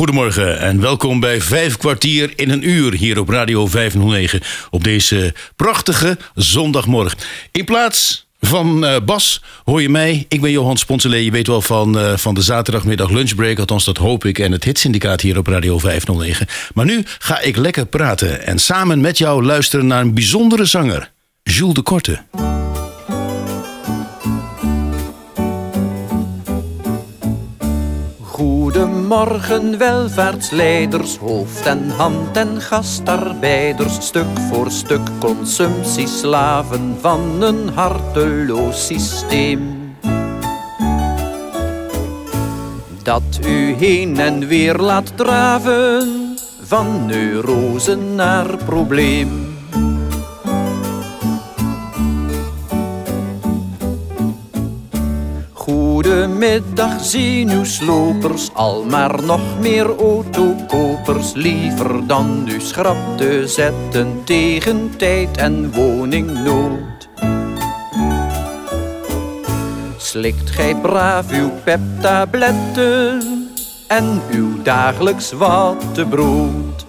Goedemorgen 0.00 0.58
en 0.58 0.80
welkom 0.80 1.20
bij 1.20 1.40
Vijf 1.40 1.76
kwartier 1.76 2.32
in 2.36 2.50
een 2.50 2.68
uur 2.68 2.92
hier 2.92 3.18
op 3.18 3.28
Radio 3.28 3.66
509 3.66 4.40
op 4.70 4.84
deze 4.84 5.34
prachtige 5.56 6.18
zondagmorgen. 6.34 7.18
In 7.52 7.64
plaats 7.64 8.26
van 8.40 8.84
uh, 8.84 8.96
Bas 9.04 9.42
hoor 9.64 9.82
je 9.82 9.88
mij. 9.88 10.26
Ik 10.28 10.40
ben 10.40 10.50
Johan 10.50 10.76
Sponselee. 10.76 11.24
Je 11.24 11.30
weet 11.30 11.46
wel 11.46 11.62
van, 11.62 11.98
uh, 11.98 12.16
van 12.16 12.34
de 12.34 12.42
zaterdagmiddag 12.42 13.10
lunchbreak. 13.10 13.58
Althans, 13.58 13.84
dat 13.84 13.96
hoop 13.96 14.24
ik. 14.24 14.38
En 14.38 14.52
het 14.52 14.64
hitsyndicaat 14.64 15.20
hier 15.20 15.38
op 15.38 15.46
Radio 15.46 15.78
509. 15.78 16.46
Maar 16.74 16.84
nu 16.84 17.02
ga 17.18 17.40
ik 17.40 17.56
lekker 17.56 17.86
praten. 17.86 18.46
En 18.46 18.58
samen 18.58 19.00
met 19.00 19.18
jou 19.18 19.44
luisteren 19.44 19.86
naar 19.86 20.00
een 20.00 20.14
bijzondere 20.14 20.64
zanger. 20.64 21.10
Jules 21.42 21.74
de 21.74 21.82
Korte. 21.82 22.22
Goedemorgen 29.10 29.78
welvaartsleiders, 29.78 31.16
hoofd 31.16 31.66
en 31.66 31.88
hand 31.88 32.36
en 32.36 32.60
gastarbeiders, 32.60 34.06
stuk 34.06 34.38
voor 34.48 34.70
stuk 34.70 35.08
consumptieslaven 35.20 36.96
van 37.00 37.42
een 37.42 37.68
harteloos 37.68 38.86
systeem. 38.86 39.94
Dat 43.02 43.40
u 43.46 43.74
heen 43.74 44.18
en 44.18 44.46
weer 44.46 44.76
laat 44.76 45.16
draven, 45.16 46.36
van 46.62 47.06
neurose 47.06 47.96
naar 47.96 48.56
probleem. 48.64 49.49
Goedemiddag 56.00 57.04
zenuwslopers, 57.04 58.50
al 58.54 58.84
maar 58.84 59.22
nog 59.22 59.40
meer 59.58 59.96
autokopers. 59.96 61.32
Liever 61.34 62.06
dan 62.06 62.48
u 62.48 62.60
schrap 62.60 63.16
te 63.16 63.46
zetten 63.46 64.24
tegen 64.24 64.96
tijd 64.96 65.36
en 65.36 65.72
woningnood. 65.72 67.08
Slikt 69.96 70.50
gij 70.50 70.76
braaf 70.76 71.30
uw 71.30 71.50
peptabletten 71.64 73.22
en 73.86 74.20
uw 74.30 74.62
dagelijks 74.62 75.32
wattebrood. 75.32 76.86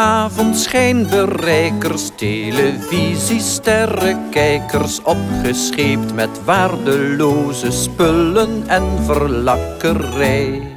Goedenavond 0.00 0.58
schijnbereikers, 0.58 2.10
televisiesterrenkijkers, 2.16 5.02
opgescheept 5.02 6.14
met 6.14 6.44
waardeloze 6.44 7.70
spullen 7.70 8.68
en 8.68 9.04
verlakkerij. 9.04 10.76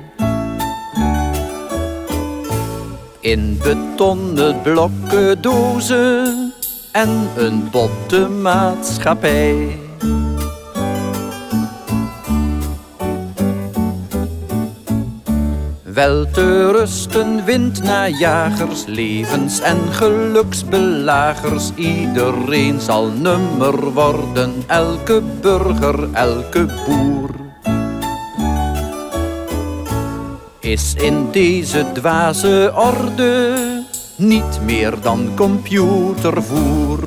In 3.19 3.59
betonnen 3.63 4.61
blokken 4.61 5.41
dozen 5.41 6.53
en 6.91 7.30
een 7.35 7.69
botte 7.71 8.27
maatschappij. 8.27 9.83
Wel 15.94 16.25
te 16.31 16.72
rusten 16.72 17.45
windnajagers, 17.45 18.86
levens- 18.86 19.59
en 19.59 19.77
geluksbelagers. 19.91 21.72
Iedereen 21.75 22.80
zal 22.80 23.09
nummer 23.09 23.91
worden, 23.91 24.64
elke 24.67 25.21
burger, 25.41 26.14
elke 26.14 26.66
boer. 26.86 27.30
Is 30.59 30.94
in 30.94 31.27
deze 31.31 31.86
dwaze 31.94 32.71
orde 32.75 33.55
niet 34.15 34.60
meer 34.65 34.93
dan 35.02 35.31
computervoer. 35.36 36.99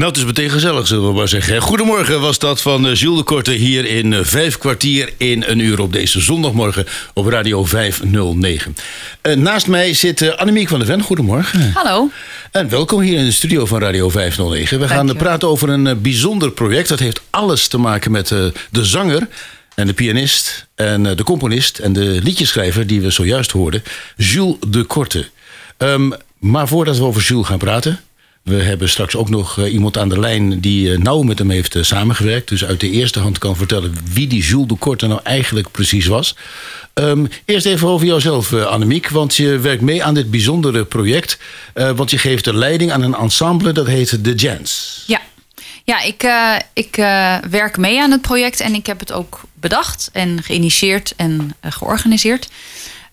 Nou, 0.00 0.12
het 0.12 0.20
is 0.20 0.26
meteen 0.26 0.50
gezellig, 0.50 0.86
zullen 0.86 1.08
we 1.08 1.14
maar 1.14 1.28
zeggen. 1.28 1.60
Goedemorgen 1.60 2.20
was 2.20 2.38
dat 2.38 2.60
van 2.60 2.86
eh, 2.86 2.94
Jules 2.94 3.18
de 3.18 3.24
Korte 3.24 3.50
hier 3.50 3.84
in 3.84 4.12
eh, 4.12 4.20
vijf 4.22 4.58
kwartier 4.58 5.12
in 5.16 5.44
een 5.46 5.58
uur 5.58 5.80
op 5.80 5.92
deze 5.92 6.20
zondagmorgen 6.20 6.86
op 7.14 7.26
Radio 7.26 7.64
509. 7.64 8.76
Uh, 9.22 9.34
naast 9.34 9.66
mij 9.66 9.94
zit 9.94 10.36
Annemiek 10.36 10.68
van 10.68 10.78
der 10.78 10.88
Ven. 10.88 11.02
Goedemorgen. 11.02 11.72
Hallo. 11.72 12.10
En 12.50 12.68
welkom 12.68 13.00
hier 13.00 13.18
in 13.18 13.24
de 13.24 13.30
studio 13.32 13.66
van 13.66 13.80
Radio 13.80 14.08
509. 14.08 14.80
We 14.80 14.88
gaan 14.88 15.16
praten 15.16 15.48
over 15.48 15.68
een 15.68 16.02
bijzonder 16.02 16.50
project. 16.50 16.88
Dat 16.88 16.98
heeft 16.98 17.20
alles 17.30 17.68
te 17.68 17.78
maken 17.78 18.10
met 18.10 18.28
de 18.28 18.84
zanger 18.84 19.28
en 19.74 19.86
de 19.86 19.94
pianist 19.94 20.66
en 20.74 21.02
de 21.02 21.22
componist 21.24 21.78
en 21.78 21.92
de 21.92 22.20
liedjeschrijver 22.22 22.86
die 22.86 23.00
we 23.00 23.10
zojuist 23.10 23.50
hoorden, 23.50 23.82
Jules 24.16 24.56
de 24.66 24.84
Korte. 24.84 25.28
Um, 25.78 26.12
maar 26.38 26.68
voordat 26.68 26.98
we 26.98 27.04
over 27.04 27.22
Jules 27.22 27.46
gaan 27.46 27.58
praten, 27.58 28.00
we 28.42 28.62
hebben 28.62 28.88
straks 28.88 29.16
ook 29.16 29.28
nog 29.28 29.56
uh, 29.56 29.72
iemand 29.72 29.98
aan 29.98 30.08
de 30.08 30.20
lijn 30.20 30.60
die 30.60 30.88
uh, 30.88 30.98
nauw 30.98 31.22
met 31.22 31.38
hem 31.38 31.50
heeft 31.50 31.74
uh, 31.74 31.82
samengewerkt. 31.82 32.48
Dus 32.48 32.64
uit 32.64 32.80
de 32.80 32.90
eerste 32.90 33.20
hand 33.20 33.38
kan 33.38 33.56
vertellen 33.56 33.96
wie 34.12 34.26
die 34.26 34.42
Jules 34.42 34.68
de 34.68 34.74
Korte 34.74 35.06
nou 35.06 35.20
eigenlijk 35.22 35.70
precies 35.70 36.06
was. 36.06 36.36
Um, 36.94 37.28
eerst 37.44 37.66
even 37.66 37.88
over 37.88 38.06
jouzelf, 38.06 38.52
Annemiek. 38.52 39.08
Want 39.08 39.36
je 39.36 39.58
werkt 39.58 39.82
mee 39.82 40.04
aan 40.04 40.14
dit 40.14 40.30
bijzondere 40.30 40.84
project. 40.84 41.38
want 41.72 42.10
je 42.10 42.18
geeft 42.18 42.44
de 42.44 42.54
leiding 42.54 42.92
aan 42.92 43.02
een 43.02 43.14
ensemble 43.14 43.72
dat 43.72 43.86
heet 43.86 44.24
The 44.24 44.34
Jans. 44.34 45.02
Ja, 45.06 45.20
ja 45.84 46.00
ik, 46.02 46.28
ik 46.72 46.96
werk 47.50 47.76
mee 47.76 48.02
aan 48.02 48.10
het 48.10 48.20
project. 48.20 48.60
En 48.60 48.74
ik 48.74 48.86
heb 48.86 49.00
het 49.00 49.12
ook 49.12 49.40
bedacht 49.54 50.10
en 50.12 50.42
geïnitieerd 50.42 51.12
en 51.16 51.56
georganiseerd. 51.60 52.48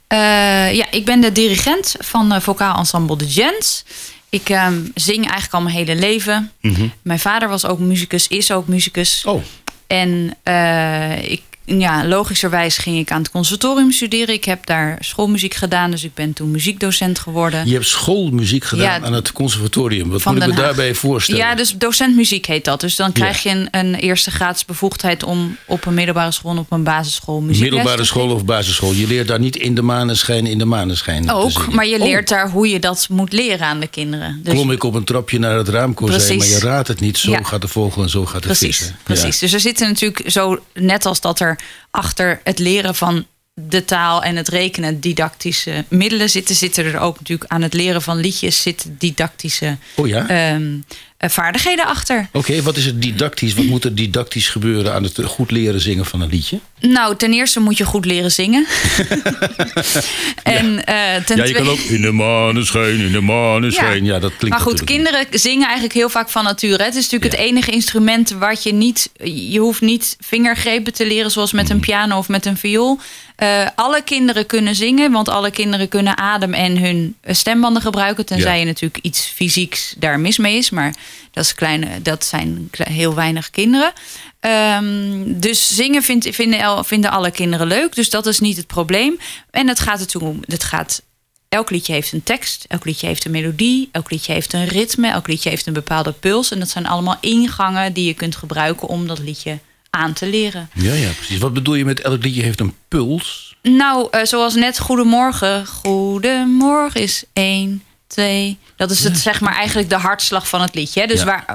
ja, 0.07 0.91
ik 0.91 1.05
ben 1.05 1.21
de 1.21 1.31
dirigent 1.31 1.95
van 1.99 2.41
vocaal 2.41 2.77
ensemble 2.77 3.15
The 3.15 3.27
Jans. 3.27 3.83
Ik 4.29 4.49
um, 4.49 4.91
zing 4.95 5.23
eigenlijk 5.23 5.53
al 5.53 5.61
mijn 5.61 5.75
hele 5.75 5.95
leven. 5.95 6.51
Mm 6.61 6.73
-hmm. 6.73 6.91
Mijn 7.01 7.19
vader 7.19 7.49
was 7.49 7.65
ook 7.65 7.79
muzikus, 7.79 8.27
is 8.27 8.51
ook 8.51 8.67
muzikus. 8.67 9.25
Oh. 9.25 9.43
En 9.87 10.37
uh, 10.43 11.31
ik 11.31 11.41
ja, 11.75 12.05
logischerwijs 12.05 12.77
ging 12.77 12.97
ik 12.97 13.11
aan 13.11 13.21
het 13.21 13.31
conservatorium 13.31 13.91
studeren. 13.91 14.35
Ik 14.35 14.45
heb 14.45 14.65
daar 14.65 14.97
schoolmuziek 14.99 15.53
gedaan, 15.53 15.91
dus 15.91 16.03
ik 16.03 16.13
ben 16.13 16.33
toen 16.33 16.51
muziekdocent 16.51 17.19
geworden. 17.19 17.67
Je 17.67 17.73
hebt 17.73 17.87
schoolmuziek 17.87 18.63
gedaan 18.63 18.99
ja, 18.99 19.05
aan 19.05 19.13
het 19.13 19.31
conservatorium. 19.31 20.09
Wat 20.09 20.25
moet 20.25 20.41
ik 20.41 20.47
me 20.47 20.53
daarbij 20.53 20.93
voorstellen? 20.93 21.41
Ja, 21.41 21.55
dus 21.55 21.75
docent 21.77 22.15
muziek 22.15 22.45
heet 22.45 22.65
dat. 22.65 22.79
Dus 22.79 22.95
dan 22.95 23.11
krijg 23.11 23.43
je 23.43 23.49
een, 23.49 23.67
een 23.71 23.95
eerste 23.95 24.31
gratis 24.31 24.65
bevoegdheid 24.65 25.23
om 25.23 25.57
op 25.65 25.85
een 25.85 25.93
middelbare 25.93 26.31
school 26.31 26.51
en 26.51 26.57
op 26.57 26.71
een 26.71 26.83
basisschool 26.83 27.41
muziek 27.41 27.61
Middelbare 27.61 28.03
school 28.03 28.29
of 28.31 28.45
basisschool. 28.45 28.93
Je 28.93 29.07
leert 29.07 29.27
daar 29.27 29.39
niet 29.39 29.55
in 29.55 29.75
de 29.75 29.81
maneschijn, 29.81 30.45
in 30.45 30.57
de 30.57 30.65
maneschijn. 30.65 31.31
Ook, 31.31 31.73
maar 31.73 31.87
je 31.87 31.97
leert 31.97 32.31
oh. 32.31 32.37
daar 32.37 32.49
hoe 32.49 32.69
je 32.69 32.79
dat 32.79 33.07
moet 33.09 33.31
leren 33.31 33.67
aan 33.67 33.79
de 33.79 33.87
kinderen. 33.87 34.39
Dus 34.43 34.53
Klom 34.53 34.71
ik 34.71 34.83
op 34.83 34.93
een 34.93 35.03
trapje 35.03 35.39
naar 35.39 35.57
het 35.57 35.69
raam 35.69 35.93
kozijn, 35.93 36.37
maar 36.37 36.47
je 36.47 36.59
raadt 36.59 36.87
het 36.87 36.99
niet. 36.99 37.17
Zo 37.17 37.31
ja. 37.31 37.43
gaat 37.43 37.61
de 37.61 37.67
vogel 37.67 38.01
en 38.01 38.09
zo 38.09 38.25
gaat 38.25 38.41
de 38.41 38.47
precies, 38.47 38.77
vissen. 38.77 38.97
Precies, 39.03 39.39
dus 39.39 39.53
er 39.53 39.59
zitten 39.59 39.87
natuurlijk 39.87 40.29
zo, 40.29 40.59
net 40.73 41.05
als 41.05 41.21
dat 41.21 41.39
er 41.39 41.56
achter 41.91 42.39
het 42.43 42.59
leren 42.59 42.95
van 42.95 43.25
de 43.53 43.85
taal 43.85 44.23
en 44.23 44.35
het 44.35 44.47
rekenen 44.47 44.99
didactische 44.99 45.85
middelen 45.87 46.29
zitten, 46.29 46.55
zitten 46.55 46.85
er 46.85 46.99
ook 46.99 47.19
natuurlijk 47.19 47.51
aan 47.51 47.61
het 47.61 47.73
leren 47.73 48.01
van 48.01 48.17
liedjes 48.17 48.61
zitten 48.61 48.95
didactische 48.97 49.77
oh 49.95 50.07
ja? 50.07 50.53
um, 50.55 50.85
vaardigheden 51.17 51.85
achter. 51.85 52.27
Oké, 52.31 52.37
okay, 52.37 52.61
wat 52.61 52.77
is 52.77 52.85
het 52.85 53.01
didactisch? 53.01 53.53
Wat 53.53 53.65
moet 53.65 53.83
er 53.83 53.95
didactisch 53.95 54.49
gebeuren 54.49 54.93
aan 54.93 55.03
het 55.03 55.19
goed 55.23 55.51
leren 55.51 55.81
zingen 55.81 56.05
van 56.05 56.21
een 56.21 56.29
liedje? 56.29 56.59
Nou, 56.79 57.15
ten 57.15 57.33
eerste 57.33 57.59
moet 57.59 57.77
je 57.77 57.85
goed 57.85 58.05
leren 58.05 58.31
zingen. 58.31 58.65
en, 60.43 60.71
ja. 60.85 61.17
Uh, 61.17 61.23
ten 61.23 61.37
ja, 61.37 61.43
je 61.43 61.53
kan 61.53 61.67
ook 61.67 61.79
in 61.79 62.01
de 62.01 62.11
maneschijn, 62.11 62.99
in 62.99 63.11
de 63.11 63.21
maneschijn. 63.21 64.05
Ja. 64.05 64.13
ja, 64.13 64.19
dat 64.19 64.31
klinkt 64.37 64.57
Maar 64.57 64.67
goed, 64.67 64.83
kinderen 64.83 65.25
zingen 65.31 65.65
eigenlijk 65.65 65.93
heel 65.93 66.09
vaak 66.09 66.29
van 66.29 66.43
nature. 66.43 66.83
Het 66.83 66.95
is 66.95 67.09
natuurlijk 67.09 67.33
ja. 67.33 67.39
het 67.39 67.49
enige 67.49 67.71
instrument 67.71 68.29
wat 68.29 68.63
je 68.63 68.73
niet... 68.73 69.09
Je 69.23 69.59
hoeft 69.59 69.81
niet 69.81 70.17
vingergrepen 70.19 70.93
te 70.93 71.07
leren 71.07 71.31
zoals 71.31 71.51
met 71.51 71.69
een 71.69 71.79
piano 71.79 72.17
of 72.17 72.27
met 72.27 72.45
een 72.45 72.57
viool. 72.57 72.99
Uh, 73.43 73.67
alle 73.75 74.01
kinderen 74.01 74.45
kunnen 74.45 74.75
zingen, 74.75 75.11
want 75.11 75.29
alle 75.29 75.51
kinderen 75.51 75.87
kunnen 75.87 76.17
adem 76.17 76.53
en 76.53 76.77
hun 76.77 77.17
stembanden 77.23 77.81
gebruiken. 77.81 78.25
Tenzij 78.25 78.53
ja. 78.53 78.59
je 78.59 78.65
natuurlijk 78.65 79.03
iets 79.03 79.21
fysieks 79.25 79.95
daar 79.97 80.19
mis 80.19 80.37
mee 80.37 80.57
is. 80.57 80.69
Maar 80.69 80.95
dat, 81.31 81.43
is 81.43 81.55
kleine, 81.55 82.01
dat 82.01 82.25
zijn 82.25 82.69
heel 82.71 83.15
weinig 83.15 83.49
kinderen. 83.49 83.93
Um, 84.39 85.39
dus 85.39 85.75
zingen 85.75 86.03
vind, 86.03 86.27
vinden, 86.31 86.85
vinden 86.85 87.11
alle 87.11 87.31
kinderen 87.31 87.67
leuk. 87.67 87.95
Dus 87.95 88.09
dat 88.09 88.25
is 88.25 88.39
niet 88.39 88.57
het 88.57 88.67
probleem. 88.67 89.19
En 89.51 89.67
het 89.67 89.79
gaat 89.79 90.13
er 90.13 90.21
om. 90.21 90.39
Het 90.45 90.63
gaat, 90.63 91.01
elk 91.49 91.69
liedje 91.69 91.93
heeft 91.93 92.11
een 92.11 92.23
tekst. 92.23 92.65
Elk 92.67 92.85
liedje 92.85 93.07
heeft 93.07 93.25
een 93.25 93.31
melodie. 93.31 93.89
Elk 93.91 94.11
liedje 94.11 94.33
heeft 94.33 94.53
een 94.53 94.67
ritme. 94.67 95.09
Elk 95.09 95.27
liedje 95.27 95.49
heeft 95.49 95.65
een 95.65 95.73
bepaalde 95.73 96.11
puls. 96.11 96.51
En 96.51 96.59
dat 96.59 96.69
zijn 96.69 96.87
allemaal 96.87 97.17
ingangen 97.21 97.93
die 97.93 98.05
je 98.05 98.13
kunt 98.13 98.35
gebruiken 98.35 98.87
om 98.87 99.07
dat 99.07 99.19
liedje 99.19 99.59
aan 99.89 100.13
te 100.13 100.25
leren. 100.27 100.69
Ja, 100.73 100.93
ja, 100.93 101.09
precies. 101.11 101.37
Wat 101.37 101.53
bedoel 101.53 101.75
je 101.75 101.85
met 101.85 102.01
elk 102.01 102.23
liedje 102.23 102.41
heeft 102.41 102.59
een 102.59 102.73
puls? 102.87 103.55
Nou, 103.61 104.07
uh, 104.11 104.23
zoals 104.23 104.55
net 104.55 104.79
Goedemorgen. 104.79 105.65
Goedemorgen 105.67 107.01
is 107.01 107.23
één, 107.33 107.83
twee. 108.07 108.57
Dat 108.75 108.91
is 108.91 109.03
het, 109.03 109.17
zeg 109.17 109.41
maar 109.41 109.55
eigenlijk 109.55 109.89
de 109.89 109.95
hartslag 109.95 110.47
van 110.47 110.61
het 110.61 110.75
liedje. 110.75 111.01
Hè? 111.01 111.07
Dus 111.07 111.19
Ja. 111.19 111.25
waar, 111.25 111.45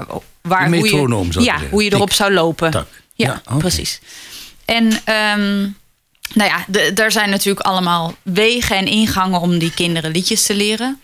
waar 0.41 0.69
De 0.71 0.77
hoe 0.77 0.85
je, 0.85 1.31
zou 1.31 1.45
ja, 1.45 1.57
hoe 1.71 1.83
je 1.83 1.93
erop 1.93 2.07
Tik, 2.07 2.15
zou 2.17 2.33
lopen. 2.33 2.71
tak. 2.71 2.87
Ja, 3.15 3.41
precies. 3.57 3.99
En 4.65 4.91
ehm, 5.03 5.59
nou 6.33 6.49
ja, 6.49 6.65
er 6.95 7.11
zijn 7.11 7.29
natuurlijk 7.29 7.65
allemaal 7.65 8.15
wegen 8.21 8.77
en 8.77 8.87
ingangen 8.87 9.39
om 9.39 9.57
die 9.57 9.73
kinderen 9.73 10.11
liedjes 10.11 10.45
te 10.45 10.55
leren. 10.55 11.01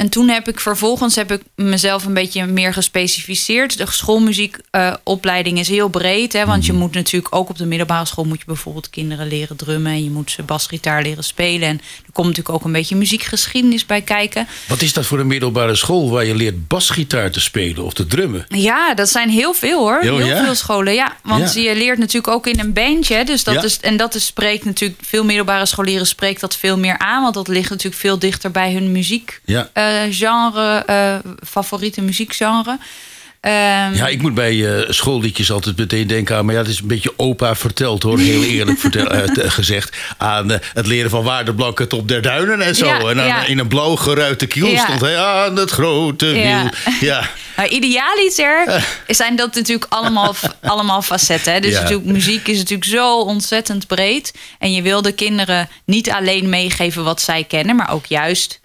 En 0.00 0.08
toen 0.08 0.28
heb 0.28 0.48
ik 0.48 0.60
vervolgens 0.60 1.14
heb 1.14 1.32
ik 1.32 1.42
mezelf 1.54 2.04
een 2.04 2.14
beetje 2.14 2.46
meer 2.46 2.72
gespecificeerd. 2.72 3.76
De 3.78 3.86
schoolmuziekopleiding 3.90 5.58
is 5.58 5.68
heel 5.68 5.88
breed. 5.88 6.32
Hè, 6.32 6.46
want 6.46 6.66
je 6.66 6.72
Mhm. 6.72 6.80
moet 6.80 6.94
natuurlijk 6.94 7.34
ook 7.34 7.48
op 7.48 7.58
de 7.58 7.66
middelbare 7.66 8.04
school 8.06 8.24
moet 8.24 8.38
je 8.38 8.44
bijvoorbeeld 8.46 8.90
kinderen 8.90 9.26
leren 9.28 9.56
drummen. 9.56 9.92
En 9.92 10.04
je 10.04 10.10
moet 10.10 10.30
ze 10.30 10.42
basgitaar 10.42 11.02
leren 11.02 11.24
spelen. 11.24 11.68
En 11.68 11.80
er 12.06 12.12
komt 12.12 12.26
natuurlijk 12.28 12.54
ook 12.54 12.64
een 12.64 12.72
beetje 12.72 12.96
muziekgeschiedenis 12.96 13.86
bij 13.86 14.02
kijken. 14.02 14.46
Wat 14.68 14.80
is 14.82 14.92
dat 14.92 15.06
voor 15.06 15.18
een 15.18 15.26
middelbare 15.26 15.76
school 15.76 16.10
waar 16.10 16.24
je 16.24 16.34
leert 16.34 16.68
basgitaar 16.68 17.30
te 17.30 17.40
spelen 17.40 17.84
of 17.84 17.92
te 17.94 18.06
drummen? 18.06 18.44
Ja, 18.48 18.94
dat 18.94 19.08
zijn 19.08 19.28
heel 19.30 19.52
veel 19.54 19.78
hoor. 19.78 19.98
Heel, 20.00 20.16
Heel, 20.18 20.26
ja? 20.26 20.44
veel 20.44 20.54
scholen. 20.54 20.94
Ja, 20.94 21.16
want 21.22 21.54
Ja. 21.54 21.60
je 21.60 21.74
leert 21.76 21.98
natuurlijk 21.98 22.32
ook 22.34 22.46
in 22.46 22.58
een 22.60 22.72
bandje. 22.72 23.24
Dus 23.24 23.44
dat 23.44 23.54
Ja. 23.54 23.62
is, 23.62 23.80
en 23.80 23.96
dat 23.96 24.14
is, 24.14 24.26
spreekt 24.26 24.64
natuurlijk, 24.64 25.00
veel 25.04 25.24
middelbare 25.24 25.66
scholieren 25.66 26.06
spreekt 26.06 26.40
dat 26.40 26.56
veel 26.56 26.78
meer 26.78 26.98
aan. 26.98 27.22
Want 27.22 27.34
dat 27.34 27.48
ligt 27.48 27.70
natuurlijk 27.70 28.00
veel 28.00 28.18
dichter 28.18 28.50
bij 28.50 28.72
hun 28.72 28.92
muziek. 28.92 29.40
Ja. 29.44 29.68
eh, 29.72 29.89
genre, 30.10 30.82
eh, 30.86 31.14
favoriete 31.46 32.00
muziekgenre. 32.00 32.78
Ehm, 33.40 33.94
Ja, 33.94 34.06
ik 34.06 34.22
moet 34.22 34.34
bij 34.34 34.78
eh, 34.78 34.90
schoolliedjes 34.90 35.50
altijd 35.52 35.76
meteen 35.76 36.06
denken 36.06 36.36
aan... 36.36 36.44
maar 36.44 36.54
ja, 36.54 36.60
het 36.60 36.70
is 36.70 36.80
een 36.80 36.86
beetje 36.86 37.12
opa 37.16 37.54
verteld 37.54 38.02
hoor, 38.02 38.18
heel 38.18 38.42
eerlijk 38.42 38.78
vertel, 38.86 39.06
eh, 39.06 39.50
gezegd... 39.50 39.96
aan 40.16 40.50
eh, 40.50 40.58
het 40.74 40.86
leren 40.86 41.10
van 41.10 41.22
Waardeblanke 41.22 41.88
op 41.88 42.08
der 42.08 42.22
duinen 42.22 42.62
en 42.62 42.74
zo. 42.74 42.86
Ja, 42.86 42.98
en 42.98 43.16
dan 43.16 43.26
ja. 43.26 43.44
in 43.44 43.58
een 43.58 43.68
blauw 43.68 43.96
geruite 43.96 44.46
kiel 44.46 44.66
Ja. 44.66 44.84
stond 44.84 45.00
hij 45.00 45.18
aan 45.18 45.56
het 45.56 45.70
grote 45.70 46.26
wiel. 46.26 46.70
Ja. 47.00 47.28
Nou, 47.56 47.72
idealiter 47.72 48.82
zijn 49.06 49.36
dat 49.36 49.54
natuurlijk 49.54 49.92
allemaal, 49.92 50.34
allemaal 50.62 51.02
facetten. 51.02 51.52
Hè? 51.52 51.60
Dus 51.60 51.74
natuurlijk, 51.74 52.04
muziek 52.04 52.48
is 52.48 52.56
natuurlijk 52.58 52.90
zo 52.90 53.20
ontzettend 53.20 53.86
breed. 53.86 54.34
En 54.58 54.72
je 54.72 54.82
wil 54.82 55.02
de 55.02 55.12
kinderen 55.12 55.68
niet 55.84 56.10
alleen 56.10 56.48
meegeven 56.48 57.04
wat 57.04 57.20
zij 57.20 57.44
kennen, 57.44 57.76
maar 57.76 57.92
ook 57.92 58.06
juist 58.06 58.60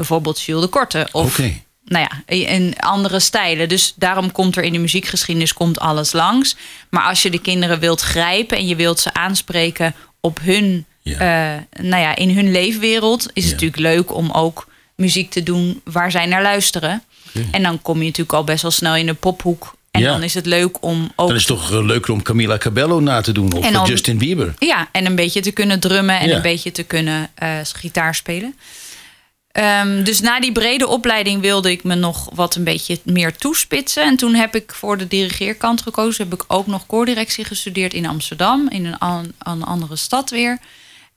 bijvoorbeeld 0.00 0.40
Jules 0.40 0.62
de 0.64 0.68
Korte. 0.68 1.08
Of 1.12 1.38
nou 1.84 2.06
ja, 2.08 2.34
in 2.34 2.74
andere 2.78 3.20
stijlen. 3.20 3.68
Dus 3.68 3.92
daarom 3.96 4.32
komt 4.32 4.56
er 4.56 4.62
in 4.62 4.72
de 4.72 4.78
muziekgeschiedenis 4.78 5.52
komt 5.52 5.78
alles 5.78 6.12
langs. 6.12 6.56
Maar 6.90 7.02
als 7.02 7.22
je 7.22 7.30
de 7.30 7.40
kinderen 7.40 7.78
wilt 7.80 8.00
grijpen 8.00 8.56
en 8.56 8.66
je 8.66 8.76
wilt 8.76 9.00
ze 9.00 9.12
aanspreken 9.14 9.94
op 10.20 10.38
hun, 10.42 10.84
Ja. 11.02 11.18
eh, 11.18 11.82
nou 11.84 12.02
ja, 12.02 12.16
in 12.16 12.30
hun 12.30 12.50
leefwereld, 12.52 13.20
is 13.32 13.44
Ja. 13.44 13.50
het 13.50 13.50
natuurlijk 13.50 13.82
leuk 13.94 14.14
om 14.14 14.30
ook 14.30 14.68
muziek 14.96 15.30
te 15.30 15.42
doen 15.42 15.80
waar 15.84 16.10
zij 16.10 16.26
naar 16.26 16.42
luisteren. 16.42 17.02
En 17.50 17.62
dan 17.62 17.82
kom 17.82 17.98
je 17.98 18.04
natuurlijk 18.04 18.32
al 18.32 18.44
best 18.44 18.62
wel 18.62 18.70
snel 18.70 18.96
in 18.96 19.06
de 19.06 19.14
pophoek. 19.14 19.74
En 19.90 20.00
Ja. 20.00 20.10
dan 20.12 20.22
is 20.22 20.34
het 20.34 20.46
leuk 20.46 20.82
om 20.84 21.12
ook 21.16 21.26
Dan 21.28 21.36
is 21.36 21.46
het 21.48 21.56
toch 21.58 21.70
leuker 21.70 22.12
om 22.12 22.22
Camila 22.22 22.58
Cabello 22.58 23.00
na 23.00 23.20
te 23.20 23.32
doen 23.32 23.52
of 23.52 23.88
Justin 23.88 24.18
Bieber. 24.18 24.54
Ja, 24.58 24.88
en 24.92 25.06
een 25.06 25.14
beetje 25.14 25.40
te 25.40 25.50
kunnen 25.50 25.80
drummen 25.80 26.18
en 26.20 26.28
Ja. 26.28 26.36
een 26.36 26.42
beetje 26.42 26.72
te 26.72 26.82
kunnen 26.82 27.30
eh, 27.34 27.48
gitaar 27.62 28.14
spelen. 28.14 28.54
Ehm, 29.52 30.02
dus 30.02 30.20
na 30.20 30.40
die 30.40 30.52
brede 30.52 30.86
opleiding 30.86 31.40
wilde 31.40 31.70
ik 31.70 31.84
me 31.84 31.94
nog 31.94 32.28
wat 32.34 32.54
een 32.54 32.64
beetje 32.64 32.98
meer 33.04 33.36
toespitsen. 33.36 34.02
En 34.02 34.16
toen 34.16 34.34
heb 34.34 34.54
ik 34.54 34.72
voor 34.74 34.98
de 34.98 35.08
dirigeerkant 35.08 35.82
gekozen. 35.82 36.24
Heb 36.24 36.40
ik 36.40 36.44
ook 36.48 36.66
nog 36.66 36.86
koordirectie 36.86 37.44
gestudeerd 37.44 37.94
in 37.94 38.06
Amsterdam, 38.06 38.68
in 38.68 38.96
een, 38.98 39.34
een 39.38 39.62
andere 39.62 39.96
stad 39.96 40.30
weer. 40.30 40.58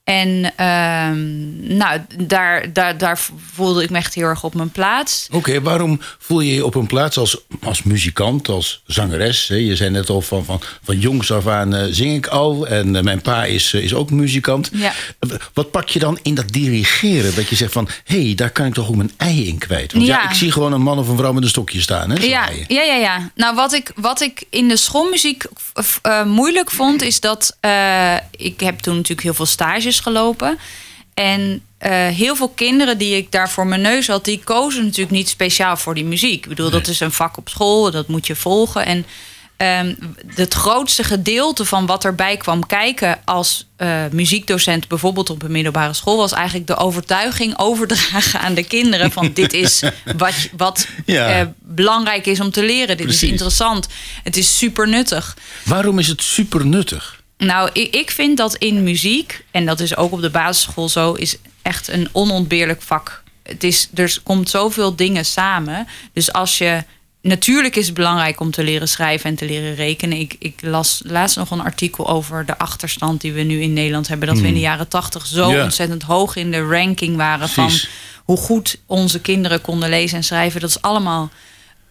En 0.04 0.54
ehm, 0.56 1.78
nou, 1.78 2.00
daar, 2.18 2.74
daar, 2.74 2.98
daar 2.98 3.20
voelde 3.54 3.84
ik 3.84 3.90
me 3.90 3.98
echt 3.98 4.14
heel 4.14 4.28
erg 4.28 4.44
op 4.44 4.54
mijn 4.54 4.70
plaats. 4.70 5.28
Oké, 5.32 5.62
waarom 5.62 6.00
voel 6.20 6.40
je 6.40 6.54
je 6.54 6.66
op 6.66 6.76
een 6.76 6.88
plaats 6.88 7.18
als, 7.18 7.38
als 7.62 7.84
muzikant, 7.84 8.50
als 8.50 8.82
zangeres? 8.86 9.48
Hè? 9.48 9.56
Je 9.56 9.76
zei 9.76 9.90
net 9.90 10.10
al 10.10 10.22
van, 10.22 10.46
van, 10.46 10.62
van 10.84 11.00
jongs 11.00 11.32
af 11.32 11.48
aan 11.48 11.76
eh, 11.76 11.88
zing 11.90 12.16
ik 12.16 12.28
al. 12.28 12.68
En 12.68 12.96
eh, 12.96 13.04
mijn 13.04 13.22
pa 13.22 13.46
is, 13.46 13.74
eh, 13.74 13.84
is 13.84 13.94
ook 13.94 14.12
muzikant. 14.12 14.70
Ja. 14.74 14.94
Wat 15.54 15.72
pak 15.72 15.90
je 15.90 16.00
dan 16.00 16.20
in 16.22 16.36
dat 16.36 16.50
dirigeren? 16.50 17.36
Dat 17.36 17.50
je 17.50 17.56
zegt 17.56 17.72
van, 17.72 17.90
hé, 18.04 18.24
hey, 18.24 18.36
daar 18.36 18.52
kan 18.52 18.66
ik 18.66 18.74
toch 18.74 18.88
ook 18.90 18.96
mijn 18.96 19.12
ei 19.18 19.48
in 19.48 19.58
kwijt. 19.58 19.94
Want 19.94 20.06
ja. 20.06 20.22
Ja. 20.22 20.30
ik 20.30 20.36
zie 20.36 20.52
gewoon 20.52 20.74
een 20.74 20.82
man 20.82 21.00
of 21.00 21.08
een 21.08 21.18
vrouw 21.18 21.34
met 21.34 21.44
een 21.44 21.50
stokje 21.50 21.82
staan. 21.82 22.10
Hè, 22.10 22.24
Ja, 22.24 22.50
ja, 22.68 22.82
ja, 22.82 22.96
ja. 22.96 23.32
Nou, 23.36 23.56
wat 23.56 23.74
ik, 23.74 23.92
wat 23.96 24.22
ik 24.22 24.44
in 24.50 24.68
de 24.68 24.78
schoolmuziek 24.78 25.46
moeilijk 26.26 26.72
vond, 26.72 27.02
is 27.02 27.20
dat 27.20 27.58
ik 28.32 28.60
heb 28.60 28.80
toen 28.80 28.96
natuurlijk 28.96 29.22
heel 29.22 29.34
veel 29.34 29.46
stages 29.46 29.93
gelopen. 30.00 30.58
En 31.14 31.62
eh, 31.78 31.92
heel 32.08 32.36
veel 32.36 32.50
kinderen 32.50 32.98
die 32.98 33.16
ik 33.18 33.32
daar 33.32 33.50
voor 33.50 33.68
mijn 33.68 33.82
neus 33.82 34.08
had, 34.08 34.26
die 34.26 34.42
kozen 34.44 34.84
natuurlijk 34.84 35.12
niet 35.12 35.30
speciaal 35.30 35.78
voor 35.78 35.94
die 35.96 36.06
muziek. 36.06 36.44
Ik 36.44 36.50
bedoel, 36.50 36.70
dat 36.70 36.88
is 36.88 37.00
een 37.00 37.12
vak 37.12 37.38
op 37.38 37.50
school, 37.50 37.92
dat 37.92 38.08
moet 38.08 38.28
je 38.28 38.36
volgen. 38.36 38.86
En 38.86 39.06
ehm, 39.58 39.96
het 40.36 40.54
grootste 40.54 41.04
gedeelte 41.04 41.66
van 41.66 41.86
wat 41.86 42.06
erbij 42.06 42.38
kwam 42.38 42.66
kijken 42.66 43.20
als 43.26 43.68
eh, 43.76 44.04
muziekdocent, 44.12 44.88
bijvoorbeeld 44.88 45.30
op 45.30 45.44
een 45.44 45.52
middelbare 45.52 45.94
school, 45.94 46.18
was 46.18 46.32
eigenlijk 46.32 46.68
de 46.68 46.76
overtuiging 46.76 47.60
overdragen 47.60 48.40
aan 48.40 48.54
de 48.54 48.64
kinderen 48.64 49.12
van 49.12 49.32
dit 49.34 49.54
is 49.54 49.82
wat, 50.18 50.34
wat 50.58 50.88
Ja. 51.06 51.40
eh, 51.40 51.48
belangrijk 51.60 52.26
is 52.26 52.40
om 52.40 52.52
te 52.52 52.64
leren. 52.64 52.98
Dit 52.98 53.06
Precies. 53.06 53.24
is 53.24 53.30
interessant. 53.30 53.88
Het 54.24 54.38
is 54.38 54.58
super 54.58 54.88
nuttig. 54.88 55.38
Waarom 55.66 56.00
is 56.00 56.08
het 56.08 56.24
super 56.24 56.66
nuttig? 56.66 57.22
Nou, 57.46 57.70
ik, 57.74 57.96
ik 57.96 58.12
vind 58.12 58.38
dat 58.38 58.56
in 58.56 58.84
muziek, 58.84 59.44
en 59.52 59.66
dat 59.66 59.80
is 59.80 59.96
ook 59.98 60.12
op 60.12 60.22
de 60.22 60.30
basisschool 60.30 60.90
zo, 60.90 61.14
is 61.14 61.38
echt 61.62 61.88
een 61.88 62.10
onontbeerlijk 62.12 62.82
vak. 62.82 63.24
Het 63.44 63.64
is, 63.64 63.90
er 63.94 64.18
komt 64.24 64.50
zoveel 64.50 64.96
dingen 64.96 65.26
samen. 65.26 65.88
Dus 66.14 66.34
als 66.34 66.58
je. 66.58 66.84
Natuurlijk 67.22 67.76
is 67.76 67.86
het 67.86 67.96
belangrijk 67.96 68.40
om 68.40 68.52
te 68.52 68.64
leren 68.64 68.88
schrijven 68.88 69.30
en 69.30 69.36
te 69.36 69.46
leren 69.46 69.76
rekenen. 69.76 70.20
Ik, 70.20 70.36
ik 70.40 70.60
las 70.62 71.02
laatst 71.06 71.38
nog 71.38 71.52
een 71.52 71.62
artikel 71.62 72.08
over 72.08 72.46
de 72.46 72.58
achterstand 72.58 73.22
die 73.22 73.34
we 73.34 73.42
nu 73.42 73.62
in 73.62 73.74
Nederland 73.74 74.08
hebben. 74.08 74.28
Dat 74.28 74.40
we 74.40 74.48
in 74.48 74.54
de 74.54 74.60
jaren 74.60 74.88
tachtig 74.88 75.26
zo 75.26 75.44
Hmm. 75.44 75.56
Ja. 75.56 75.64
ontzettend 75.64 76.04
hoog 76.04 76.36
in 76.36 76.52
de 76.52 76.62
ranking 76.62 77.16
waren 77.16 77.50
Precies. 77.50 77.82
van 77.82 77.90
hoe 78.24 78.38
goed 78.38 78.78
onze 78.86 79.20
kinderen 79.20 79.62
konden 79.62 79.90
lezen 79.90 80.18
en 80.18 80.24
schrijven. 80.24 80.62
Dat 80.62 80.70
is 80.70 80.82
allemaal 80.82 81.32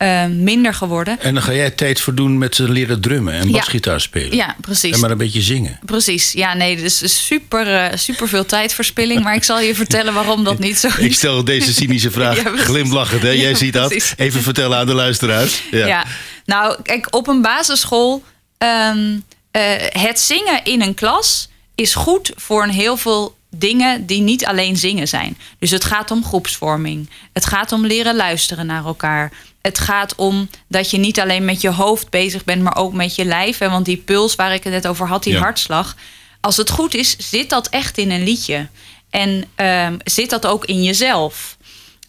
eh, 0.02 0.26
minder 0.26 0.74
geworden. 0.74 1.20
En 1.20 1.34
dan 1.34 1.42
ga 1.42 1.52
jij 1.52 1.70
tijd 1.70 2.00
verdoen 2.00 2.38
met 2.38 2.54
ze 2.54 2.68
leren 2.70 3.00
drummen 3.00 3.34
en 3.34 3.50
basgitaar 3.50 4.00
spelen. 4.00 4.36
Ja, 4.36 4.56
precies. 4.60 4.94
En 4.94 5.00
maar 5.00 5.10
een 5.10 5.16
beetje 5.18 5.40
zingen. 5.42 5.78
Precies, 5.84 6.32
ja, 6.32 6.54
nee, 6.54 6.76
dus 6.76 7.26
super, 7.26 7.74
eh, 7.74 7.96
super 7.96 8.28
veel 8.28 8.46
tijdverspilling. 8.46 9.22
Maar 9.22 9.34
ik 9.34 9.44
zal 9.44 9.60
je 9.60 9.74
vertellen 9.74 10.14
waarom 10.14 10.44
dat 10.44 10.58
niet 10.58 10.78
zo 10.78 10.86
is. 10.86 10.96
Ik 10.96 11.14
stel 11.14 11.44
deze 11.44 11.74
cynische 11.74 12.10
vraag 12.18 12.42
Ja, 12.42 12.56
glimlachend. 12.56 13.22
Hè? 13.22 13.28
Jij 13.30 13.50
Ja, 13.50 13.56
ziet 13.56 13.72
dat. 13.72 14.14
Even 14.16 14.42
vertellen 14.42 14.78
aan 14.78 14.86
de 14.86 14.94
luisteraars. 14.94 15.62
Ja. 15.70 16.04
nou, 16.44 16.82
kijk, 16.82 17.06
op 17.14 17.28
een 17.28 17.42
basisschool. 17.42 18.22
ehm, 18.58 19.18
eh, 19.50 19.62
het 19.88 20.20
zingen 20.20 20.64
in 20.64 20.82
een 20.82 20.94
klas 20.94 21.48
is 21.74 21.94
goed 21.94 22.32
voor 22.36 22.62
een 22.62 22.70
heel 22.70 22.96
veel 22.96 23.36
dingen 23.50 24.06
die 24.06 24.20
niet 24.20 24.44
alleen 24.46 24.76
zingen 24.76 25.08
zijn. 25.08 25.38
Dus 25.58 25.70
het 25.70 25.84
gaat 25.84 26.10
om 26.10 26.24
groepsvorming. 26.24 27.10
Het 27.32 27.46
gaat 27.46 27.72
om 27.72 27.86
leren 27.86 28.16
luisteren 28.16 28.66
naar 28.66 28.84
elkaar. 28.84 29.32
Het 29.62 29.78
gaat 29.78 30.14
om 30.14 30.48
dat 30.68 30.90
je 30.90 30.98
niet 30.98 31.20
alleen 31.20 31.44
met 31.44 31.60
je 31.60 31.70
hoofd 31.70 32.10
bezig 32.10 32.44
bent, 32.44 32.62
maar 32.62 32.76
ook 32.76 32.92
met 32.92 33.14
je 33.14 33.24
lijf. 33.24 33.58
Hè? 33.58 33.70
Want 33.70 33.84
die 33.84 33.96
puls 33.96 34.34
waar 34.34 34.54
ik 34.54 34.64
het 34.64 34.72
net 34.72 34.86
over 34.86 35.06
had, 35.06 35.22
die 35.22 35.32
Ja. 35.32 35.38
hartslag. 35.38 35.96
Als 36.40 36.56
het 36.56 36.70
goed 36.70 36.94
is, 36.94 37.16
zit 37.18 37.50
dat 37.50 37.68
echt 37.68 37.98
in 37.98 38.10
een 38.10 38.22
liedje. 38.24 38.68
En 39.10 39.44
ehm, 39.54 39.96
zit 40.04 40.30
dat 40.30 40.46
ook 40.46 40.64
in 40.64 40.82
jezelf. 40.82 41.56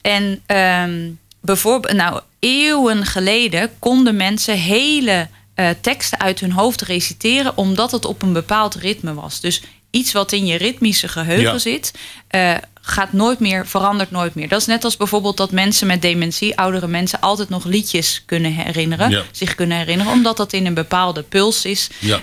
En 0.01 0.41
ehm, 0.45 1.09
bijvoorbeeld, 1.41 1.93
nou, 1.95 2.19
eeuwen 2.39 3.05
geleden 3.05 3.71
konden 3.79 4.15
mensen 4.15 4.57
hele 4.57 5.27
eh, 5.55 5.69
teksten 5.81 6.19
uit 6.19 6.39
hun 6.39 6.51
hoofd 6.51 6.81
reciteren, 6.81 7.57
omdat 7.57 7.91
het 7.91 8.05
op 8.05 8.21
een 8.21 8.33
bepaald 8.33 8.75
ritme 8.75 9.13
was. 9.13 9.39
Dus 9.39 9.61
iets 9.91 10.11
wat 10.11 10.31
in 10.31 10.45
je 10.45 10.57
ritmische 10.57 11.07
geheugen 11.07 11.51
Ja. 11.51 11.57
zit, 11.57 11.91
eh, 12.27 12.53
gaat 12.85 13.13
nooit 13.13 13.39
meer, 13.39 13.67
verandert 13.67 14.11
nooit 14.11 14.35
meer. 14.35 14.47
Dat 14.47 14.59
is 14.59 14.65
net 14.65 14.83
als 14.83 14.97
bijvoorbeeld 14.97 15.37
dat 15.37 15.51
mensen 15.51 15.87
met 15.87 16.01
dementie, 16.01 16.57
oudere 16.57 16.87
mensen, 16.87 17.19
altijd 17.19 17.49
nog 17.49 17.65
liedjes 17.65 18.23
kunnen 18.25 18.53
herinneren, 18.53 19.09
Ja. 19.09 19.23
zich 19.31 19.55
kunnen 19.55 19.77
herinneren, 19.77 20.11
omdat 20.13 20.37
dat 20.37 20.53
in 20.53 20.65
een 20.65 20.73
bepaalde 20.73 21.21
puls 21.23 21.65
is, 21.65 21.89
Ja. 21.99 22.21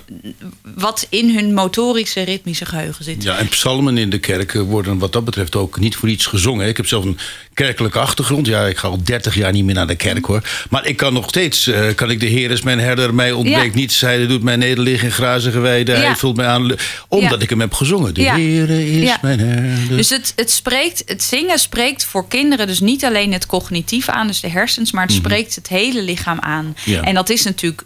wat 0.62 1.06
in 1.10 1.34
hun 1.34 1.54
motorische, 1.54 2.22
ritmische 2.22 2.66
geheugen 2.66 3.04
zit. 3.04 3.22
Ja, 3.22 3.38
en 3.38 3.48
psalmen 3.48 3.98
in 3.98 4.10
de 4.10 4.18
kerk 4.18 4.54
eh, 4.54 4.62
worden 4.62 4.98
wat 4.98 5.12
dat 5.12 5.24
betreft 5.24 5.56
ook 5.56 5.78
niet 5.78 5.96
voor 5.96 6.08
iets 6.08 6.26
gezongen. 6.26 6.68
Ik 6.68 6.76
heb 6.76 6.86
zelf 6.86 7.04
een 7.04 7.18
kerkelijke 7.54 7.98
achtergrond. 7.98 8.46
Ja, 8.46 8.66
ik 8.66 8.76
ga 8.76 8.88
al 8.88 9.02
30 9.04 9.34
jaar 9.34 9.52
niet 9.52 9.64
meer 9.64 9.74
naar 9.74 9.86
de 9.86 9.94
kerk 9.94 10.24
hoor. 10.24 10.42
Maar 10.70 10.86
ik 10.86 10.96
kan 10.96 11.12
nog 11.12 11.28
steeds, 11.28 11.66
eh, 11.66 11.94
kan 11.94 12.10
ik 12.10 12.20
de 12.20 12.26
Heer 12.26 12.50
is 12.50 12.62
mijn 12.62 12.78
herder, 12.80 13.14
mij 13.14 13.32
ontbreekt 13.32 13.74
Ja. 13.74 13.80
niets. 13.80 14.00
Hij 14.00 14.26
doet 14.26 14.42
mij 14.42 14.56
nederliggen 14.56 15.06
in 15.08 15.14
grazige 15.14 15.58
weiden. 15.58 16.00
Hij 16.00 16.16
vult 16.16 16.36
mij 16.36 16.46
aan, 16.46 16.62
omdat 17.08 17.30
Ja. 17.30 17.38
ik 17.38 17.50
hem 17.50 17.60
heb 17.60 17.72
gezongen. 17.74 18.14
De. 18.14 18.22
Heer 18.22 18.70
is 19.02 19.16
mijn 19.22 19.40
herder. 19.40 19.96
Dus 19.96 20.10
het, 20.10 20.32
het 20.36 20.50
spreekt, 20.50 21.02
het 21.06 21.22
zingen 21.22 21.58
spreekt 21.58 22.04
voor 22.04 22.28
kinderen 22.28 22.66
dus 22.66 22.80
niet 22.80 23.04
alleen 23.04 23.32
het 23.32 23.46
cognitieve 23.46 24.12
aan, 24.12 24.26
dus 24.26 24.40
de 24.40 24.48
hersens, 24.48 24.92
maar 24.92 25.04
het 25.06 25.12
spreekt 25.14 25.54
het 25.54 25.68
hele 25.68 26.02
lichaam 26.02 26.38
aan. 26.40 26.76
Mhm. 26.86 27.04
En 27.04 27.14
dat 27.14 27.28
is 27.30 27.44
natuurlijk 27.44 27.82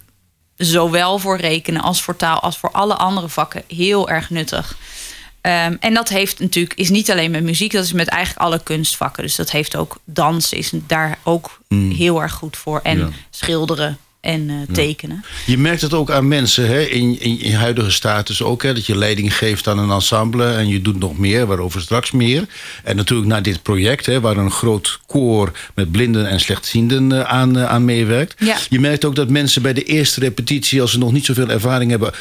zowel 0.57 1.19
voor 1.19 1.37
rekenen 1.37 1.81
als 1.83 2.03
voor 2.03 2.17
taal 2.17 2.41
als 2.41 2.59
voor 2.59 2.71
alle 2.71 2.95
andere 2.95 3.29
vakken 3.29 3.63
heel 3.69 4.09
erg 4.09 4.31
nuttig. 4.31 4.77
Ehm, 5.45 5.77
en 5.81 5.95
dat 5.95 6.09
heeft 6.09 6.39
natuurlijk, 6.41 6.75
is 6.79 6.91
niet 6.91 7.11
alleen 7.11 7.31
met 7.31 7.43
muziek, 7.43 7.73
dat 7.73 7.85
is 7.85 7.93
met 7.93 8.09
eigenlijk 8.09 8.47
alle 8.47 8.63
kunstvakken. 8.63 9.23
Dus 9.23 9.35
dat 9.37 9.51
heeft 9.51 9.77
ook 9.77 9.99
dans, 10.05 10.53
is 10.53 10.71
daar 10.87 11.19
ook 11.23 11.61
heel 11.69 12.23
erg 12.23 12.33
goed 12.33 12.57
voor. 12.57 12.81
En 12.83 12.99
Ja. 12.99 13.09
schilderen 13.31 13.99
en 14.21 14.51
eh, 14.51 14.75
tekenen. 14.75 15.25
Je 15.47 15.59
merkt 15.59 15.81
het 15.81 15.93
ook 15.95 16.11
aan 16.11 16.29
mensen 16.29 16.67
hè, 16.67 16.81
in, 16.81 17.21
in, 17.21 17.41
in 17.41 17.55
huidige 17.55 17.91
status 17.91 18.43
ook. 18.43 18.63
Hè, 18.63 18.75
dat 18.75 18.87
je 18.87 18.97
leiding 18.99 19.37
geeft 19.37 19.69
aan 19.69 19.79
een 19.79 19.91
ensemble 19.91 20.55
en 20.55 20.69
je 20.69 20.83
doet 20.83 20.99
nog 20.99 21.19
meer, 21.19 21.47
waarover 21.47 21.81
straks 21.81 22.11
meer. 22.11 22.47
En 22.85 22.97
natuurlijk 22.97 23.29
naar 23.29 23.43
dit 23.43 23.63
project, 23.63 24.07
hè, 24.07 24.21
waar 24.21 24.37
een 24.37 24.51
groot 24.51 25.01
koor 25.07 25.53
met 25.75 25.93
blinden 25.93 26.29
en 26.29 26.41
slechtzienden 26.41 27.13
eh, 27.13 27.21
aan, 27.21 27.59
eh, 27.59 27.65
aan 27.65 27.85
meewerkt. 27.85 28.35
Ja. 28.39 28.57
Je 28.69 28.81
merkt 28.81 29.05
ook 29.05 29.15
dat 29.17 29.29
mensen 29.29 29.63
bij 29.63 29.73
de 29.73 29.83
eerste 29.85 30.21
repetitie, 30.21 30.81
als 30.81 30.91
ze 30.91 30.99
nog 30.99 31.13
niet 31.13 31.25
zoveel 31.25 31.49
ervaring 31.49 31.91
hebben, 31.91 32.13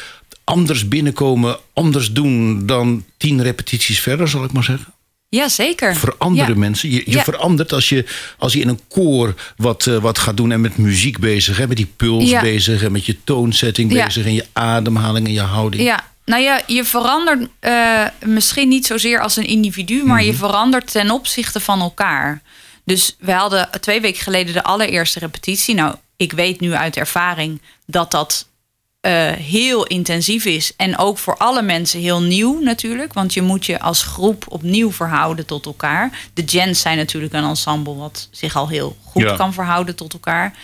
anders 0.44 0.88
binnenkomen, 0.88 1.58
anders 1.72 2.12
doen 2.12 2.66
dan 2.66 3.04
tien 3.16 3.42
repetities 3.42 4.00
verder, 4.00 4.28
zal 4.28 4.44
ik 4.44 4.52
maar 4.52 4.64
zeggen. 4.64 4.92
Ja, 5.28 5.48
zeker. 5.48 5.96
Veranderen 5.96 6.52
Ja. 6.54 6.58
mensen. 6.58 6.90
Je, 6.90 7.02
je 7.04 7.10
Ja. 7.10 7.22
verandert 7.22 7.72
als 7.72 7.88
je, 7.88 8.04
als 8.38 8.52
je 8.52 8.60
in 8.60 8.68
een 8.68 8.80
koor 8.88 9.34
wat, 9.56 9.86
eh, 9.86 9.96
wat 9.98 10.18
gaat 10.18 10.36
doen 10.36 10.52
en 10.52 10.60
met 10.60 10.76
muziek 10.76 11.18
bezig, 11.18 11.56
hè, 11.56 11.66
met 11.66 11.76
die 11.76 11.92
puls 11.96 12.30
Ja. 12.30 12.40
bezig 12.40 12.82
en 12.82 12.92
met 12.92 13.06
je 13.06 13.16
toonzetting 13.24 13.92
bezig 13.92 14.24
en 14.24 14.34
je 14.34 14.44
ademhaling 14.52 15.26
en 15.26 15.32
je 15.32 15.40
houding. 15.40 15.82
Ja, 15.82 16.04
nou 16.24 16.42
ja, 16.42 16.60
je 16.66 16.84
verandert 16.84 17.48
eh, 17.60 18.04
misschien 18.24 18.68
niet 18.68 18.86
zozeer 18.86 19.20
als 19.20 19.36
een 19.36 19.46
individu, 19.46 20.04
maar 20.04 20.16
Mhm. 20.18 20.26
je 20.26 20.34
verandert 20.34 20.92
ten 20.92 21.10
opzichte 21.10 21.60
van 21.60 21.80
elkaar. 21.80 22.42
Dus 22.84 23.16
we 23.18 23.32
hadden 23.32 23.68
twee 23.80 24.00
weken 24.00 24.22
geleden 24.22 24.52
de 24.54 24.62
allereerste 24.62 25.18
repetitie. 25.18 25.74
Nou, 25.74 25.94
ik 26.16 26.32
weet 26.32 26.60
nu 26.60 26.72
uit 26.74 26.96
ervaring 26.96 27.60
dat 27.86 28.10
dat 28.10 28.48
eh, 29.04 29.30
heel 29.32 29.84
intensief 29.86 30.44
is. 30.44 30.72
En 30.76 30.98
ook 30.98 31.18
voor 31.18 31.36
alle 31.36 31.62
mensen 31.62 32.00
heel 32.00 32.22
nieuw 32.22 32.60
natuurlijk. 32.60 33.12
Want 33.12 33.34
je 33.34 33.42
moet 33.42 33.66
je 33.66 33.80
als 33.80 34.02
groep 34.02 34.44
opnieuw 34.48 34.92
verhouden 34.92 35.46
tot 35.46 35.66
elkaar. 35.66 36.18
De 36.34 36.42
Gens 36.46 36.80
zijn 36.80 36.96
natuurlijk 36.96 37.32
een 37.34 37.44
ensemble 37.44 37.94
wat 37.94 38.28
zich 38.30 38.56
al 38.56 38.68
heel 38.68 38.96
goed 39.04 39.22
Ja. 39.22 39.36
kan 39.36 39.52
verhouden 39.52 39.96
tot 39.96 40.12
elkaar. 40.12 40.54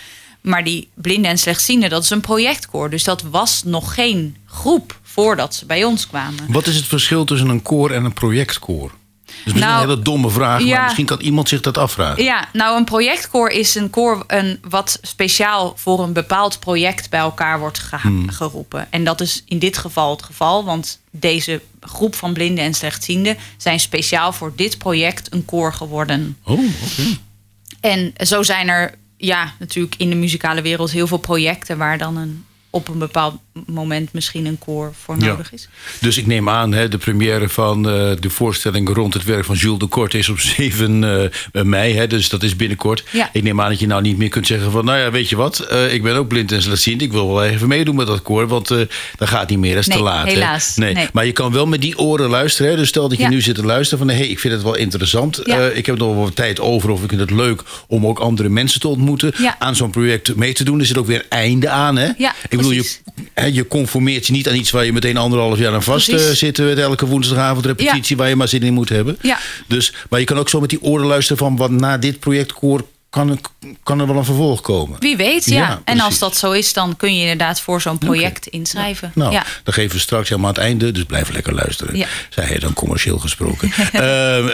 Maar 0.41 0.65
die 0.65 0.89
blinden 0.95 1.31
en 1.31 1.39
slechtzienden, 1.39 1.91
dat 1.91 2.03
is 2.03 2.11
een 2.11 2.21
projectkoor. 2.21 2.91
Dus 2.91 3.05
dat 3.05 3.23
was 3.23 3.63
nog 3.65 3.95
geen 3.95 4.37
groep 4.47 4.99
voordat 5.03 5.55
ze 5.55 5.67
bij 5.67 5.85
ons 5.85 6.07
kwamen. 6.07 6.45
Wat 6.49 6.67
is 6.67 6.77
het 6.77 6.87
verschil 6.87 7.25
tussen 7.25 7.49
een 7.49 7.63
koor 7.63 7.91
en 7.91 8.05
een 8.05 8.13
projectkoor? 8.13 8.91
Dat 9.31 9.39
is 9.39 9.53
misschien 9.53 9.71
Nou, 9.71 9.83
een 9.83 9.89
hele 9.89 10.03
domme 10.03 10.31
vraag, 10.31 10.65
maar 10.65 10.83
misschien 10.83 11.07
kan 11.07 11.21
iemand 11.21 11.49
zich 11.49 11.61
dat 11.61 11.79
afvragen. 11.79 12.23
Ja, 12.25 12.49
nou 12.53 12.77
een 12.77 12.85
projectkoor 12.85 13.49
is 13.51 13.75
een 13.75 13.91
koor 13.91 14.25
een, 14.27 14.59
wat 14.69 14.99
speciaal 15.03 15.73
voor 15.77 16.03
een 16.03 16.13
bepaald 16.13 16.59
project 16.59 17.11
bij 17.11 17.21
elkaar 17.21 17.59
wordt 17.59 17.79
ge- 17.79 17.97
Hmm. 18.01 18.31
geroepen. 18.31 18.87
En 18.91 19.05
dat 19.05 19.21
is 19.21 19.43
in 19.47 19.59
dit 19.59 19.79
geval 19.79 20.11
het 20.11 20.23
geval, 20.23 20.65
want 20.65 20.99
deze 21.11 21.61
groep 21.81 22.15
van 22.15 22.33
blinden 22.33 22.65
en 22.65 22.75
slechtzienden 22.75 23.37
zijn 23.57 23.81
speciaal 23.81 24.33
voor 24.33 24.53
dit 24.57 24.79
project 24.79 25.33
een 25.33 25.45
koor 25.45 25.73
geworden. 25.75 26.37
Oh, 26.45 26.59
oké. 26.61 27.19
En 27.81 28.13
zo 28.27 28.43
zijn 28.43 28.69
er 28.69 28.95
ja, 29.17 29.53
natuurlijk 29.59 29.95
in 29.99 30.11
de 30.11 30.17
muzikale 30.17 30.63
wereld 30.63 30.91
heel 30.91 31.07
veel 31.07 31.19
projecten 31.19 31.79
waar 31.79 31.99
dan 31.99 32.17
een, 32.17 32.45
op 32.71 32.89
een 32.89 32.99
bepaald 32.99 33.35
moment 33.67 34.13
misschien 34.13 34.47
een 34.47 34.59
koor 34.59 34.93
voor 35.05 35.17
Ja. 35.19 35.27
nodig 35.27 35.53
is. 35.53 35.69
Dus 36.01 36.19
ik 36.19 36.27
neem 36.27 36.49
aan, 36.49 36.73
hè, 36.73 36.89
de 36.89 36.99
première 36.99 37.49
van 37.49 37.89
eh, 37.89 38.11
de 38.21 38.31
voorstelling 38.31 38.95
rond 38.95 39.15
het 39.15 39.25
werk 39.25 39.45
van 39.45 39.57
Jules 39.57 39.79
de 39.79 39.87
Kort 39.87 40.15
is 40.15 40.29
op 40.29 40.41
7 40.57 41.05
eh, 41.53 41.63
mei. 41.63 41.95
Hè, 41.95 42.07
dus 42.07 42.29
dat 42.29 42.43
is 42.43 42.57
binnenkort. 42.57 43.05
Ja. 43.11 43.31
Ik 43.33 43.43
neem 43.43 43.61
aan 43.61 43.69
dat 43.71 43.81
je 43.81 43.87
nou 43.87 44.03
niet 44.03 44.19
meer 44.19 44.29
kunt 44.29 44.47
zeggen 44.47 44.71
van... 44.71 44.85
nou 44.85 44.99
ja, 44.99 45.11
weet 45.11 45.29
je 45.29 45.37
wat, 45.37 45.59
eh, 45.59 45.93
ik 45.95 46.03
ben 46.03 46.15
ook 46.17 46.29
blind 46.29 46.53
en 46.53 46.63
slechtziend. 46.63 47.03
Ik 47.03 47.13
wil 47.13 47.29
wel 47.35 47.45
even 47.45 47.69
meedoen 47.69 47.97
met 47.97 48.07
dat 48.07 48.23
koor, 48.23 48.47
want 48.49 48.69
dat 48.69 49.29
gaat 49.29 49.49
niet 49.49 49.59
meer. 49.59 49.75
Dat 49.75 49.81
is 49.81 49.89
te 49.89 49.95
Nee, 49.95 50.03
laat. 50.03 50.27
hè. 50.27 50.33
helaas. 50.33 50.77
Nee. 50.77 50.95
Nee. 50.95 51.09
Maar 51.13 51.27
je 51.27 51.33
kan 51.33 51.53
wel 51.53 51.67
met 51.67 51.81
die 51.81 51.99
oren 51.99 52.29
luisteren. 52.29 52.71
Hè. 52.71 52.77
Dus 52.77 52.89
stel 52.89 53.09
dat 53.09 53.19
je 53.19 53.25
Ja. 53.25 53.31
nu 53.31 53.41
zit 53.41 53.55
te 53.55 53.65
luisteren 53.65 54.07
van... 54.07 54.15
hé, 54.17 54.21
hey, 54.23 54.29
ik 54.31 54.39
vind 54.41 54.55
het 54.55 54.63
wel 54.63 54.75
interessant. 54.77 55.41
Ja. 55.45 55.67
Ik 55.69 55.87
heb 55.87 55.99
nog 55.99 56.15
wel 56.15 56.23
wat 56.23 56.37
tijd 56.37 56.61
over 56.61 56.91
of 56.91 57.03
ik 57.03 57.09
vind 57.09 57.21
het 57.21 57.31
leuk... 57.31 57.63
om 57.87 58.07
ook 58.07 58.19
andere 58.19 58.49
mensen 58.49 58.81
te 58.81 58.89
ontmoeten. 58.89 59.33
Ja. 59.39 59.57
Aan 59.59 59.77
zo'n 59.77 59.91
project 59.91 60.37
mee 60.37 60.53
te 60.53 60.65
doen. 60.65 60.81
Er 60.81 60.87
zit 60.87 60.99
ook 60.99 61.07
weer 61.07 61.19
een 61.29 61.39
einde 61.39 61.69
aan. 61.69 61.97
Hè? 61.97 62.09
Ja, 62.19 62.35
ik 62.49 62.60
bedoel, 62.63 62.85
je, 63.37 63.53
je 63.53 63.67
conformeert 63.67 64.27
je 64.27 64.33
niet 64.33 64.49
aan 64.49 64.55
iets... 64.55 64.71
waar 64.71 64.85
je 64.85 64.93
meteen 64.93 65.17
anderhalf 65.17 65.59
jaar 65.59 65.73
aan 65.73 65.83
vast 65.83 66.09
Precies. 66.09 66.29
eh, 66.29 66.35
zit... 66.35 66.59
met 66.59 66.79
elke 66.79 67.07
woensdagavond 67.07 67.67
repetitie... 67.67 68.17
waar 68.17 68.29
je 68.29 68.37
maar 68.37 68.49
zin 68.49 68.63
in 68.63 68.75
moet 68.75 68.89
hebben. 68.89 69.17
Ja. 69.23 69.39
Dus, 69.67 69.93
maar 70.11 70.21
je 70.21 70.27
kan 70.27 70.39
ook 70.39 70.49
zo 70.49 70.61
met 70.61 70.71
die 70.71 70.83
oren 70.83 71.07
luisteren 71.07 71.39
van... 71.39 71.57
wat 71.57 71.71
na 71.71 71.99
dit 71.99 72.19
projectkoor 72.19 72.85
kan, 73.11 73.31
er- 73.31 73.39
kan 73.83 74.01
er 74.01 74.07
wel 74.07 74.17
een 74.17 74.25
vervolg 74.25 74.61
komen. 74.61 75.01
Wie 75.01 75.17
weet, 75.17 75.45
ja. 75.45 75.55
Ja, 75.57 75.81
en 75.85 76.01
als 76.01 76.19
dat 76.19 76.37
zo 76.37 76.53
is, 76.53 76.73
dan 76.73 76.97
kun 76.97 77.15
je 77.15 77.21
inderdaad 77.21 77.61
voor 77.61 77.81
zo'n 77.81 77.99
project 77.99 78.47
inschrijven. 78.47 79.13
Nou, 79.15 79.33
ja. 79.33 79.45
dan 79.65 79.75
geven 79.75 79.97
we 79.97 80.03
straks 80.03 80.29
helemaal 80.29 80.51
aan 80.51 80.57
het 80.57 80.65
einde. 80.65 80.93
Dus 80.93 81.05
blijf 81.05 81.31
lekker 81.31 81.55
luisteren. 81.55 81.97
Ja. 81.97 82.07
Zei 82.29 82.47
hij 82.47 82.59
dan 82.59 82.73
commercieel 82.73 83.19
gesproken. 83.19 83.71
Eh, 83.93 84.47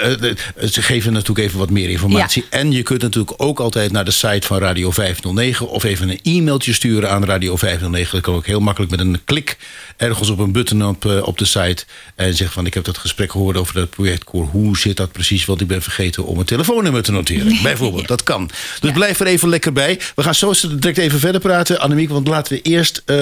ze 0.68 0.82
geven 0.82 1.12
natuurlijk 1.12 1.46
even 1.46 1.58
wat 1.58 1.70
meer 1.70 1.88
informatie. 1.90 2.44
En 2.50 2.72
je 2.72 2.82
kunt 2.82 3.02
natuurlijk 3.02 3.42
ook 3.42 3.60
altijd 3.60 3.92
naar 3.92 4.04
de 4.04 4.10
site 4.10 4.46
van 4.46 4.58
Radio 4.58 4.90
509... 4.90 5.68
of 5.68 5.84
even 5.84 6.08
een 6.08 6.20
e-mailtje 6.22 6.72
sturen 6.72 7.10
aan 7.10 7.24
Radio 7.24 7.56
509. 7.56 8.12
Dat 8.12 8.20
kan 8.20 8.34
ook 8.34 8.46
heel 8.46 8.60
makkelijk 8.60 8.90
met 8.90 9.00
een 9.00 9.20
klik 9.24 9.56
ergens 9.96 10.30
op 10.30 10.38
een 10.38 10.52
button 10.52 10.86
op, 10.86 11.04
eh, 11.04 11.26
op 11.26 11.38
de 11.38 11.44
site. 11.44 11.84
En 12.14 12.34
zeggen 12.34 12.54
van 12.54 12.66
ik 12.66 12.74
heb 12.74 12.84
dat 12.84 12.98
gesprek 12.98 13.30
gehoord 13.30 13.56
over 13.56 13.74
dat 13.74 13.90
projectkoor. 13.90 14.44
Hoe 14.44 14.78
zit 14.78 14.96
dat 14.96 15.12
precies? 15.12 15.44
Want 15.44 15.60
ik 15.60 15.66
ben 15.66 15.82
vergeten 15.82 16.24
om 16.24 16.38
een 16.38 16.44
telefoonnummer 16.44 17.02
te 17.02 17.12
noteren. 17.12 17.58
Bijvoorbeeld, 17.62 18.08
dat 18.08 18.22
kan. 18.22 18.50
Dus 18.80 18.92
blijf 18.92 19.20
er 19.20 19.26
even 19.26 19.48
lekker 19.48 19.72
bij. 19.72 20.00
We 20.14 20.22
gaan 20.22 20.34
zo 20.34 20.52
direct 20.72 20.98
even 20.98 21.18
verder 21.18 21.40
praten, 21.40 21.80
Annemiek. 21.80 22.08
Want 22.08 22.28
laten 22.28 22.52
we 22.52 22.62
eerst, 22.62 23.02
eh, 23.04 23.16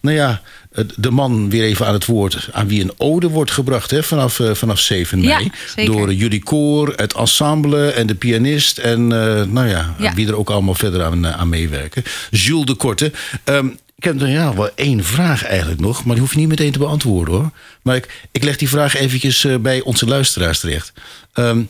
nou 0.00 0.16
ja, 0.16 0.42
eh, 0.72 0.84
de 0.96 1.10
man 1.10 1.50
weer 1.50 1.62
even 1.62 1.86
aan 1.86 1.92
het 1.92 2.06
woord. 2.06 2.48
Aan 2.52 2.68
wie 2.68 2.82
een 2.82 2.92
ode 2.96 3.28
wordt 3.28 3.50
gebracht 3.50 3.90
hè, 3.90 4.02
vanaf, 4.02 4.40
vanaf 4.52 4.78
7 4.78 5.22
Ja, 5.22 5.40
mei. 5.76 5.86
Door 5.86 6.14
jullie 6.14 6.42
koor, 6.42 6.92
het 6.96 7.12
ensemble 7.12 7.90
en 7.90 8.06
de 8.06 8.14
pianist. 8.14 8.78
En 8.78 9.06
nou 9.52 9.66
ja, 9.66 9.94
wie 10.14 10.26
er 10.26 10.36
ook 10.36 10.50
allemaal 10.50 10.74
verder 10.74 11.02
aan, 11.02 11.26
aan 11.26 11.48
meewerken. 11.48 12.02
Jules 12.30 12.64
de 12.64 12.74
Korte. 12.74 13.12
Ehm, 13.44 13.66
ik 13.96 14.04
heb 14.04 14.20
er 14.20 14.28
ja, 14.28 14.54
wel 14.54 14.70
één 14.74 15.04
vraag 15.04 15.44
eigenlijk 15.44 15.80
nog, 15.80 16.04
maar 16.04 16.14
die 16.14 16.24
hoef 16.24 16.32
je 16.32 16.38
niet 16.38 16.48
meteen 16.48 16.72
te 16.72 16.78
beantwoorden 16.78 17.34
hoor. 17.34 17.50
Maar 17.82 17.96
ik, 17.96 18.28
ik 18.32 18.42
leg 18.42 18.56
die 18.56 18.68
vraag 18.68 18.94
eventjes 18.94 19.44
eh, 19.44 19.56
bij 19.56 19.80
onze 19.80 20.06
luisteraars 20.06 20.60
terecht. 20.60 20.92
Ehm, 21.32 21.62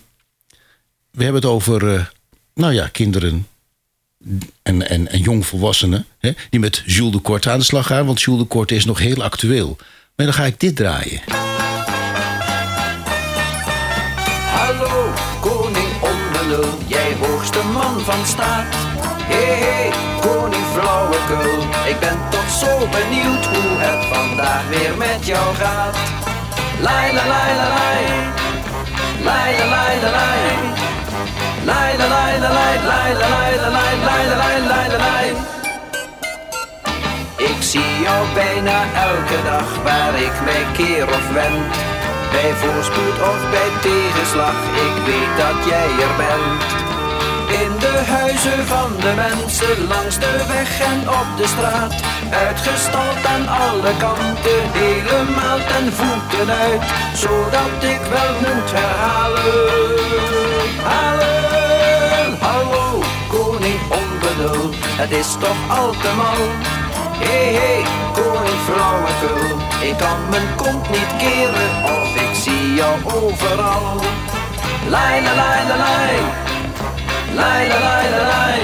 we 1.11 1.23
hebben 1.23 1.43
het 1.43 1.51
over, 1.51 1.95
eh, 1.95 2.05
nou 2.55 2.73
ja, 2.73 2.89
kinderen 2.89 3.47
en, 4.63 4.89
en, 4.89 5.09
en 5.09 5.21
jongvolwassenen... 5.21 6.07
Hè, 6.19 6.31
die 6.51 6.61
met 6.61 6.83
Jules 6.87 7.13
de 7.13 7.19
Korte 7.19 7.51
aan 7.51 7.59
de 7.59 7.65
slag 7.65 7.87
gaan. 7.87 8.07
Want 8.07 8.23
Jules 8.23 8.41
de 8.41 8.47
Korte 8.47 8.75
is 8.75 8.85
nog 8.85 8.99
heel 8.99 9.23
actueel. 9.23 9.77
Maar 10.17 10.27
dan 10.27 10.35
ga 10.35 10.45
ik 10.45 10.61
dit 10.61 10.77
draaien. 10.77 11.21
Hallo, 14.51 15.13
koning 15.41 15.93
onbenul, 16.01 16.79
jij 16.87 17.17
hoogste 17.21 17.63
man 17.73 18.01
van 18.01 18.27
staat. 18.27 18.75
Koning 19.29 20.02
flauwekul, 21.27 21.63
ik 21.89 22.01
ben 22.01 22.19
toch 22.31 22.51
zo 22.51 22.79
benieuwd 22.79 23.45
hoe 23.47 23.79
het 23.79 24.05
vandaag 24.15 24.69
weer 24.69 24.97
met 24.97 25.27
jou 25.27 25.55
gaat. 25.55 25.97
Lai 26.81 27.13
la 27.15 27.27
lai 27.27 27.51
la 27.61 27.69
lai, 27.79 28.03
lai 29.29 29.57
la 29.59 29.67
lai 29.75 30.01
la 30.03 30.11
lai, 30.11 30.41
lai 31.71 31.97
la 31.97 32.09
lai 32.09 33.59
la 33.59 33.69
lai, 33.69 34.89
la 34.91 34.99
la. 34.99 35.11
Ik 37.37 37.57
zie 37.61 38.01
jou 38.03 38.27
bijna 38.35 38.83
elke 38.95 39.43
dag 39.45 39.83
waar 39.83 40.15
ik 40.15 40.33
mij 40.45 40.67
keer 40.73 41.09
of 41.09 41.33
wend. 41.33 41.75
Bij 42.33 42.53
voorspoed 42.55 43.19
of 43.31 43.51
bij 43.51 43.71
tegenslag, 43.81 44.55
ik 44.87 45.05
weet 45.05 45.37
dat 45.37 45.67
jij 45.69 45.89
er 46.05 46.15
bent. 46.17 46.92
In 47.61 47.79
de 47.79 48.03
huizen 48.07 48.67
van 48.67 48.91
de 49.01 49.13
mensen, 49.17 49.87
langs 49.87 50.19
de 50.19 50.45
weg 50.49 50.81
en 50.81 51.01
op 51.09 51.29
de 51.37 51.47
straat. 51.47 51.95
Uitgestald 52.31 53.27
aan 53.35 53.49
alle 53.49 53.93
kanten, 53.99 54.63
helemaal 54.73 55.59
ten 55.59 55.93
voeten 55.93 56.55
uit. 56.65 56.83
Zodat 57.15 57.79
ik 57.95 58.01
wel 58.15 58.35
moet 58.45 58.71
herhalen. 58.79 60.03
Halen, 60.83 62.39
hallo, 62.41 63.03
koning 63.29 63.81
onbenul, 64.01 64.71
het 65.01 65.11
is 65.11 65.31
toch 65.41 65.79
al 65.79 65.91
te 65.91 66.13
mal. 66.17 66.43
Hé 67.25 67.41
hé, 67.59 67.75
koning 68.13 68.61
flauwekul, 68.67 69.57
ik 69.89 69.97
kan 69.97 70.29
mijn 70.31 70.49
kont 70.57 70.91
niet 70.91 71.13
keren 71.19 71.73
of 71.85 72.15
ik 72.25 72.35
zie 72.43 72.75
jou 72.75 72.97
overal. 73.05 74.01
Lai 74.89 75.23
la 75.23 75.35
lai, 75.35 75.63
lai 77.35 77.69
la 77.69 77.79
lai 77.79 78.11
la 78.15 78.23
lai, 78.33 78.61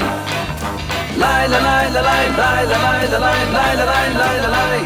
lai 1.17 1.47
la 1.47 1.59
lai 1.59 1.91
la 1.93 2.01
lai, 2.01 2.25
lai 2.37 2.65
la 2.71 2.77
lai 2.85 3.07
la 3.11 3.17
lai, 3.25 3.41
lai 3.55 3.75
la 3.79 3.85
lai 3.91 4.07
lai 4.21 4.37
la 4.43 4.49
lai. 4.57 4.81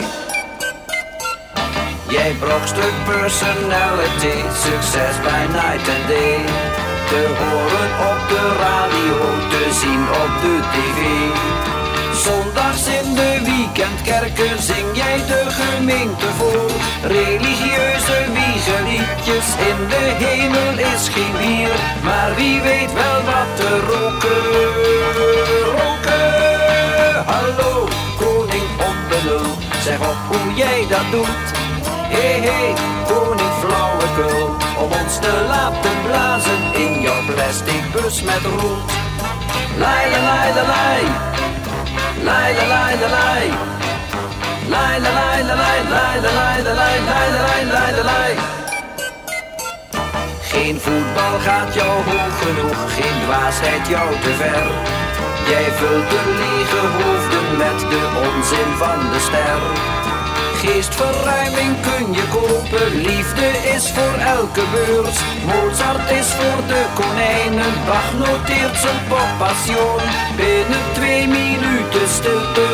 Jij 2.07 2.35
brokstuk 2.39 2.93
personality, 3.05 4.37
succes 4.63 5.15
bij 5.23 5.45
night 5.47 5.87
and 5.95 6.07
day. 6.07 6.45
Te 7.09 7.23
horen 7.39 7.91
op 8.11 8.29
de 8.29 8.43
radio, 8.59 9.17
te 9.49 9.73
zien 9.81 10.01
op 10.23 10.41
de 10.41 10.59
tv. 10.71 11.72
Zondags 12.23 12.87
in 12.87 13.13
de 13.13 13.39
weekendkerken 13.43 14.63
zing 14.63 14.87
jij 14.93 15.17
de 15.27 15.45
gemeente 15.49 16.25
voor. 16.37 16.71
Religieuze 17.01 18.17
wiegeliedjes 18.33 19.47
in 19.69 19.87
de 19.89 20.05
hemel 20.23 20.77
is 20.93 21.07
geen 21.09 21.35
bier. 21.37 21.73
Maar 22.03 22.35
wie 22.35 22.61
weet 22.61 22.93
wel 22.93 23.19
wat 23.29 23.49
te 23.55 23.69
roken, 23.89 24.43
roken. 25.77 27.25
Hallo, 27.25 27.87
koning 28.17 28.69
onbenul, 28.89 29.57
zeg 29.83 29.99
op 29.99 30.19
hoe 30.27 30.53
jij 30.53 30.85
dat 30.89 31.11
doet. 31.11 31.47
Hey, 32.15 32.39
hey, 32.39 32.73
koning 33.07 33.53
flauwekul, 33.59 34.55
om 34.83 34.91
ons 35.03 35.15
te 35.19 35.45
laten 35.47 35.97
blazen 36.05 36.63
in 36.73 37.01
jouw 37.01 37.21
plastic 37.25 37.91
bus 37.91 38.21
met 38.21 38.43
roet. 38.59 38.91
Lai, 39.77 40.09
la, 40.11 40.21
lai, 40.23 40.53
la, 40.53 40.61
lai. 40.61 41.32
Lai, 42.23 42.53
la, 42.57 42.65
lai, 42.73 42.95
la, 43.01 43.07
lai. 43.17 43.45
Lai, 44.69 44.99
la, 45.03 45.11
lai, 45.19 45.43
la, 45.43 45.55
lai, 45.55 45.79
lai, 45.91 46.61
la, 46.63 46.73
la, 46.73 47.91
la, 47.91 48.03
la. 48.03 48.53
Geen 50.41 50.79
voetbal 50.79 51.39
gaat 51.39 51.73
jou 51.73 51.89
hoog 51.89 52.37
genoeg, 52.41 52.93
geen 52.95 53.17
dwaasheid 53.25 53.87
jou 53.87 54.09
te 54.21 54.33
ver. 54.33 54.67
Jij 55.49 55.71
vult 55.71 56.09
de 56.09 56.21
lege 56.41 56.81
hoofden 56.97 57.57
met 57.57 57.79
de 57.79 58.01
onzin 58.27 58.71
van 58.77 58.99
de 59.11 59.19
ster. 59.19 59.59
Geestverruiming 60.63 61.75
kun 61.81 62.13
je 62.13 62.23
kopen, 62.27 62.95
liefde 62.95 63.47
is 63.75 63.91
voor 63.91 64.17
elke 64.19 64.63
beurs. 64.71 65.17
Mozart 65.45 66.11
is 66.11 66.27
voor 66.27 66.67
de 66.67 66.85
konijnen, 66.93 67.73
Bach 67.87 68.13
noteert 68.13 68.77
zijn 68.77 69.01
poppassion. 69.07 70.01
Binnen 70.35 70.83
twee 70.93 71.27
minuten 71.27 72.07
stilte, 72.17 72.67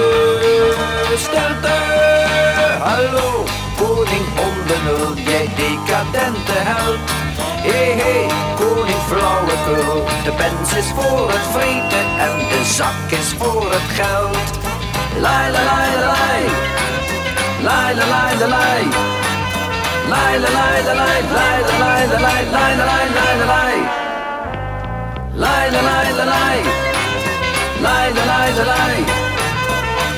stilte. 1.17 1.77
Hallo, 2.79 3.45
koning 3.77 4.27
onbenul, 4.47 5.13
jij 5.15 5.49
decadente 5.55 6.57
held. 6.69 6.99
Hé 7.67 7.83
hé, 8.01 8.27
koning 8.55 9.01
flauwekul, 9.07 10.03
de 10.23 10.31
pens 10.31 10.73
is 10.73 10.89
voor 10.95 11.31
het 11.31 11.45
vreten 11.53 12.07
en 12.27 12.37
de 12.51 12.61
zak 12.77 13.19
is 13.19 13.29
voor 13.37 13.71
het 13.71 13.89
geld. 13.99 14.49
Lai 15.21 15.51
la 15.51 15.63
lai 15.63 15.95
la 15.99 16.05
lai. 16.05 16.69
Lai 17.61 17.93
la 17.93 18.05
lai 18.05 18.35
la 18.39 18.47
lai. 18.47 18.83
Lai 20.11 20.39
la 20.39 20.49
lai 20.49 20.83
la 20.87 20.93
lai, 20.93 21.21
lai 21.35 21.61
la 21.67 21.75
lai 21.83 22.07
la 22.11 22.19
lai, 22.25 22.43
lai 22.55 22.75
la 22.77 22.85
lai 22.89 23.07
lai 23.17 23.33
la 23.39 23.45
lai. 23.51 23.77
Lai 25.43 25.71
la 25.73 25.81
lai 25.81 26.11
la 26.19 26.25
lai. 26.31 26.59
Lai 27.85 28.13
la 28.15 28.23
lai 28.31 28.49
la 28.57 28.63
lai. 28.71 28.95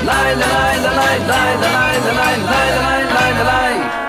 Lai 0.08 0.36
la 0.36 0.48
lai 0.54 0.78
la 0.84 0.92
lai, 1.00 1.18
lai 1.30 1.56
la 1.62 1.70
lai 1.78 1.98
la 2.06 2.14
lai, 2.20 2.38
lai 2.52 2.70
la 2.76 2.82
lai 2.86 3.04
lai 3.16 3.34
la 3.40 3.44
lai. 3.52 4.00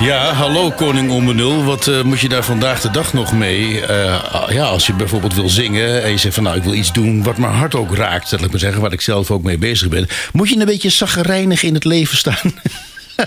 Ja, 0.00 0.32
hallo 0.32 0.70
koning 0.70 1.10
onbenul. 1.10 1.64
Wat 1.64 1.88
eh, 1.88 2.02
moet 2.02 2.20
je 2.20 2.28
daar 2.28 2.44
vandaag 2.44 2.80
de 2.80 2.90
dag 2.90 3.12
nog 3.12 3.32
mee? 3.32 3.80
Eh, 3.80 4.46
ja, 4.48 4.64
als 4.64 4.86
je 4.86 4.92
bijvoorbeeld 4.92 5.34
wil 5.34 5.48
zingen 5.48 6.02
en 6.02 6.10
je 6.10 6.16
zegt 6.18 6.34
van 6.34 6.42
nou 6.42 6.56
ik 6.56 6.62
wil 6.62 6.74
iets 6.74 6.92
doen 6.92 7.22
wat 7.22 7.36
mijn 7.36 7.52
hart 7.52 7.74
ook 7.74 7.94
raakt, 7.94 8.28
zal 8.28 8.38
ik 8.44 8.50
maar 8.50 8.60
zeggen, 8.60 8.80
waar 8.80 8.92
ik 8.92 9.00
zelf 9.00 9.30
ook 9.30 9.42
mee 9.42 9.58
bezig 9.58 9.88
ben. 9.88 10.08
Moet 10.32 10.48
je 10.48 10.58
een 10.58 10.66
beetje 10.66 10.88
zaggerijnig 10.88 11.62
in 11.62 11.74
het 11.74 11.84
leven 11.84 12.16
staan? 12.16 12.54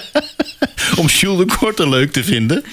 Om 0.99 1.07
Jules 1.07 1.47
de 1.47 1.55
Korte 1.57 1.89
leuk 1.89 2.11
te 2.11 2.23
vinden? 2.23 2.63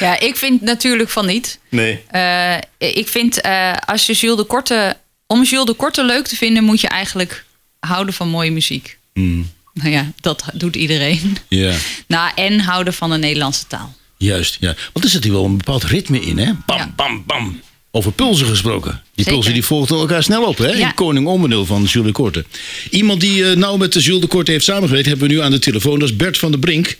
Ja, 0.00 0.20
ik 0.20 0.36
vind 0.36 0.60
natuurlijk 0.60 1.10
van 1.10 1.26
niet. 1.26 1.58
Nee. 1.68 2.02
Eh, 2.08 2.56
ik 2.78 3.08
vind 3.08 3.40
als 3.86 4.06
je 4.06 4.12
Jules 4.12 4.36
de 4.36 4.44
Korte. 4.44 4.96
Om 5.26 5.42
Jules 5.42 5.66
de 5.66 5.74
Korte 5.74 6.04
leuk 6.04 6.26
te 6.26 6.36
vinden, 6.36 6.64
moet 6.64 6.80
je 6.80 6.88
eigenlijk 6.88 7.44
houden 7.80 8.14
van 8.14 8.28
mooie 8.28 8.50
muziek. 8.50 8.98
Hmm, 9.12 9.50
Nou 9.82 9.90
ja, 9.90 10.12
dat 10.20 10.44
doet 10.54 10.76
iedereen. 10.76 11.36
ja, 11.48 11.74
Nou, 12.08 12.30
en 12.34 12.60
houden 12.60 12.92
van 12.94 13.10
de 13.10 13.16
Nederlandse 13.16 13.66
taal. 13.66 13.94
juist. 14.16 14.56
Ja. 14.60 14.74
Want 14.92 15.04
er 15.04 15.10
zit 15.10 15.24
hier 15.24 15.32
wel 15.32 15.44
een 15.44 15.56
bepaald 15.56 15.84
ritme 15.84 16.20
in, 16.20 16.38
hè? 16.38 16.52
Bam, 16.66 16.76
Ja. 16.78 16.92
bam, 16.96 17.24
bam. 17.26 17.60
Over 17.92 18.12
pulsen 18.12 18.46
gesproken. 18.46 18.90
Die 18.90 19.00
Zeker. 19.14 19.32
pulsen 19.32 19.52
die 19.52 19.64
volgden 19.64 19.98
elkaar 19.98 20.22
snel 20.22 20.44
op, 20.44 20.58
hè? 20.58 20.68
Ja. 20.72 20.90
Koning 20.90 21.26
onbenul 21.26 21.64
van 21.66 21.82
Jules 21.82 22.06
de 22.06 22.12
Korte. 22.12 22.44
Iemand 22.90 23.20
die 23.20 23.50
eh, 23.50 23.56
nou 23.56 23.78
met 23.78 24.04
Jules 24.04 24.20
de 24.20 24.26
Korte 24.26 24.50
heeft 24.50 24.64
samengewerkt, 24.64 25.06
hebben 25.06 25.28
we 25.28 25.34
nu 25.34 25.40
aan 25.40 25.50
de 25.50 25.58
telefoon. 25.58 25.98
Dat 25.98 26.08
is 26.08 26.16
Bert 26.16 26.38
van 26.38 26.50
der 26.50 26.60
Brink. 26.60 26.96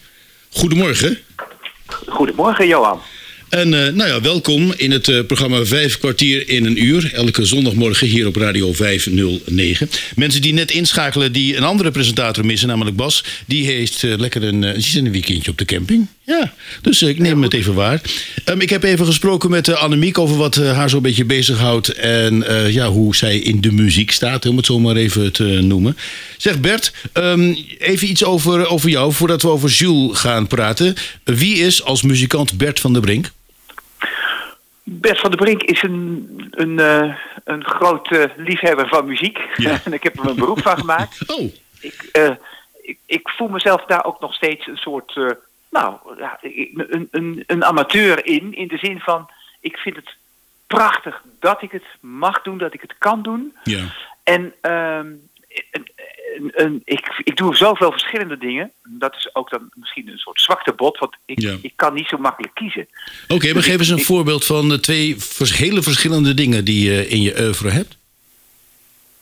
Goedemorgen. 0.50 1.18
Goedemorgen, 2.06 2.66
Johan. 2.66 3.00
En 3.50 3.74
eh, 3.74 3.92
nou 3.92 4.08
ja, 4.08 4.20
welkom 4.20 4.72
in 4.76 4.90
het 4.90 5.08
eh, 5.08 5.24
programma 5.26 5.64
Vijf 5.64 5.98
kwartier 5.98 6.48
in 6.48 6.64
een 6.64 6.84
uur. 6.84 7.10
Elke 7.14 7.44
zondagmorgen 7.44 8.06
hier 8.06 8.26
op 8.26 8.36
Radio 8.36 8.72
509. 8.72 9.90
Mensen 10.16 10.42
die 10.42 10.52
net 10.52 10.70
inschakelen, 10.70 11.32
die 11.32 11.56
een 11.56 11.62
andere 11.62 11.90
presentator 11.90 12.46
missen, 12.46 12.68
namelijk 12.68 12.96
Bas. 12.96 13.24
Die 13.46 13.66
heeft 13.66 14.04
eh, 14.04 14.18
lekker 14.18 14.42
een, 14.42 14.62
een 14.94 15.10
weekendje 15.10 15.50
op 15.50 15.58
de 15.58 15.64
camping. 15.64 16.06
Ja, 16.24 16.54
dus 16.82 17.02
ik 17.02 17.18
neem 17.18 17.42
het 17.42 17.54
even 17.54 17.74
waar. 17.74 18.00
Ehm, 18.44 18.60
ik 18.60 18.70
heb 18.70 18.82
even 18.82 19.06
gesproken 19.06 19.50
met 19.50 19.74
Annemiek 19.74 20.18
over 20.18 20.36
wat 20.36 20.54
haar 20.54 20.90
zo'n 20.90 21.02
beetje 21.02 21.24
bezighoudt. 21.24 21.88
En 21.88 22.44
ja, 22.72 22.88
hoe 22.88 23.16
zij 23.16 23.38
in 23.38 23.60
de 23.60 23.72
muziek 23.72 24.10
staat, 24.10 24.46
om 24.46 24.56
het 24.56 24.66
zo 24.66 24.78
maar 24.78 24.96
even 24.96 25.32
te 25.32 25.44
noemen. 25.44 25.96
Zeg 26.36 26.60
Bert, 26.60 26.92
ehm, 27.12 27.54
even 27.78 28.10
iets 28.10 28.24
over, 28.24 28.66
over 28.66 28.88
jou 28.88 29.12
voordat 29.12 29.42
we 29.42 29.48
over 29.48 29.70
Jules 29.70 30.18
gaan 30.18 30.46
praten. 30.46 30.94
Wie 31.24 31.56
is 31.56 31.82
als 31.84 32.02
muzikant 32.02 32.56
Bert 32.56 32.80
van 32.80 32.92
der 32.92 33.02
Brink? 33.02 33.30
Bert 34.92 35.18
van 35.20 35.30
der 35.30 35.38
Brink 35.38 35.62
is 35.62 35.82
een, 35.82 36.28
een, 36.50 36.78
eh, 36.78 37.14
een 37.44 37.64
grote 37.64 38.32
liefhebber 38.36 38.88
van 38.88 39.06
muziek. 39.06 39.38
Ja. 39.56 39.80
en 39.84 39.92
ik 39.92 40.02
heb 40.02 40.18
er 40.18 40.28
een 40.28 40.36
beroep 40.36 40.62
van 40.62 40.78
gemaakt. 40.78 41.18
Oh, 41.30 41.52
Ik, 41.80 42.08
eh, 42.12 42.30
ik, 42.82 42.98
ik 43.06 43.28
voel 43.28 43.48
mezelf 43.48 43.84
daar 43.84 44.04
ook 44.04 44.20
nog 44.20 44.34
steeds 44.34 44.66
een 44.66 44.76
soort, 44.76 45.16
eh, 45.16 45.30
nou, 45.70 45.96
een, 46.40 47.08
een, 47.10 47.44
een 47.46 47.64
amateur 47.64 48.26
in. 48.26 48.54
In 48.54 48.68
de 48.68 48.78
zin 48.78 49.00
van, 49.00 49.30
ik 49.60 49.76
vind 49.76 49.96
het 49.96 50.14
prachtig 50.66 51.22
dat 51.40 51.62
ik 51.62 51.72
het 51.72 51.86
mag 52.00 52.42
doen, 52.42 52.58
dat 52.58 52.74
ik 52.74 52.80
het 52.80 52.94
kan 52.98 53.22
doen. 53.22 53.56
ja. 53.62 53.84
En 54.22 54.54
ehm, 54.60 55.06
een- 56.52 56.82
ik, 56.84 57.20
ik 57.24 57.36
doe 57.36 57.56
zoveel 57.56 57.90
verschillende 57.90 58.38
dingen. 58.38 58.72
Dat 58.82 59.14
is 59.16 59.34
ook 59.34 59.50
dan 59.50 59.70
misschien 59.74 60.08
een 60.08 60.18
soort 60.18 60.40
zwaktebod, 60.40 60.98
want 60.98 61.16
ik, 61.24 61.40
Ja. 61.40 61.56
ik 61.62 61.72
kan 61.76 61.94
niet 61.94 62.06
zo 62.08 62.18
makkelijk 62.18 62.54
kiezen. 62.54 62.88
Oké, 63.28 63.52
maar 63.52 63.62
geef 63.62 63.78
eens 63.78 63.88
een 63.88 64.00
voorbeeld 64.04 64.44
van 64.44 64.68
de 64.68 64.80
twee 64.80 65.16
vers- 65.18 65.56
hele 65.56 65.82
verschillende 65.82 66.34
dingen 66.34 66.64
die 66.64 66.90
je 66.90 67.08
in 67.08 67.22
je 67.22 67.40
oeuvre 67.40 67.70
hebt. 67.70 67.96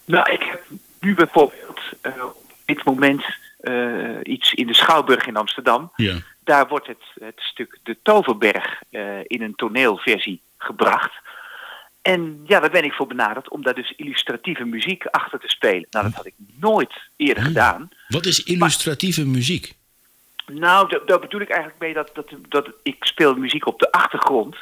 Nou, 0.05 0.33
ik 0.33 0.42
heb 0.42 0.62
nu 1.01 1.14
bijvoorbeeld 1.14 1.81
eh, 2.01 2.12
op 2.25 2.44
dit 2.64 2.85
moment 2.85 3.25
eh, 3.61 3.75
iets 4.23 4.53
in 4.53 4.66
de 4.66 4.75
Schouwburg 4.75 5.27
in 5.27 5.37
Amsterdam. 5.37 5.92
Ja. 5.97 6.14
Daar 6.44 6.68
wordt 6.68 6.87
het, 6.87 7.03
het 7.21 7.35
stuk 7.40 7.79
De 7.83 7.97
Toverberg 8.03 8.81
eh, 8.90 9.03
in 9.27 9.42
een 9.42 9.55
toneelversie 9.55 10.40
gebracht. 10.59 11.12
En 12.14 12.40
ja, 12.47 12.61
daar 12.61 12.71
ben 12.71 12.85
ik 12.85 12.92
voor 12.92 13.07
benaderd 13.07 13.51
om 13.51 13.62
daar 13.62 13.75
dus 13.75 13.92
illustratieve 13.97 14.64
muziek 14.64 15.07
achter 15.07 15.38
te 15.40 15.49
spelen. 15.49 15.87
Nou, 15.90 16.05
dat 16.05 16.14
had 16.14 16.27
ik 16.27 16.35
nooit 16.61 16.92
eerder 17.16 17.44
gedaan. 17.44 17.88
Wat 18.09 18.27
is 18.27 18.42
illustratieve 18.42 19.27
muziek? 19.27 19.73
Nou, 20.47 20.88
da- 20.88 21.01
daar 21.07 21.18
bedoel 21.21 21.40
ik 21.40 21.49
eigenlijk 21.49 21.81
mee 21.81 21.94
dat, 21.94 22.11
dat, 22.14 22.27
dat 22.49 22.71
ik 22.83 22.97
speel 23.01 23.35
muziek 23.35 23.66
op 23.66 23.79
de 23.79 23.92
achtergrond 23.92 24.57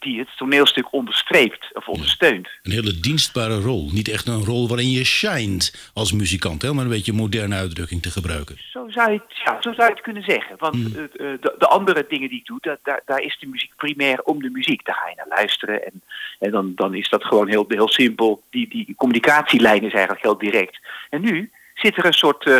die 0.00 0.18
het 0.18 0.28
toneelstuk 0.36 0.92
onderstreept 0.92 1.70
of 1.72 1.88
ondersteunt. 1.88 2.48
Een 2.62 2.72
hele 2.72 3.00
dienstbare 3.00 3.60
rol. 3.60 3.90
Niet 3.92 4.08
echt 4.08 4.28
een 4.28 4.44
rol 4.44 4.68
waarin 4.68 4.90
je 4.90 5.04
shined 5.04 5.90
als 5.94 6.12
muzikant, 6.12 6.62
hè, 6.62 6.72
maar 6.72 6.84
een 6.84 6.90
beetje 6.90 7.12
een 7.12 7.18
moderne 7.18 7.54
uitdrukking 7.54 8.02
te 8.02 8.10
gebruiken. 8.10 8.56
Zo 8.70 8.88
zou 8.88 9.12
je 9.12 9.18
het, 9.18 9.36
ja, 9.44 9.56
zo 9.60 9.72
zou 9.72 9.88
je 9.88 9.94
het 9.94 10.02
kunnen 10.02 10.22
zeggen. 10.22 10.56
Want 10.58 10.96
eh, 10.96 11.02
eh, 11.04 11.10
de, 11.40 11.54
de 11.58 11.66
andere 11.66 12.06
dingen 12.08 12.28
die 12.28 12.38
ik 12.38 12.46
doe, 12.46 12.58
dat, 12.60 12.78
daar, 12.82 13.02
daar 13.04 13.20
is 13.20 13.38
de 13.40 13.46
muziek 13.46 13.72
primair 13.76 14.22
om 14.22 14.42
de 14.42 14.50
muziek. 14.50 14.84
Daar 14.84 14.94
ga 14.94 15.08
je 15.08 15.16
naar 15.16 15.38
luisteren. 15.38 15.84
En, 15.84 16.02
en 16.38 16.50
dan, 16.50 16.72
dan 16.74 16.94
is 16.94 17.08
dat 17.08 17.24
gewoon 17.24 17.48
heel, 17.48 17.64
heel 17.68 17.88
simpel. 17.88 18.42
Die, 18.50 18.68
die 18.68 18.94
communicatielijn 18.96 19.82
is 19.82 19.92
eigenlijk 19.92 20.22
heel 20.22 20.38
direct. 20.38 20.78
En 21.10 21.20
nu 21.20 21.50
zit 21.74 21.96
er 21.96 22.04
een 22.04 22.12
soort, 22.12 22.46
eh, 22.46 22.58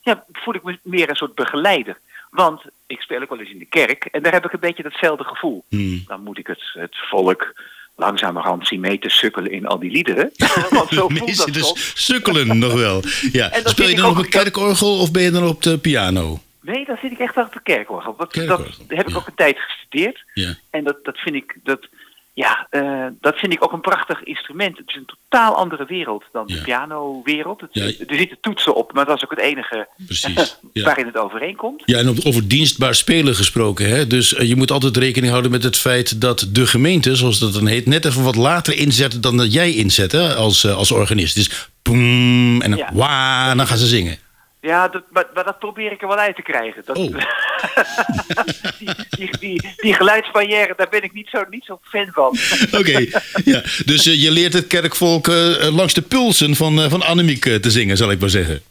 ja, 0.00 0.24
voel 0.32 0.54
ik 0.54 0.62
me 0.62 0.78
meer 0.82 1.08
een 1.08 1.16
soort 1.16 1.34
begeleider. 1.34 1.98
Want 2.30 2.62
ik 2.92 3.00
speel 3.00 3.22
ook 3.22 3.28
wel 3.28 3.38
eens 3.38 3.50
in 3.50 3.58
de 3.58 3.64
kerk 3.64 4.04
en 4.04 4.22
daar 4.22 4.32
heb 4.32 4.44
ik 4.44 4.52
een 4.52 4.60
beetje 4.60 4.82
datzelfde 4.82 5.24
gevoel. 5.24 5.64
Hmm. 5.68 6.04
Dan 6.06 6.22
moet 6.22 6.38
ik 6.38 6.46
het, 6.46 6.62
het 6.72 6.96
volk 7.10 7.52
langzamerhand 7.96 8.66
zien 8.66 8.80
mee 8.80 8.98
te 8.98 9.08
sukkelen 9.08 9.52
in 9.52 9.66
al 9.66 9.78
die 9.78 9.90
liederen. 9.90 10.30
Want 10.70 10.88
zo 10.88 11.08
voelt 11.14 11.36
dat 11.36 11.54
dus 11.54 11.92
sukkelen 12.06 12.58
nog 12.58 12.72
wel. 12.72 13.02
Ja. 13.32 13.50
Speel 13.64 13.88
je 13.88 13.96
dan 13.96 14.10
op 14.10 14.16
een 14.16 14.28
kerkorgel 14.28 14.98
of 14.98 15.10
ben 15.10 15.22
je 15.22 15.30
dan 15.30 15.46
op 15.46 15.62
de 15.62 15.78
piano? 15.78 16.40
Nee, 16.60 16.84
dan 16.84 16.96
zit 17.02 17.12
ik 17.12 17.18
echt 17.18 17.36
achter 17.36 17.60
de 17.64 17.72
kerkorgel. 17.72 18.16
Dat, 18.16 18.32
Kerkorgel, 18.32 18.64
dat 18.86 18.96
heb 18.96 19.06
ik 19.06 19.12
ja. 19.12 19.18
ook 19.18 19.26
een 19.26 19.34
tijd 19.34 19.58
gestudeerd. 19.58 20.24
Ja. 20.34 20.54
En 20.70 20.84
dat, 20.84 21.04
dat 21.04 21.18
vind 21.18 21.34
ik, 21.34 21.56
dat, 21.62 21.88
ja, 22.34 22.66
eh, 22.70 23.06
dat 23.20 23.36
vind 23.38 23.52
ik 23.52 23.64
ook 23.64 23.72
een 23.72 23.80
prachtig 23.80 24.22
instrument. 24.22 24.78
Het 24.78 24.88
is 24.88 24.94
een 24.94 25.06
totaal 25.28 25.54
andere 25.56 25.84
wereld 25.84 26.24
dan 26.32 26.44
Ja. 26.46 26.54
de 26.54 26.62
pianowereld. 26.62 27.60
Het, 27.60 27.70
Ja. 27.72 27.84
Er 27.84 28.16
zitten 28.16 28.38
toetsen 28.40 28.74
op, 28.74 28.92
maar 28.92 29.04
dat 29.04 29.16
is 29.16 29.24
ook 29.24 29.30
het 29.30 29.38
enige 29.40 29.88
ja. 30.72 30.84
waarin 30.84 31.06
het 31.06 31.16
overeenkomt. 31.18 31.82
Ja, 31.84 31.98
en 31.98 32.24
over 32.24 32.48
dienstbaar 32.48 32.94
spelen 32.94 33.34
gesproken. 33.34 33.88
Hè? 33.88 34.06
Dus 34.06 34.34
eh, 34.34 34.48
je 34.48 34.56
moet 34.56 34.70
altijd 34.70 34.96
rekening 34.96 35.30
houden 35.30 35.50
met 35.50 35.62
het 35.62 35.76
feit 35.78 36.20
dat 36.20 36.46
de 36.52 36.66
gemeente, 36.66 37.16
zoals 37.16 37.38
dat 37.38 37.52
dan 37.52 37.66
heet, 37.66 37.86
net 37.86 38.04
even 38.04 38.22
wat 38.22 38.36
later 38.36 38.76
inzet 38.76 39.22
dan 39.22 39.36
dat 39.36 39.52
jij 39.52 39.72
inzet 39.72 40.12
hè? 40.12 40.34
Als, 40.34 40.64
eh, 40.64 40.76
als 40.76 40.90
organist. 40.90 41.34
Dus 41.34 41.68
boem 41.82 42.60
en 42.62 42.70
dan 42.70 42.82
wa, 42.92 43.54
dan 43.54 43.66
gaan 43.66 43.78
ze 43.78 43.86
zingen. 43.86 44.18
Ja, 44.62 44.88
dat, 44.88 45.02
maar, 45.10 45.26
maar 45.34 45.44
dat 45.44 45.58
probeer 45.58 45.92
ik 45.92 46.02
er 46.02 46.08
wel 46.08 46.16
uit 46.16 46.36
te 46.36 46.42
krijgen. 46.42 46.82
Dat, 46.84 46.96
Oh. 46.96 47.16
die, 48.78 48.90
die, 49.18 49.38
die, 49.38 49.72
die 49.76 49.94
geluidsbarrière, 49.94 50.74
daar 50.76 50.88
ben 50.90 51.02
ik 51.02 51.12
niet 51.12 51.28
zo, 51.28 51.44
niet 51.50 51.64
zo 51.64 51.78
fan 51.82 52.08
van. 52.12 52.36
Oké, 52.80 52.98
ja. 53.44 53.62
dus 53.84 54.06
eh, 54.06 54.22
je 54.22 54.30
leert 54.30 54.52
het 54.52 54.66
kerkvolk 54.66 55.28
eh, 55.28 55.74
langs 55.74 55.94
de 55.94 56.02
pulsen 56.02 56.56
van, 56.56 56.80
eh, 56.80 56.90
van 56.90 57.02
Annemiek 57.02 57.46
eh, 57.46 57.54
te 57.54 57.70
zingen, 57.70 57.96
zal 57.96 58.10
ik 58.10 58.20
maar 58.20 58.28
zeggen. 58.28 58.62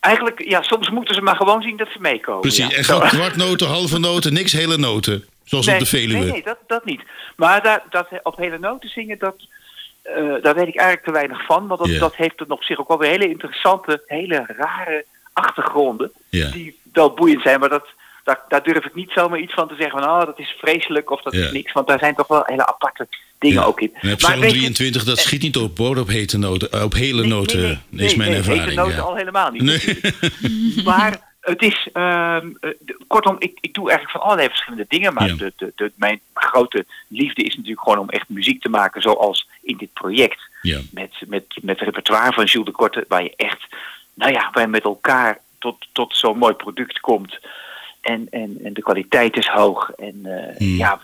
Eigenlijk, 0.00 0.48
ja, 0.48 0.62
soms 0.62 0.90
moeten 0.90 1.14
ze 1.14 1.20
maar 1.20 1.36
gewoon 1.36 1.62
zien 1.62 1.76
dat 1.76 1.88
ze 1.92 1.98
meekomen. 2.00 2.40
Precies, 2.40 2.70
ja. 2.70 2.76
en 2.76 2.84
gaat 2.84 3.08
kwartnoten, 3.08 3.66
halve 3.66 3.98
noten, 3.98 4.32
niks 4.32 4.52
hele 4.52 4.76
noten. 4.76 5.24
Zoals 5.44 5.68
op 5.68 5.78
de 5.78 5.86
Veluwe. 5.86 6.18
Nee, 6.18 6.32
nee 6.32 6.42
dat, 6.42 6.58
dat 6.66 6.84
niet. 6.84 7.02
Maar 7.36 7.62
daar, 7.62 7.82
dat, 7.90 8.08
op 8.22 8.36
hele 8.36 8.58
noten 8.58 8.88
zingen, 8.88 9.18
dat, 9.18 9.36
eh, 10.16 10.42
daar 10.42 10.54
weet 10.54 10.68
ik 10.68 10.76
eigenlijk 10.76 11.04
te 11.04 11.12
weinig 11.12 11.44
van. 11.44 11.66
Want 11.66 11.80
dat, 11.80 11.98
dat 11.98 12.14
heeft 12.16 12.38
dan 12.38 12.50
op 12.50 12.62
zich 12.62 12.78
ook 12.78 12.88
wel 12.88 12.98
weer 12.98 13.10
hele 13.10 13.28
interessante, 13.28 14.02
hele 14.06 14.44
rare 14.58 15.04
achtergronden. 15.32 16.12
Die 16.30 16.78
wel 16.92 17.10
boeiend 17.14 17.42
zijn, 17.42 17.60
maar 17.60 17.68
dat, 17.68 17.86
daar, 18.24 18.40
daar 18.48 18.62
durf 18.62 18.84
ik 18.84 18.94
niet 18.94 19.10
zomaar 19.10 19.38
iets 19.38 19.54
van 19.54 19.68
te 19.68 19.74
zeggen 19.78 20.00
van 20.00 20.08
oh, 20.08 20.24
dat 20.24 20.38
is 20.38 20.56
vreselijk 20.58 21.10
of 21.10 21.22
dat 21.22 21.34
is 21.34 21.50
niks. 21.52 21.72
Want 21.72 21.86
daar 21.88 21.98
zijn 21.98 22.14
toch 22.14 22.26
wel 22.26 22.42
hele 22.46 22.66
aparte 22.66 23.06
dingen 23.38 23.66
ook 23.66 23.80
in. 23.80 23.92
Maar 24.02 24.16
Psalm 24.16 24.40
weet 24.40 24.50
je- 24.50 24.56
23, 24.58 25.04
dat 25.04 25.18
schiet 25.18 25.42
niet 25.42 25.56
op 25.56 25.78
hoor, 25.78 25.96
op 25.96 26.08
hete 26.08 26.38
noten, 26.38 26.70
eh, 26.72 26.82
op 26.82 26.92
hele 26.94 27.20
Nee, 27.20 27.30
noten, 27.30 27.60
nee, 27.60 27.78
nee, 27.88 28.06
is 28.06 28.14
mijn 28.14 28.28
nee, 28.30 28.38
ervaring. 28.38 28.64
hete 28.64 28.76
noten 28.76 28.94
ja. 28.96 29.00
al 29.02 29.16
helemaal 29.16 29.50
niet. 29.50 30.02
Maar 30.84 31.26
het 31.40 31.62
is, 31.62 31.88
ehm, 31.92 32.46
eh, 32.60 32.70
kortom, 33.06 33.36
ik, 33.38 33.58
ik 33.60 33.74
doe 33.74 33.88
eigenlijk 33.90 34.10
van 34.18 34.20
allerlei 34.20 34.48
verschillende 34.48 34.84
dingen. 34.88 35.14
Maar 35.14 35.26
Ja. 35.28 35.34
de, 35.34 35.52
de, 35.56 35.72
de, 35.76 35.92
mijn 35.96 36.20
grote 36.34 36.84
liefde 37.08 37.42
is 37.42 37.54
natuurlijk 37.56 37.82
gewoon 37.82 37.98
om 37.98 38.08
echt 38.08 38.28
muziek 38.28 38.62
te 38.62 38.68
maken 38.68 39.02
zoals 39.02 39.48
in 39.68 39.76
dit 39.76 39.92
project. 39.92 40.40
Ja. 40.62 40.80
Met, 40.90 41.10
met, 41.26 41.44
met 41.62 41.80
repertoire 41.80 42.32
van 42.32 42.44
Jules 42.44 42.66
de 42.66 42.72
Korte, 42.72 43.04
waar 43.08 43.22
je 43.22 43.32
echt, 43.36 43.66
nou 44.14 44.32
ja, 44.32 44.50
waar 44.52 44.62
je 44.62 44.68
met 44.68 44.84
elkaar 44.84 45.38
tot, 45.58 45.86
tot 45.92 46.16
zo'n 46.16 46.38
mooi 46.38 46.54
product 46.54 47.00
komt. 47.00 47.38
En, 48.00 48.26
en, 48.30 48.58
en 48.64 48.72
de 48.72 48.82
kwaliteit 48.82 49.36
is 49.36 49.46
hoog. 49.46 49.90
En 49.90 50.20
eh, 50.24 50.56
Hmm. 50.56 50.76
ja, 50.76 51.00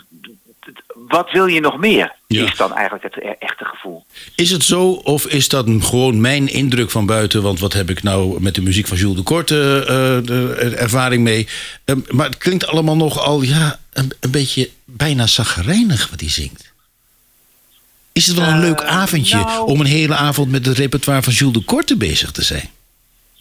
wat 0.95 1.31
wil 1.31 1.47
je 1.47 1.61
nog 1.61 1.79
meer? 1.79 2.13
Ja. 2.27 2.45
Is 2.45 2.57
dan 2.57 2.73
eigenlijk 2.75 3.05
het 3.15 3.17
e- 3.25 3.35
echte 3.39 3.65
gevoel. 3.65 4.05
Is 4.35 4.51
het 4.51 4.63
zo 4.63 4.91
of 4.91 5.27
is 5.27 5.49
dat 5.49 5.67
gewoon 5.81 6.21
mijn 6.21 6.49
indruk 6.49 6.91
van 6.91 7.07
buiten? 7.07 7.43
Want 7.43 7.61
wat 7.61 7.73
heb 7.73 7.91
ik 7.91 8.03
nou 8.03 8.41
met 8.43 8.55
de 8.55 8.63
muziek 8.63 8.87
van 8.87 8.97
Jules 8.97 9.17
de 9.17 9.23
Korte 9.23 9.81
eh, 9.81 10.27
de 10.27 10.75
ervaring 10.79 11.23
mee? 11.23 11.49
Ehm, 11.85 11.99
maar 12.09 12.27
het 12.27 12.39
klinkt 12.39 12.67
allemaal 12.67 12.97
nogal 12.97 13.43
ja, 13.43 13.81
een, 13.93 14.13
een 14.21 14.31
beetje 14.31 14.71
bijna 14.85 15.27
zaggerijnig 15.27 16.11
wat 16.11 16.21
hij 16.21 16.31
zingt. 16.31 16.73
Is 18.15 18.27
het 18.27 18.37
wel 18.39 18.49
een 18.49 18.61
leuk 18.61 18.81
Eh, 18.81 18.89
avondje 18.89 19.37
nou- 19.37 19.67
om 19.67 19.81
een 19.81 19.87
hele 19.87 20.15
avond 20.15 20.51
met 20.51 20.67
het 20.67 20.77
repertoire 20.79 21.23
van 21.23 21.33
Jules 21.33 21.55
de 21.55 21.65
Korte 21.65 21.97
bezig 21.97 22.31
te 22.31 22.43
zijn? 22.43 22.71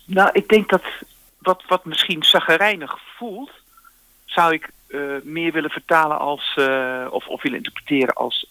Nou, 0.05 0.29
ik 0.33 0.47
denk 0.47 0.69
dat 0.69 0.83
wat, 1.37 1.63
wat 1.67 1.85
misschien 1.85 2.23
zaggerijnig 2.23 2.97
voelt, 3.17 3.51
zou 4.25 4.53
ik 4.53 4.69
eh, 4.87 4.99
meer 5.23 5.51
willen 5.51 5.69
vertalen 5.69 6.19
als, 6.19 6.53
eh, 6.55 7.07
of, 7.09 7.27
of 7.27 7.41
willen 7.41 7.57
interpreteren 7.57 8.13
als 8.13 8.45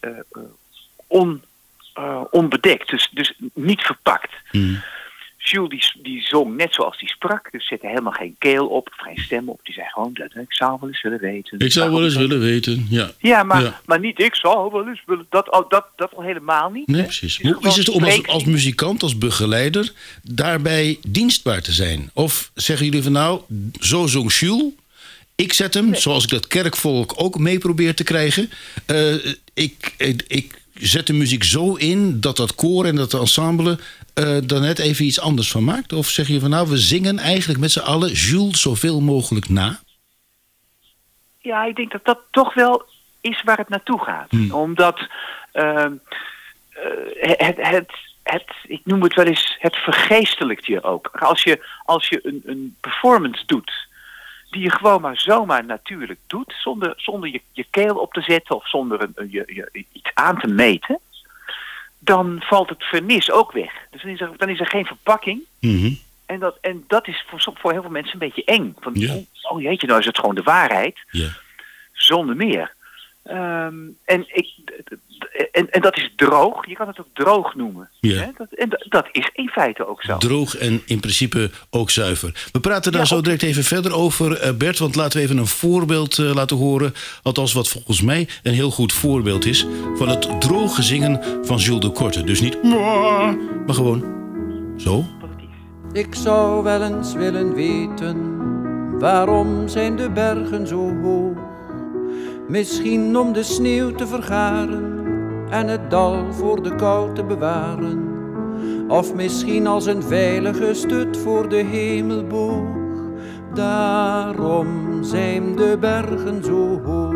on, 1.07 1.43
onbedekt. 2.31 2.89
Dus, 2.91 3.09
dus 3.13 3.35
niet 3.55 3.81
verpakt. 3.81 4.31
Hmm. 4.51 4.83
Jules 5.45 5.93
die, 5.95 6.03
die 6.03 6.23
zong 6.23 6.57
net 6.57 6.75
zoals 6.75 6.99
hij 7.01 7.09
sprak, 7.09 7.49
dus 7.53 7.67
zette 7.67 7.87
helemaal 7.87 8.13
geen 8.13 8.37
keel 8.39 8.67
op, 8.67 8.87
of 8.89 9.05
geen 9.05 9.25
stem 9.25 9.49
op. 9.49 9.61
Die 9.63 9.75
zei 9.75 9.87
gewoon, 9.89 10.11
dat, 10.13 10.35
ik 10.35 10.53
zou 10.53 10.77
wel 10.81 10.89
eens 10.89 11.03
willen 11.03 11.21
weten. 11.21 11.59
Ik 11.59 11.73
zou 11.73 11.91
wel 11.91 12.05
eens 12.05 12.17
willen 12.17 12.41
weten, 12.41 12.87
ja. 12.91 13.11
Ja, 13.19 13.43
maar, 13.43 13.63
Ja. 13.63 13.81
maar 13.87 14.01
niet 14.01 14.19
ik 14.21 14.35
zou 14.35 14.73
wel 14.73 14.89
eens 14.89 15.03
willen. 15.07 15.27
Dat, 15.31 15.51
al- 15.51 15.69
dat, 15.69 15.87
dat 15.97 16.15
al 16.17 16.23
helemaal 16.23 16.71
niet. 16.71 16.87
Nee, 16.87 17.03
precies. 17.03 17.39
Is 17.39 17.51
Hoe 17.51 17.67
is 17.67 17.77
het 17.77 17.89
om 17.89 18.05
als, 18.05 18.27
als 18.27 18.45
muzikant, 18.45 19.03
als 19.03 19.19
begeleider, 19.19 19.93
daarbij 20.23 20.99
dienstbaar 21.07 21.63
te 21.63 21.73
zijn? 21.73 22.11
Of 22.13 22.51
zeggen 22.55 22.87
jullie 22.87 23.03
van 23.03 23.13
nou, 23.13 23.41
zo 23.81 24.07
zong 24.07 24.33
Jules, 24.33 24.73
ik 25.35 25.53
zet 25.53 25.75
hem, 25.75 25.95
zoals 25.95 26.25
ik 26.25 26.31
dat 26.31 26.47
kerkvolk 26.47 27.13
ook 27.17 27.39
mee 27.39 27.59
probeer 27.59 27.95
te 27.95 28.05
krijgen. 28.05 28.51
eh, 28.87 29.15
ik, 29.55 29.95
ik, 29.99 30.23
ik 30.27 30.61
zet 30.75 31.07
de 31.07 31.13
muziek 31.13 31.45
zo 31.45 31.75
in 31.75 32.21
dat 32.21 32.37
dat 32.37 32.55
koor 32.55 32.85
en 32.85 32.97
dat 32.97 33.15
ensemble 33.15 33.79
daar 34.47 34.61
net 34.61 34.79
even 34.79 35.05
iets 35.05 35.21
anders 35.21 35.51
van 35.51 35.65
maakt? 35.65 35.93
Of 35.93 36.07
zeg 36.09 36.29
je 36.29 36.41
van 36.41 36.51
nou, 36.51 36.69
we 36.69 36.77
zingen 36.79 37.19
eigenlijk 37.19 37.61
met 37.61 37.71
z'n 37.71 37.79
allen 37.81 38.13
Jules 38.13 38.61
zoveel 38.61 39.01
mogelijk 39.01 39.49
na? 39.49 39.81
Ja, 41.39 41.65
ik 41.65 41.77
denk 41.77 41.93
dat 41.93 42.05
dat 42.05 42.19
toch 42.31 42.55
wel 42.55 42.85
is 43.21 43.43
waar 43.43 43.57
het 43.59 43.69
naartoe 43.69 44.05
gaat. 44.05 44.31
Omdat 44.53 45.09
ehm, 45.53 45.93
eh, 46.71 47.31
het, 47.37 47.57
het, 47.57 47.91
het, 48.23 48.45
ik 48.67 48.81
noem 48.85 49.03
het 49.03 49.15
wel 49.15 49.25
eens, 49.25 49.57
het 49.59 49.77
vergeestelijkt 49.77 50.67
je 50.67 50.83
ook. 50.83 51.07
Als 51.07 51.43
je, 51.43 51.67
als 51.85 52.09
je 52.09 52.21
een, 52.23 52.43
een 52.45 52.77
performance 52.81 53.43
doet, 53.47 53.73
die 54.51 54.63
je 54.63 54.71
gewoon 54.71 55.01
maar 55.01 55.19
zomaar 55.19 55.65
natuurlijk 55.65 56.19
doet, 56.27 56.55
zonder, 56.59 56.93
zonder 56.97 57.31
je, 57.31 57.41
je 57.53 57.67
keel 57.71 57.97
op 57.97 58.13
te 58.13 58.21
zetten 58.21 58.57
of 58.57 58.69
zonder 58.69 59.03
een, 59.03 59.13
een- 59.15 59.31
je, 59.31 59.43
je, 59.47 59.85
iets 59.93 60.11
aan 60.15 60.39
te 60.39 60.47
meten, 60.49 60.99
dan 62.05 62.37
valt 62.41 62.69
het 62.69 62.85
vernis 62.85 63.31
ook 63.31 63.53
weg. 63.53 63.73
Dus 63.91 64.03
dan 64.03 64.11
is 64.11 64.21
er, 64.21 64.31
dan 64.37 64.49
is 64.49 64.61
er 64.61 64.67
geen 64.67 64.85
verpakking. 64.87 65.43
Mhm. 65.61 65.93
En 66.27 66.39
dat, 66.39 66.59
en 66.61 66.85
dat 66.89 67.09
is 67.09 67.25
voor, 67.29 67.53
voor 67.55 67.73
heel 67.73 67.81
veel 67.83 67.91
mensen 67.91 68.13
een 68.13 68.19
beetje 68.19 68.45
eng. 68.45 68.77
Van, 68.81 68.93
oh, 69.51 69.61
jeetje, 69.61 69.87
nou 69.87 69.99
is 70.01 70.07
het 70.07 70.19
gewoon 70.19 70.35
de 70.35 70.43
waarheid 70.43 70.99
Ja. 71.11 71.29
zonder 71.93 72.37
meer. 72.37 72.75
Ehm, 73.23 73.75
en, 74.05 74.25
ik, 74.27 74.47
en, 75.53 75.71
en 75.71 75.81
dat 75.81 75.97
is 75.97 76.13
droog. 76.17 76.67
Je 76.67 76.75
kan 76.75 76.87
het 76.87 77.01
ook 77.01 77.07
droog 77.13 77.55
noemen. 77.55 77.89
Ja. 78.01 78.21
Hè? 78.21 78.31
Dat, 78.37 78.53
en 78.53 78.69
dat, 78.89 79.09
is 79.13 79.31
in 79.33 79.49
feite 79.49 79.87
ook 79.87 80.03
zo. 80.03 80.19
Droog 80.19 80.57
en 80.57 80.83
in 80.87 81.01
principe 81.01 81.51
ook 81.71 81.91
zuiver. 81.91 82.49
We 82.53 82.61
praten 82.61 82.93
daar 82.93 83.01
Ja, 83.01 83.07
zo 83.07 83.21
direct 83.21 83.43
even 83.43 83.65
verder 83.65 83.95
over, 83.95 84.41
eh, 84.41 84.53
Bert. 84.55 84.79
Want 84.79 84.95
laten 84.95 85.19
we 85.19 85.25
even 85.25 85.39
een 85.39 85.47
voorbeeld 85.47 86.19
eh, 86.19 86.35
laten 86.35 86.57
horen. 86.57 86.95
Althans, 87.23 87.53
wat 87.53 87.69
volgens 87.69 88.03
mij 88.03 88.29
een 88.43 88.55
heel 88.55 88.71
goed 88.71 88.93
voorbeeld 88.93 89.45
is. 89.45 89.67
van 89.95 90.09
het 90.09 90.41
droge 90.41 90.83
zingen 90.83 91.45
van 91.47 91.57
Jules 91.57 91.81
de 91.81 91.91
Korte. 91.91 92.25
Dus 92.25 92.41
niet. 92.41 92.63
Maar 92.63 93.75
gewoon. 93.75 94.21
Zo. 94.77 95.05
Ik 95.93 96.15
zou 96.15 96.63
wel 96.63 96.83
eens 96.83 97.15
willen 97.15 97.55
weten 97.55 98.41
waarom 98.99 99.69
zijn 99.69 99.97
de 99.97 100.11
bergen 100.11 100.67
zo 100.67 101.01
hoog? 101.03 101.52
Misschien 102.53 103.17
om 103.17 103.33
de 103.33 103.43
sneeuw 103.43 103.91
te 103.91 104.07
vergaren 104.07 105.05
en 105.51 105.69
het 105.69 105.91
dal 105.91 106.33
voor 106.33 106.63
de 106.63 106.75
kou 106.75 107.15
te 107.15 107.25
bewaren. 107.25 108.11
Of 108.89 109.15
misschien 109.15 109.67
als 109.67 109.87
een 109.87 110.03
veilige 110.03 110.75
stut 110.75 111.17
voor 111.17 111.49
de 111.49 111.57
hemelboog. 111.57 112.67
Daarom 113.55 115.03
zijn 115.03 115.57
de 115.57 115.77
bergen 115.81 116.45
zo 116.45 116.81
hoog. 116.83 117.15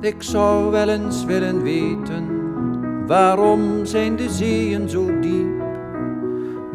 Ik 0.00 0.22
zou 0.22 0.70
wel 0.70 0.88
eens 0.88 1.24
willen 1.24 1.62
weten 1.62 2.26
waarom 3.06 3.84
zijn 3.84 4.16
de 4.16 4.30
zeeën 4.30 4.88
zo 4.88 5.20
diep? 5.20 5.55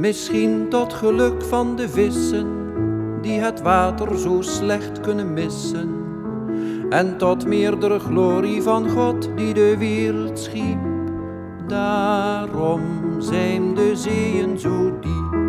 Misschien 0.02 0.70
tot 0.70 0.94
geluk 0.94 1.44
van 1.44 1.76
de 1.76 1.90
vissen 1.90 2.48
die 3.22 3.40
het 3.40 3.62
water 3.62 4.20
zo 4.20 4.42
slecht 4.42 5.00
kunnen 5.00 5.34
missen. 5.34 5.90
En 6.90 7.18
tot 7.18 7.46
meerdere 7.46 8.00
glorie 8.00 8.62
van 8.62 8.90
God 8.90 9.30
die 9.36 9.54
de 9.54 9.78
wereld 9.78 10.40
schiep. 10.40 10.80
Daarom 11.68 12.82
zijn 13.18 13.74
de 13.74 13.96
zeeën 13.96 14.60
zo 14.60 15.00
diep. 15.00 15.40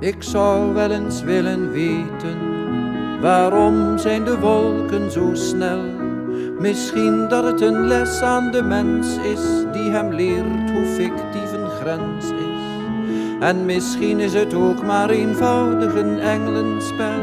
Ik 0.00 0.22
zou 0.22 0.74
wel 0.74 0.90
eens 0.90 1.22
willen 1.22 1.70
weten 1.70 2.38
waarom 3.20 3.98
zijn 3.98 4.24
de 4.24 4.38
wolken 4.38 5.10
zo 5.10 5.34
snel. 5.34 5.95
Misschien 6.58 7.28
dat 7.28 7.44
het 7.44 7.60
een 7.60 7.86
les 7.86 8.20
aan 8.22 8.50
de 8.50 8.62
mens 8.62 9.16
is 9.16 9.40
die 9.72 9.90
hem 9.90 10.12
leert 10.12 10.70
hoe 10.70 10.84
fictief 10.84 11.52
een 11.52 11.70
grens 11.70 12.24
is. 12.24 12.56
En 13.40 13.64
misschien 13.64 14.20
is 14.20 14.34
het 14.34 14.54
ook 14.54 14.82
maar 14.82 15.10
eenvoudig 15.10 15.94
een 15.94 16.18
engelenspel. 16.18 17.20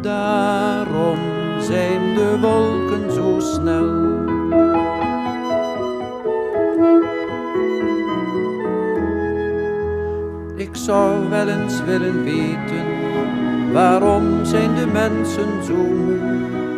Daarom 0.00 1.18
zijn 1.60 2.14
de 2.14 2.38
wolken 2.40 3.12
zo 3.12 3.36
snel. 3.38 4.18
Ik 10.56 10.76
zou 10.76 11.28
wel 11.28 11.48
eens 11.48 11.84
willen 11.84 12.22
weten 12.22 12.84
waarom 13.72 14.44
zijn 14.44 14.74
de 14.74 14.86
mensen 14.86 15.64
zo 15.64 15.74
moe. 15.74 16.69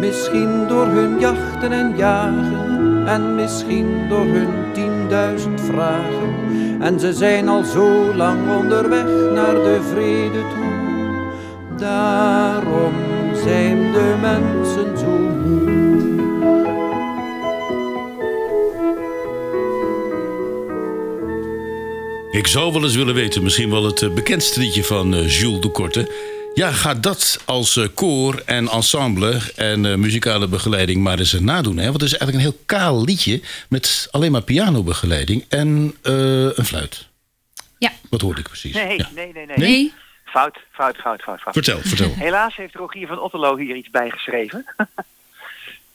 Misschien 0.00 0.66
door 0.68 0.86
hun 0.86 1.18
jachten 1.18 1.72
en 1.72 1.96
jagen 1.96 3.06
en 3.06 3.34
misschien 3.34 4.08
door 4.08 4.24
hun 4.24 4.72
tienduizend 4.72 5.60
vragen. 5.60 6.34
En 6.80 7.00
ze 7.00 7.12
zijn 7.12 7.48
al 7.48 7.64
zo 7.64 8.14
lang 8.14 8.56
onderweg 8.58 9.04
naar 9.34 9.54
de 9.54 9.80
vrede 9.92 10.42
toe. 10.54 10.70
Daarom 11.76 12.92
zijn 13.44 13.92
de 13.92 14.16
mensen 14.20 14.98
zo 14.98 15.18
moe. 15.18 15.80
Ik 22.30 22.46
zou 22.46 22.72
wel 22.72 22.82
eens 22.82 22.96
willen 22.96 23.14
weten, 23.14 23.42
misschien 23.42 23.70
wel 23.70 23.84
het 23.84 24.02
eh, 24.02 24.10
bekendste 24.10 24.60
liedje 24.60 24.84
van 24.84 25.14
eh, 25.14 25.28
Jules 25.28 25.60
de 25.60 25.68
Korte. 25.68 26.08
Ja, 26.54 26.70
ga 26.70 26.94
dat 26.94 27.42
als 27.44 27.76
uh, 27.76 27.86
koor 27.94 28.42
en 28.46 28.68
ensemble 28.68 29.40
en 29.56 29.84
uh, 29.84 29.94
muzikale 29.94 30.48
begeleiding 30.48 31.02
maar 31.02 31.18
eens 31.18 31.32
nadoen. 31.32 31.76
Hè? 31.76 31.84
Want 31.84 32.00
het 32.00 32.12
is 32.12 32.16
eigenlijk 32.16 32.44
een 32.44 32.52
heel 32.52 32.62
kaal 32.66 33.04
liedje 33.04 33.40
met 33.68 34.08
alleen 34.10 34.32
maar 34.32 34.42
pianobegeleiding 34.42 35.44
en 35.48 35.94
uh, 36.02 36.56
een 36.56 36.64
fluit. 36.64 37.08
Ja. 37.78 37.90
Wat 38.10 38.20
hoorde 38.20 38.40
ik 38.40 38.48
precies? 38.48 38.74
Nee, 38.74 38.98
ja. 38.98 39.08
nee, 39.14 39.32
nee, 39.32 39.46
nee, 39.46 39.56
Nee? 39.58 39.92
Fout, 40.24 40.58
fout, 40.72 40.96
fout, 40.96 41.22
fout, 41.22 41.40
fout. 41.40 41.54
Vertel, 41.54 41.80
vertel. 41.80 42.14
Helaas 42.14 42.56
heeft 42.56 42.74
Rogier 42.74 43.06
van 43.06 43.20
Otterlo 43.20 43.56
hier 43.56 43.76
iets 43.76 43.90
bijgeschreven. 43.90 44.66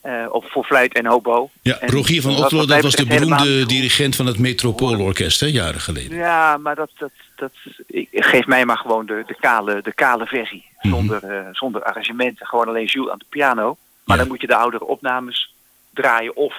Eh 0.05 0.25
op 0.29 0.45
voor 0.45 0.63
fluit 0.63 0.93
en 0.93 1.05
hobo. 1.05 1.49
Ja, 1.61 1.77
En 1.79 1.89
Rogier 1.89 2.21
van 2.21 2.35
Otterlo, 2.35 2.65
dat 2.65 2.81
was 2.81 2.95
de 2.95 3.05
beroemde 3.05 3.65
dirigent 3.65 4.15
van 4.15 4.25
het 4.25 4.39
Metropoolorkest, 4.39 5.39
hè, 5.39 5.45
jaren 5.47 5.81
geleden. 5.81 6.17
Ja, 6.17 6.57
maar 6.57 6.75
dat, 6.75 6.89
dat, 6.97 7.11
dat, 7.35 7.51
ik, 7.87 8.07
geef 8.11 8.45
mij 8.45 8.65
maar 8.65 8.77
gewoon 8.77 9.05
de, 9.05 9.23
de, 9.27 9.35
kale, 9.39 9.81
de 9.81 9.93
kale 9.93 10.25
versie. 10.25 10.65
Mhm. 10.81 10.93
Zonder, 10.95 11.23
eh, 11.23 11.47
zonder 11.51 11.83
arrangementen. 11.83 12.45
Gewoon 12.45 12.67
alleen 12.67 12.85
Jules 12.85 13.11
aan 13.11 13.17
de 13.17 13.25
piano. 13.29 13.77
Maar 14.03 14.15
Ja. 14.17 14.21
dan 14.23 14.31
moet 14.31 14.41
je 14.41 14.47
de 14.47 14.55
oudere 14.55 14.85
opnames 14.85 15.53
draaien 15.93 16.35
of 16.35 16.53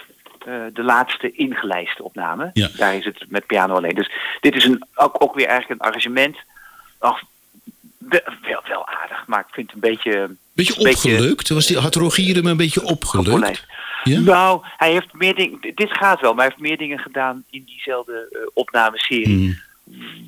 eh, 0.47 0.55
de 0.73 0.83
laatste 0.83 1.33
ingelijste 1.33 2.03
opname. 2.03 2.51
Ja. 2.53 2.69
Daar 2.77 2.97
is 2.97 3.05
het 3.05 3.25
met 3.29 3.47
piano 3.47 3.75
alleen. 3.75 3.95
Dus 3.95 4.11
dit 4.41 4.55
is 4.55 4.65
een, 4.65 4.85
ook, 4.95 5.23
ook 5.23 5.35
weer 5.35 5.47
eigenlijk 5.47 5.81
een 5.81 5.87
arrangement. 5.87 6.37
Ach, 6.99 7.23
wel, 8.09 8.21
wel, 8.42 8.62
wel 8.69 8.88
aardig, 8.88 9.27
maar 9.27 9.40
ik 9.40 9.55
vind 9.55 9.66
het 9.66 9.75
een 9.75 9.90
beetje... 9.90 10.31
Beetje 10.53 10.77
een 10.79 10.83
beetje- 10.85 11.12
opgeleukt. 11.12 11.49
Was 11.49 11.66
die, 11.66 11.79
had 11.79 11.95
Rogier 11.95 12.35
hem 12.35 12.47
een 12.47 12.57
beetje. 12.57 12.81
Ja? 14.05 14.21
Nou, 14.21 14.61
hij 14.77 14.90
heeft 14.92 15.12
meer 15.12 15.35
dingen. 15.35 15.59
Dit 15.75 15.90
gaat 15.92 16.21
wel, 16.21 16.35
maar 16.35 16.45
hij 16.45 16.55
heeft 16.57 16.69
meer 16.69 16.79
dingen 16.79 16.99
gedaan 16.99 17.45
in 17.51 17.62
diezelfde 17.66 18.29
eh, 18.33 18.38
opnameserie. 18.55 19.37
Mhm. 19.37 19.53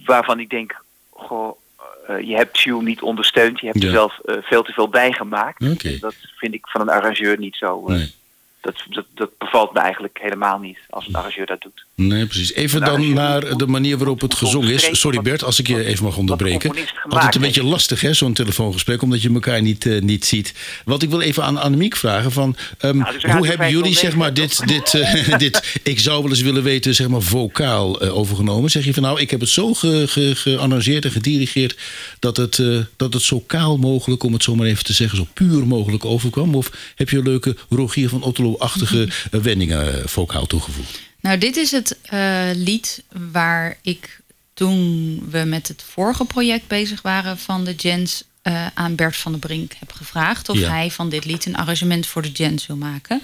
Waarvan 0.04 0.40
ik 0.40 0.50
denk, 0.50 0.82
goh, 1.10 1.58
eh, 2.06 2.20
je 2.20 2.36
hebt 2.36 2.58
Jules 2.60 2.84
niet 2.84 3.02
ondersteund. 3.02 3.60
Je 3.60 3.66
hebt 3.66 3.78
Ja. 3.82 3.86
er 3.86 3.92
zelf 3.92 4.18
eh, 4.24 4.36
veel 4.40 4.62
te 4.62 4.72
veel 4.72 4.88
bij 4.88 5.12
gemaakt. 5.12 5.60
Dat 6.00 6.14
vind 6.36 6.54
ik 6.54 6.66
van 6.68 6.80
een 6.80 6.88
arrangeur 6.88 7.38
niet 7.38 7.56
zo. 7.56 7.84
Nee. 7.86 8.14
dat, 8.60 8.82
dat, 8.88 9.04
dat 9.14 9.38
bevalt 9.38 9.72
me 9.72 9.80
eigenlijk 9.80 10.18
helemaal 10.22 10.58
niet 10.58 10.78
als 10.90 11.06
een 11.06 11.14
arrangeur 11.14 11.46
dat 11.46 11.60
doet. 11.60 11.84
Nee, 12.00 12.26
precies. 12.26 12.52
Even 12.52 12.80
Nou, 12.80 13.00
dan 13.00 13.12
naar 13.12 13.56
de 13.56 13.66
manier 13.66 13.98
waarop 13.98 14.20
het 14.20 14.34
gezongen 14.34 14.72
is. 14.72 14.88
Sorry 14.92 15.22
Bert, 15.22 15.44
als 15.44 15.58
ik 15.58 15.66
je 15.66 15.84
even 15.84 16.04
mag 16.04 16.16
onderbreken. 16.16 16.72
Altijd 17.08 17.34
een 17.34 17.40
beetje 17.40 17.64
lastig, 17.64 18.00
hè, 18.00 18.12
zo'n 18.12 18.32
telefoongesprek, 18.32 19.02
omdat 19.02 19.22
je 19.22 19.32
elkaar 19.32 19.62
niet, 19.62 19.86
eh, 19.86 20.00
niet 20.00 20.24
ziet. 20.24 20.54
Wat 20.84 21.02
ik 21.02 21.10
wil 21.10 21.20
even 21.20 21.44
aan 21.44 21.56
Annemiek 21.56 21.96
vragen: 21.96 22.32
van, 22.32 22.56
ehm, 22.78 22.96
Nou, 22.96 23.12
dus 23.12 23.22
hoe 23.22 23.46
hebben 23.46 23.70
jullie 23.70 23.94
509 23.94 24.00
zeg 24.00 24.16
maar, 24.16 24.34
dit, 24.34 24.66
dit, 24.66 24.94
eh, 24.94 25.38
dit, 25.44 25.80
ik 25.82 26.00
zou 26.00 26.22
wel 26.22 26.30
eens 26.30 26.40
willen 26.40 26.62
weten, 26.62 26.94
zeg 26.94 27.08
maar, 27.08 27.22
vocaal 27.22 28.00
eh, 28.00 28.16
overgenomen? 28.16 28.70
Zeg 28.70 28.84
je 28.84 28.94
van 28.94 29.02
nou, 29.02 29.20
ik 29.20 29.30
heb 29.30 29.40
het 29.40 29.48
zo 29.48 29.74
ge, 29.74 30.04
ge, 30.08 30.32
gearrangeerd 30.34 31.04
en 31.04 31.10
gedirigeerd 31.10 31.76
dat 32.18 32.36
het, 32.36 32.62
dat 32.96 33.12
het 33.12 33.22
zo 33.22 33.40
kaal 33.40 33.76
mogelijk, 33.76 34.22
om 34.22 34.32
het 34.32 34.42
zo 34.42 34.54
maar 34.54 34.66
even 34.66 34.84
te 34.84 34.92
zeggen, 34.92 35.18
zo 35.18 35.26
puur 35.34 35.66
mogelijk 35.66 36.04
overkwam? 36.04 36.54
Of 36.54 36.70
heb 36.94 37.10
je 37.10 37.22
leuke 37.22 37.56
Rogier 37.68 38.08
van 38.08 38.22
Otterlo-achtige 38.22 39.08
wendingen 39.30 40.08
vocaal 40.08 40.46
toegevoegd? 40.46 41.07
Nou, 41.28 41.40
dit 41.40 41.56
is 41.56 41.70
het 41.70 41.98
eh, 42.02 42.50
lied 42.54 43.02
waar 43.32 43.78
ik 43.82 44.20
toen 44.54 45.22
we 45.30 45.38
met 45.38 45.68
het 45.68 45.82
vorige 45.82 46.24
project 46.24 46.66
bezig 46.66 47.02
waren 47.02 47.38
van 47.38 47.64
de 47.64 47.74
Jens 47.74 48.22
eh, 48.42 48.66
aan 48.74 48.94
Bert 48.94 49.16
van 49.16 49.32
der 49.32 49.40
Brink 49.40 49.72
heb 49.78 49.92
gevraagd 49.92 50.48
of 50.48 50.58
Ja. 50.58 50.68
hij 50.68 50.90
van 50.90 51.08
dit 51.08 51.24
lied 51.24 51.46
een 51.46 51.56
arrangement 51.56 52.06
voor 52.06 52.22
de 52.22 52.30
Jens 52.30 52.66
wil 52.66 52.76
maken. 52.76 53.22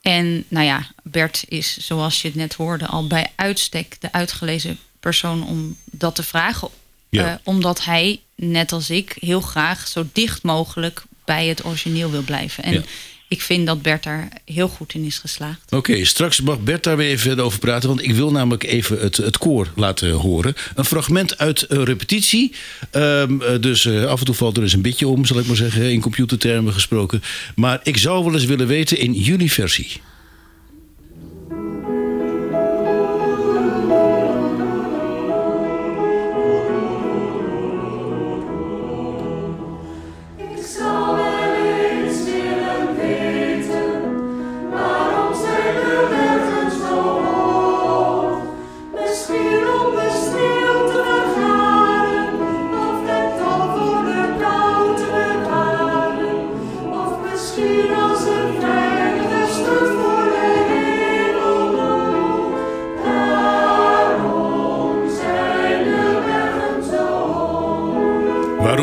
En 0.00 0.44
nou 0.48 0.66
ja, 0.66 0.86
Bert 1.02 1.44
is, 1.48 1.76
zoals 1.76 2.22
je 2.22 2.28
het 2.28 2.36
net 2.36 2.54
hoorde, 2.54 2.86
al 2.86 3.06
bij 3.06 3.32
uitstek 3.36 3.96
de 4.00 4.12
uitgelezen 4.12 4.78
persoon 5.00 5.46
om 5.46 5.76
dat 5.84 6.14
te 6.14 6.22
vragen. 6.22 6.68
Ja. 7.08 7.26
Eh, 7.28 7.34
omdat 7.44 7.84
hij, 7.84 8.20
net 8.34 8.72
als 8.72 8.90
ik, 8.90 9.16
heel 9.20 9.40
graag 9.40 9.88
zo 9.88 10.06
dicht 10.12 10.42
mogelijk 10.42 11.02
bij 11.24 11.46
het 11.46 11.64
origineel 11.64 12.10
wil 12.10 12.22
blijven. 12.22 12.64
En 12.64 12.72
Ja. 12.72 12.82
Ik 13.28 13.40
vind 13.40 13.66
dat 13.66 13.82
Bert 13.82 14.02
daar 14.02 14.28
heel 14.44 14.68
goed 14.68 14.94
in 14.94 15.04
is 15.04 15.18
geslaagd. 15.18 15.60
Oké, 15.72 16.04
straks 16.04 16.40
mag 16.40 16.60
Bert 16.60 16.84
daar 16.84 16.96
weer 16.96 17.10
even 17.10 17.38
over 17.38 17.58
praten. 17.58 17.88
Want 17.88 18.02
ik 18.02 18.14
wil 18.14 18.30
namelijk 18.30 18.64
even 18.64 18.98
het, 19.00 19.16
het 19.16 19.38
koor 19.38 19.72
laten 19.76 20.10
horen. 20.10 20.54
Een 20.74 20.84
fragment 20.84 21.38
uit 21.38 21.64
een 21.68 21.84
repetitie. 21.84 22.52
Ehm, 22.90 23.42
eh, 23.42 23.60
dus 23.60 23.84
eh, 23.84 24.04
af 24.04 24.18
en 24.18 24.24
toe 24.26 24.34
valt 24.34 24.56
er 24.56 24.62
eens 24.62 24.72
een 24.72 24.82
beetje 24.82 25.08
om, 25.08 25.24
zal 25.24 25.38
ik 25.38 25.46
maar 25.46 25.56
zeggen, 25.56 25.92
in 25.92 26.00
computertermen 26.00 26.72
gesproken. 26.72 27.22
Maar 27.54 27.80
ik 27.82 27.96
zou 27.96 28.24
wel 28.24 28.34
eens 28.34 28.44
willen 28.44 28.66
weten 28.66 28.98
in 28.98 29.12
jullie 29.12 29.52
versie. 29.52 30.00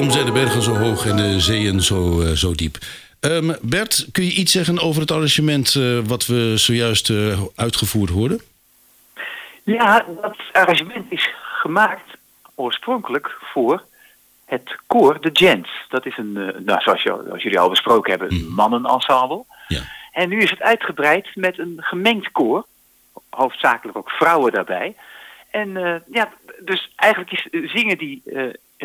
Hoog. 0.03 0.13
Waarom 0.13 0.25
zijn 0.25 0.25
de 0.25 0.31
bergen 0.31 0.61
zo 0.61 0.75
hoog 0.75 1.05
en 1.05 1.15
de 1.15 1.39
zeeën 1.39 1.81
zo, 1.81 2.21
eh, 2.21 2.31
zo 2.31 2.53
diep? 2.53 2.77
Ehm, 3.19 3.53
Bert, 3.61 4.07
kun 4.11 4.23
je 4.23 4.31
iets 4.31 4.51
zeggen 4.51 4.79
over 4.79 5.01
het 5.01 5.11
arrangement 5.11 5.75
eh, 5.75 5.99
wat 6.05 6.25
we 6.25 6.53
zojuist 6.57 7.09
eh, 7.09 7.41
uitgevoerd 7.55 8.09
hoorden? 8.09 8.41
Ja, 9.63 10.05
dat 10.21 10.37
arrangement 10.51 11.11
is 11.11 11.29
gemaakt 11.61 12.17
oorspronkelijk 12.55 13.37
voor 13.41 13.83
het 14.45 14.75
koor 14.87 15.21
de 15.21 15.29
Gents. 15.33 15.69
Dat 15.89 16.05
is 16.05 16.17
een, 16.17 16.33
nou, 16.65 16.81
zoals, 16.81 17.03
je, 17.03 17.33
jullie 17.37 17.59
al 17.59 17.69
besproken 17.69 18.11
hebben, 18.11 18.31
een 18.31 18.53
mannenensemble. 18.55 19.43
Ja. 19.67 19.81
En 20.11 20.29
nu 20.29 20.41
is 20.41 20.49
het 20.49 20.61
uitgebreid 20.61 21.35
met 21.35 21.59
een 21.59 21.77
gemengd 21.77 22.31
koor. 22.31 22.65
Hoofdzakelijk 23.29 23.97
ook 23.97 24.09
vrouwen 24.09 24.51
daarbij. 24.51 24.95
En 25.51 26.03
ja, 26.11 26.33
dus 26.59 26.91
eigenlijk 26.95 27.31
is, 27.31 27.71
zingen 27.71 27.97
die 27.97 28.21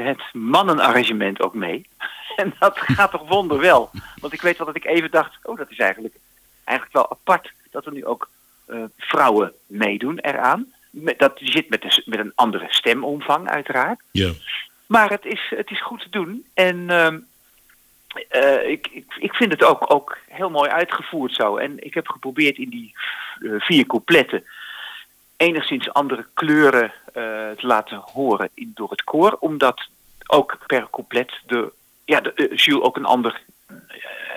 het 0.04 0.22
mannenarrangement 0.32 1.42
ook 1.42 1.54
mee. 1.54 1.86
En 2.36 2.54
dat 2.58 2.78
gaat 2.78 3.10
toch 3.10 3.28
wonderwel. 3.28 3.90
Want 4.20 4.32
ik 4.32 4.40
weet 4.40 4.56
wel 4.58 4.66
dat 4.66 4.76
ik 4.76 4.84
even 4.84 5.10
dacht, 5.10 5.38
oh 5.42 5.56
dat 5.56 5.70
is 5.70 5.78
eigenlijk, 5.78 6.14
eigenlijk 6.64 6.96
wel 6.96 7.10
apart 7.10 7.52
dat 7.70 7.86
er 7.86 7.92
nu 7.92 8.04
ook 8.04 8.28
eh, 8.66 8.82
vrouwen 8.98 9.52
meedoen 9.66 10.18
eraan. 10.18 10.72
Dat 11.16 11.32
zit 11.42 11.68
met, 11.68 11.84
een- 11.84 12.02
met 12.04 12.18
een 12.18 12.32
andere 12.34 12.66
stemomvang 12.68 13.48
uiteraard. 13.48 14.00
Ja. 14.10 14.30
Maar 14.86 15.10
het 15.10 15.24
is, 15.24 15.40
het 15.56 15.70
is 15.70 15.82
goed 15.82 16.00
te 16.02 16.08
doen. 16.10 16.46
En 16.54 16.90
ehm, 16.90 17.18
eh, 18.28 18.68
ik, 18.70 18.86
ik, 18.92 19.14
ik 19.18 19.34
vind 19.34 19.52
het 19.52 19.64
ook, 19.64 19.92
ook 19.92 20.18
heel 20.28 20.50
mooi 20.50 20.70
uitgevoerd 20.70 21.34
zo. 21.34 21.56
En 21.56 21.84
ik 21.84 21.94
heb 21.94 22.08
geprobeerd 22.08 22.56
in 22.56 22.68
die 22.68 22.92
eh, 23.40 23.50
vier 23.58 23.86
coupletten 23.86 24.44
enigszins 25.38 25.92
andere 25.92 26.26
kleuren 26.34 26.92
eh, 27.06 27.12
te 27.56 27.66
laten 27.66 28.02
horen 28.12 28.48
in, 28.54 28.72
door 28.74 28.90
het 28.90 29.04
koor. 29.04 29.36
Omdat 29.40 29.88
ook 30.26 30.58
per 30.66 30.86
couplet 30.90 31.32
de, 31.46 31.72
ja, 32.04 32.20
de, 32.20 32.32
de 32.34 32.54
Jules 32.54 32.82
ook 32.82 32.96
een 32.96 33.04
ander, 33.04 33.40
eh, 33.66 33.74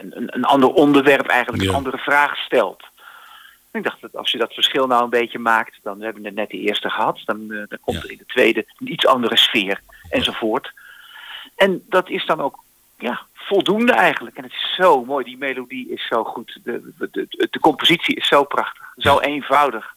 een, 0.01 0.35
een- 0.35 0.43
ander 0.45 0.69
onderwerp 0.69 1.27
eigenlijk, 1.27 1.63
Ja. 1.63 1.69
een 1.69 1.75
andere 1.75 1.97
vraag 1.97 2.37
stelt. 2.37 2.83
Ik 3.71 3.83
dacht 3.83 4.01
dat 4.01 4.15
als 4.15 4.31
je 4.31 4.37
dat 4.37 4.53
verschil 4.53 4.87
nou 4.87 5.03
een 5.03 5.09
beetje 5.09 5.39
maakt, 5.39 5.79
dan 5.83 6.01
hebben 6.01 6.23
we 6.23 6.29
net 6.29 6.49
de 6.49 6.57
eerste 6.59 6.89
gehad. 6.89 7.19
Dan, 7.25 7.51
eh, 7.51 7.57
dan 7.67 7.77
komt 7.81 7.97
Ja. 7.97 8.03
er 8.03 8.11
in 8.11 8.17
de 8.17 8.25
tweede 8.25 8.65
een 8.77 8.91
iets 8.91 9.05
andere 9.05 9.37
sfeer 9.37 9.79
enzovoort. 10.09 10.71
En 11.55 11.83
dat 11.89 12.09
is 12.09 12.25
dan 12.25 12.41
ook 12.41 12.63
ja, 12.97 13.21
voldoende 13.33 13.91
eigenlijk. 13.93 14.37
En 14.37 14.43
het 14.43 14.53
is 14.53 14.73
zo 14.75 15.05
mooi, 15.05 15.25
die 15.25 15.37
melodie 15.37 15.89
is 15.89 16.07
zo 16.07 16.23
goed. 16.23 16.59
De, 16.63 16.93
de, 16.97 17.09
de, 17.11 17.47
de 17.51 17.59
compositie 17.59 18.15
is 18.15 18.27
zo 18.27 18.43
prachtig, 18.43 18.93
zo 18.97 19.19
eenvoudig. 19.19 19.95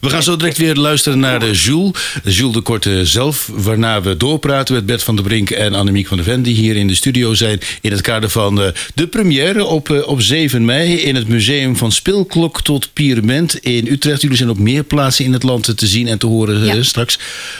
We 0.00 0.10
gaan 0.10 0.22
zo 0.22 0.36
direct 0.36 0.58
weer 0.58 0.74
luisteren 0.74 1.18
naar 1.18 1.40
de 1.40 1.50
Jules. 1.52 1.92
Jules 2.24 2.54
de 2.54 2.60
Korte 2.60 3.06
zelf. 3.06 3.50
Waarna 3.52 4.02
we 4.02 4.16
doorpraten 4.16 4.74
met 4.74 4.86
Bert 4.86 5.02
van 5.02 5.16
der 5.16 5.24
Brink 5.24 5.50
en 5.50 5.74
Annemiek 5.74 6.06
van 6.06 6.16
der 6.16 6.26
Ven. 6.26 6.42
Die 6.42 6.54
hier 6.54 6.76
in 6.76 6.86
de 6.86 6.94
studio 6.94 7.34
zijn. 7.34 7.60
In 7.80 7.90
het 7.90 8.00
kader 8.00 8.30
van 8.30 8.62
eh, 8.62 8.68
de 8.94 9.06
première 9.06 9.64
op, 9.64 9.90
eh, 9.90 10.08
op 10.08 10.22
7 10.22 10.64
mei. 10.64 10.92
In 10.94 11.14
het 11.14 11.28
museum 11.28 11.76
van 11.76 11.92
Speelklok 11.92 12.62
tot 12.62 12.92
Pierement 12.92 13.54
in 13.56 13.86
Utrecht. 13.86 14.20
Jullie 14.20 14.36
zijn 14.36 14.50
op 14.50 14.58
meer 14.58 14.84
plaatsen 14.84 15.24
in 15.24 15.32
het 15.32 15.42
land 15.42 15.76
te 15.76 15.86
zien 15.86 16.08
en 16.08 16.18
te 16.18 16.26
horen 16.26 16.68
eh, 16.68 16.74
Ja. 16.74 16.82
straks. 16.82 17.18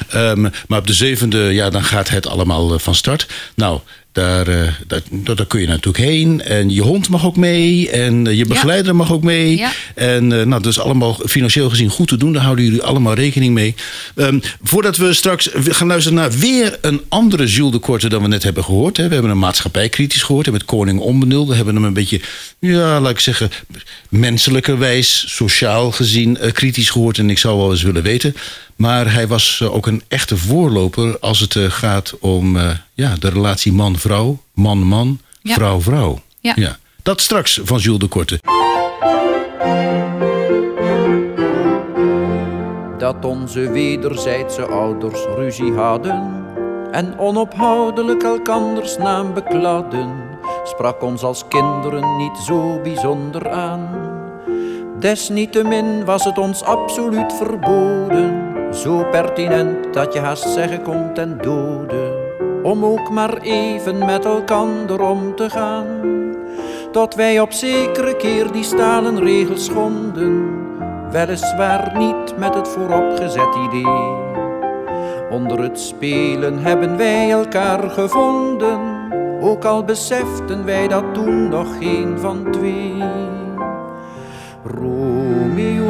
Ehm, 0.09 0.48
maar 0.68 0.79
op 0.79 0.87
de 0.87 0.94
zevende, 0.94 1.38
ja, 1.38 1.70
dan 1.70 1.85
gaat 1.85 2.09
het 2.09 2.26
allemaal 2.26 2.79
van 2.79 2.94
start. 2.94 3.26
Nou, 3.55 3.81
Daar, 4.16 4.48
eh, 4.48 4.72
daar, 5.11 5.46
kun 5.46 5.61
je 5.61 5.66
natuurlijk 5.66 6.05
heen. 6.05 6.42
En 6.42 6.70
je 6.70 6.83
hond 6.83 7.09
mag 7.09 7.26
ook 7.26 7.37
mee. 7.37 7.90
En 7.90 8.26
eh, 8.26 8.37
je 8.37 8.46
begeleider 8.46 8.96
mag 8.96 9.12
ook 9.12 9.22
mee. 9.22 9.57
Ja. 9.57 9.72
En 9.94 10.33
eh, 10.33 10.46
nou, 10.46 10.62
dat 10.62 10.72
is 10.72 10.81
allemaal 10.81 11.18
financieel 11.26 11.70
gezien 11.70 11.90
goed 11.90 12.09
te 12.09 12.16
doen. 12.16 12.33
Daar 12.33 12.42
houden 12.42 12.64
jullie 12.64 12.83
allemaal 12.83 13.14
rekening 13.14 13.55
mee. 13.55 13.74
Ehm, 14.14 14.38
voordat 14.62 14.96
we 14.96 15.12
straks 15.12 15.48
gaan 15.55 15.87
luisteren 15.87 16.18
naar 16.18 16.31
weer 16.31 16.79
een 16.81 17.02
andere 17.09 17.46
Jules 17.46 17.72
de 17.72 17.79
Korte 17.79 18.09
dan 18.09 18.22
we 18.22 18.29
net 18.29 18.42
hebben 18.42 18.64
gehoord. 18.64 18.96
Hè. 18.96 19.09
We 19.09 19.12
hebben 19.12 19.31
een 19.31 19.38
maatschappijkritisch 19.38 20.22
gehoord. 20.22 20.50
Met 20.50 20.64
Koning 20.64 21.00
Onbenul. 21.00 21.48
We 21.48 21.55
hebben 21.55 21.74
hem 21.74 21.85
een 21.85 21.92
beetje, 21.92 22.20
ja, 22.59 23.00
laat 23.00 23.11
ik 23.11 23.20
zeggen, 23.20 23.50
menselijkerwijs, 24.09 25.24
sociaal 25.29 25.92
gezien 25.92 26.38
kritisch 26.52 26.90
gehoord. 26.90 27.18
En 27.18 27.31
ik 27.31 27.38
zou 27.38 27.59
wel 27.59 27.70
eens 27.70 27.83
willen 27.83 28.02
weten. 28.02 28.35
Maar 28.77 29.12
hij 29.12 29.27
was 29.27 29.61
eh, 29.62 29.75
ook 29.75 29.87
een 29.87 30.03
echte 30.09 30.37
voorloper 30.37 31.19
als 31.19 31.41
het 31.41 31.57
eh, 31.57 31.65
gaat 31.71 32.15
om 32.21 32.57
eh, 32.57 32.71
ja, 32.95 33.15
de 33.19 33.29
relatie 33.29 33.73
man-vrouw, 33.73 34.43
man-man, 34.55 35.21
Ja. 35.43 35.55
vrouw-vrouw. 35.55 36.19
Ja. 36.41 36.79
Dat 37.03 37.21
straks 37.21 37.61
van 37.65 37.79
Jules 37.79 37.99
de 38.01 38.07
Korte. 38.07 38.41
dat 42.99 43.25
onze 43.25 43.71
wederzijdse 43.71 44.67
ouders 44.67 45.21
ruzie 45.37 45.73
hadden 45.73 46.45
en 46.91 47.19
onophoudelijk 47.19 48.23
elkanders 48.23 48.97
naam 48.97 49.35
bekladden, 49.35 50.15
sprak 50.65 51.03
ons 51.03 51.23
als 51.23 51.45
kinderen 51.49 52.17
niet 52.17 52.37
zo 52.47 52.81
bijzonder 52.83 53.51
aan. 53.51 53.89
Desniettemin 54.99 56.05
was 56.05 56.25
het 56.25 56.39
ons 56.39 56.62
absoluut 56.62 57.33
verboden, 57.33 58.53
zo 58.72 59.05
pertinent 59.11 59.94
dat 59.94 60.12
je 60.12 60.18
haast 60.18 60.48
zeggen 60.48 60.83
kon 60.83 61.14
ten 61.14 61.38
dode, 61.42 62.14
om 62.62 62.85
ook 62.85 63.11
maar 63.11 63.37
even 63.40 63.98
met 63.98 64.24
elkander 64.24 65.00
om 65.00 65.35
te 65.35 65.50
gaan. 65.50 65.87
Tot 66.92 67.14
wij 67.14 67.40
op 67.40 67.52
zekere 67.52 68.16
keer 68.16 68.52
die 68.52 68.64
stalen 68.64 69.18
regels 69.18 69.64
schonden, 69.64 70.48
weliswaar 71.11 71.92
niet 71.98 72.38
met 72.38 72.55
het 72.55 72.68
vooropgezet 72.68 73.55
idee. 73.66 74.24
Onder 75.31 75.62
het 75.62 75.81
spelen 75.81 76.59
hebben 76.59 76.96
wij 76.96 77.31
elkaar 77.31 77.90
gevonden, 77.90 78.81
ook 79.40 79.64
al 79.64 79.85
beseften 79.85 80.64
wij 80.64 80.88
dat 80.88 81.14
toen 81.14 81.48
nog 81.48 81.79
geen 81.79 82.18
van 82.18 82.50
twee. 82.50 83.02
Romeo 84.64 85.86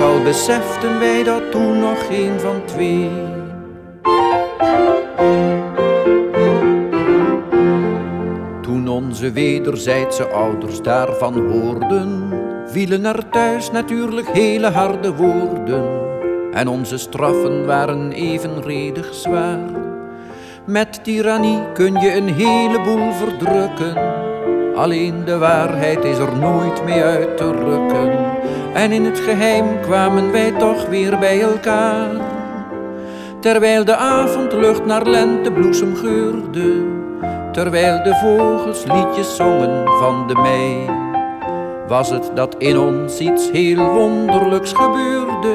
Al 0.00 0.22
beseften 0.22 0.98
wij 0.98 1.22
dat 1.24 1.50
toen 1.50 1.78
nog 1.78 2.06
geen 2.06 2.40
van 2.40 2.64
twee. 2.64 3.10
Toen 8.62 8.88
onze 8.88 9.32
wederzijdse 9.32 10.26
ouders 10.26 10.82
daarvan 10.82 11.50
hoorden, 11.50 12.32
vielen 12.66 13.04
er 13.04 13.28
thuis 13.28 13.70
natuurlijk 13.70 14.28
hele 14.28 14.68
harde 14.68 15.14
woorden. 15.14 16.00
En 16.52 16.68
onze 16.68 16.98
straffen 16.98 17.66
waren 17.66 18.12
evenredig 18.12 19.14
zwaar. 19.14 19.70
Met 20.66 21.04
tirannie 21.04 21.72
kun 21.72 22.00
je 22.00 22.14
een 22.14 22.28
heleboel 22.28 23.12
verdrukken. 23.12 24.28
Alleen 24.80 25.24
de 25.24 25.38
waarheid 25.38 26.04
is 26.04 26.18
er 26.18 26.36
nooit 26.36 26.84
mee 26.84 27.02
uit 27.02 27.36
te 27.36 27.52
rukken. 27.52 28.18
En 28.74 28.92
in 28.92 29.04
het 29.04 29.18
geheim 29.18 29.80
kwamen 29.80 30.32
wij 30.32 30.50
toch 30.50 30.86
weer 30.86 31.18
bij 31.18 31.40
elkaar. 31.40 32.10
Terwijl 33.40 33.84
de 33.84 33.96
avondlucht 33.96 34.84
naar 34.84 35.06
lentebloesem 35.06 35.96
geurde. 35.96 36.84
Terwijl 37.52 38.02
de 38.02 38.14
vogels 38.14 38.84
liedjes 38.84 39.36
zongen 39.36 39.86
van 39.86 40.26
de 40.26 40.34
mei. 40.34 40.90
Was 41.88 42.10
het 42.10 42.30
dat 42.34 42.54
in 42.58 42.78
ons 42.78 43.18
iets 43.18 43.50
heel 43.50 43.84
wonderlijks 43.84 44.72
gebeurde. 44.72 45.54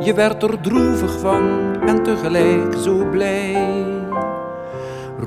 Je 0.00 0.14
werd 0.14 0.42
er 0.42 0.60
droevig 0.60 1.18
van 1.18 1.60
en 1.86 2.02
tegelijk 2.02 2.74
zo 2.84 3.04
blij. 3.10 3.68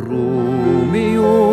Romeo 0.07 1.52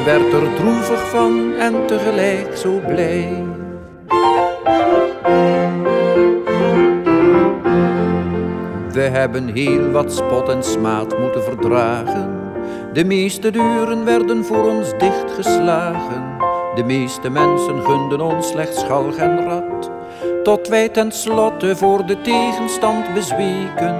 Je 0.00 0.06
werd 0.06 0.32
er 0.32 0.54
droevig 0.54 1.08
van 1.08 1.52
en 1.58 1.86
tegelijk 1.86 2.56
zo 2.56 2.80
blij. 2.86 3.44
We 8.92 9.00
hebben 9.00 9.48
heel 9.48 9.90
wat 9.90 10.12
spot 10.12 10.48
en 10.48 10.62
smaad 10.62 11.18
moeten 11.18 11.42
verdragen. 11.42 12.52
De 12.92 13.04
meeste 13.04 13.50
deuren 13.50 14.04
werden 14.04 14.44
voor 14.44 14.68
ons 14.68 14.92
dichtgeslagen. 14.98 16.36
De 16.74 16.84
meeste 16.84 17.30
mensen 17.30 17.82
gunden 17.82 18.20
ons 18.20 18.48
slechts 18.48 18.84
galg 18.84 19.16
en 19.16 19.44
rat. 19.44 19.90
Tot 20.42 20.68
wij 20.68 20.88
tenslotte 20.88 21.76
voor 21.76 22.06
de 22.06 22.20
tegenstand 22.20 23.14
bezweken. 23.14 23.96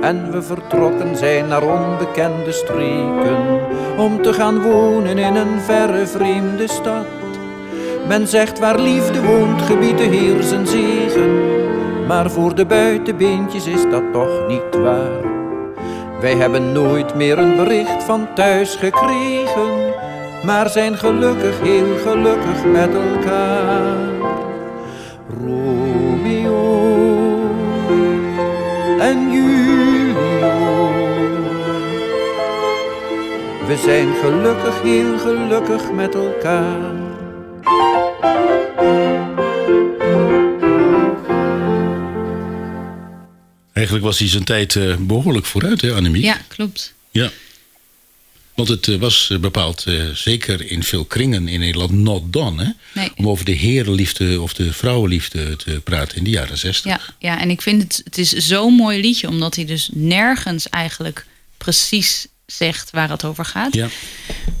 En 0.00 0.30
we 0.30 0.42
vertrokken 0.42 1.16
zijn 1.16 1.48
naar 1.48 1.62
onbekende 1.62 2.52
streken. 2.52 3.61
Om 4.02 4.22
te 4.22 4.32
gaan 4.32 4.62
wonen 4.62 5.18
in 5.18 5.34
een 5.34 5.60
verre 5.60 6.06
vreemde 6.06 6.68
stad. 6.68 7.06
Men 8.08 8.28
zegt 8.28 8.58
waar 8.58 8.80
liefde 8.80 9.22
woont, 9.22 9.62
gebiedt 9.62 9.98
de 9.98 10.04
Heer 10.04 10.42
zijn 10.42 10.66
zegen. 10.66 11.46
Maar 12.06 12.30
voor 12.30 12.54
de 12.54 12.66
buitenbeentjes 12.66 13.66
is 13.66 13.82
dat 13.90 14.02
toch 14.12 14.46
niet 14.48 14.74
waar. 14.82 15.20
Wij 16.20 16.34
hebben 16.34 16.72
nooit 16.72 17.14
meer 17.14 17.38
een 17.38 17.56
bericht 17.56 18.02
van 18.02 18.28
thuis 18.34 18.74
gekregen, 18.74 19.94
maar 20.44 20.68
zijn 20.68 20.96
gelukkig, 20.96 21.60
heel 21.60 21.96
gelukkig 22.04 22.64
met 22.64 22.94
elkaar. 22.94 24.11
We 33.72 33.78
zijn 33.78 34.14
gelukkig, 34.14 34.82
heel 34.82 35.18
gelukkig 35.18 35.92
met 35.92 36.14
elkaar. 36.14 36.90
Eigenlijk 43.72 44.04
was 44.04 44.18
hij 44.18 44.28
zijn 44.28 44.44
tijd 44.44 44.76
eh, 44.76 44.96
behoorlijk 44.96 45.46
vooruit, 45.46 45.80
hè, 45.80 45.92
Annemiek? 45.92 46.24
Ja, 46.24 46.40
klopt. 46.48 46.94
Ja. 47.10 47.30
Want 48.54 48.68
het 48.68 48.88
eh, 48.88 48.96
was 48.96 49.30
eh, 49.30 49.38
bepaald, 49.38 49.84
eh, 49.86 50.08
zeker 50.08 50.70
in 50.70 50.82
veel 50.82 51.04
kringen 51.04 51.48
in 51.48 51.60
Nederland, 51.60 51.92
not 51.92 52.32
done. 52.32 52.64
Hè? 52.64 52.70
Nee. 53.00 53.10
Om 53.16 53.28
over 53.28 53.44
de 53.44 53.52
herenliefde 53.52 54.40
of 54.40 54.54
de 54.54 54.72
vrouwenliefde 54.72 55.56
te 55.56 55.80
praten 55.84 56.16
in 56.16 56.24
de 56.24 56.30
jaren 56.30 56.58
zestig. 56.58 56.90
Ja, 56.90 57.00
ja, 57.28 57.40
en 57.40 57.50
ik 57.50 57.62
vind 57.62 57.82
het, 57.82 58.00
het 58.04 58.18
is 58.18 58.30
zo'n 58.30 58.74
mooi 58.74 59.00
liedje, 59.00 59.28
omdat 59.28 59.56
hij 59.56 59.64
dus 59.64 59.90
nergens 59.92 60.68
eigenlijk 60.68 61.26
precies 61.56 62.26
zegt 62.46 62.90
waar 62.90 63.10
het 63.10 63.24
over 63.24 63.44
gaat. 63.44 63.74
Ja. 63.74 63.88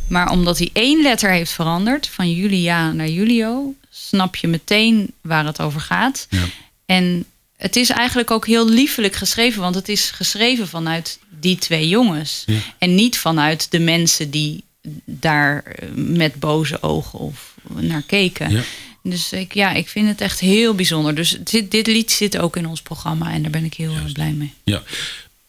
Maar 0.08 0.30
omdat 0.30 0.58
hij 0.58 0.70
één 0.72 1.02
letter 1.02 1.30
heeft 1.30 1.52
veranderd, 1.52 2.08
van 2.08 2.32
Julia 2.32 2.92
naar 2.92 3.08
Julio, 3.08 3.74
snap 3.90 4.36
je 4.36 4.48
meteen 4.48 5.12
waar 5.20 5.46
het 5.46 5.60
over 5.60 5.80
gaat. 5.80 6.26
Ja. 6.30 6.44
En 6.86 7.24
het 7.56 7.76
is 7.76 7.90
eigenlijk 7.90 8.30
ook 8.30 8.46
heel 8.46 8.68
liefelijk 8.68 9.14
geschreven, 9.14 9.60
want 9.60 9.74
het 9.74 9.88
is 9.88 10.10
geschreven 10.10 10.68
vanuit 10.68 11.18
die 11.40 11.56
twee 11.56 11.88
jongens. 11.88 12.42
Ja. 12.46 12.58
En 12.78 12.94
niet 12.94 13.18
vanuit 13.18 13.70
de 13.70 13.78
mensen 13.78 14.30
die 14.30 14.64
daar 15.04 15.62
eh, 15.64 15.88
met 15.94 16.34
boze 16.34 16.82
ogen 16.82 17.18
of 17.18 17.54
naar 17.62 18.02
keken. 18.02 18.50
Ja. 18.50 18.62
Dus 19.02 19.32
ik, 19.32 19.54
ja, 19.54 19.72
ik 19.72 19.88
vind 19.88 20.08
het 20.08 20.20
echt 20.20 20.40
heel 20.40 20.74
bijzonder. 20.74 21.14
Dus 21.14 21.36
dit, 21.40 21.70
dit 21.70 21.86
lied 21.86 22.10
zit 22.10 22.38
ook 22.38 22.56
in 22.56 22.66
ons 22.66 22.82
programma 22.82 23.32
en 23.32 23.42
daar 23.42 23.50
ben 23.50 23.64
ik 23.64 23.74
heel 23.74 23.94
erg 23.94 24.12
blij 24.12 24.32
mee. 24.32 24.52
Ja. 24.64 24.82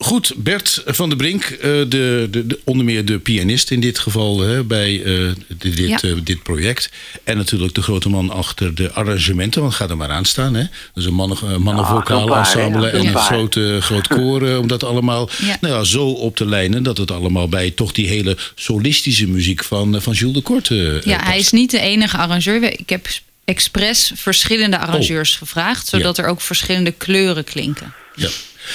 Goed, 0.04 0.34
Bert 0.38 0.82
van 0.86 1.10
der 1.10 1.18
Brink, 1.18 1.44
eh, 1.44 1.60
de, 1.62 1.86
de, 1.88 2.48
de, 2.48 2.60
onder 2.64 2.86
meer 2.86 3.06
de 3.06 3.20
pianist 3.20 3.72
in 3.72 3.80
dit 3.80 4.00
geval 4.00 4.40
hè, 4.40 4.64
bij 4.64 5.04
eh, 5.04 5.32
dit, 5.58 5.78
dit, 5.78 5.88
Ja. 5.90 6.00
eh, 6.02 6.12
dit 6.24 6.44
project. 6.44 6.90
En 7.24 7.38
natuurlijk 7.38 7.74
de 7.76 7.82
grote 7.82 8.10
man 8.10 8.30
achter 8.30 8.76
de 8.76 8.92
arrangementen, 8.92 9.62
want 9.62 9.74
ga 9.74 9.90
er 9.90 9.98
maar 9.98 10.10
aan 10.10 10.26
staan. 10.26 10.54
Hè? 10.54 10.64
Dus 10.94 11.06
een 11.06 11.14
mannen, 11.14 11.62
mannenvocaal 11.62 12.28
hè, 12.28 12.38
ensemble 12.38 12.82
ja, 12.86 12.92
en 12.92 13.06
een 13.06 13.12
paar. 13.12 13.24
groot, 13.24 13.60
groot 13.80 14.08
koor, 14.08 14.48
eh, 14.48 14.58
om 14.58 14.68
dat 14.68 14.84
allemaal 14.84 15.30
Ja. 15.46 15.58
nou 15.62 15.74
ja, 15.74 15.84
zo 15.84 16.08
op 16.10 16.36
te 16.36 16.46
lijnen 16.46 16.84
dat 16.84 16.98
het 16.98 17.12
allemaal 17.12 17.50
bij 17.50 17.72
toch 17.72 17.92
die 17.92 18.08
hele 18.08 18.38
solistische 18.56 19.28
muziek 19.28 19.64
van, 19.64 20.02
van 20.02 20.14
Jules 20.14 20.34
de 20.36 20.42
Korte 20.42 21.00
eh, 21.04 21.12
Ja, 21.12 21.24
hij 21.24 21.38
is 21.38 21.52
niet 21.52 21.72
de 21.72 21.80
enige 21.80 22.18
arrangeur. 22.18 22.64
Ik 22.80 22.90
heb 22.90 23.08
expres 23.46 24.12
verschillende 24.16 24.78
arrangeurs 24.80 25.36
gevraagd, 25.36 25.88
zodat 25.88 26.18
er 26.18 26.26
ook 26.26 26.42
verschillende 26.42 26.92
kleuren 26.92 27.44
klinken. 27.44 27.94
Ja. 28.16 28.30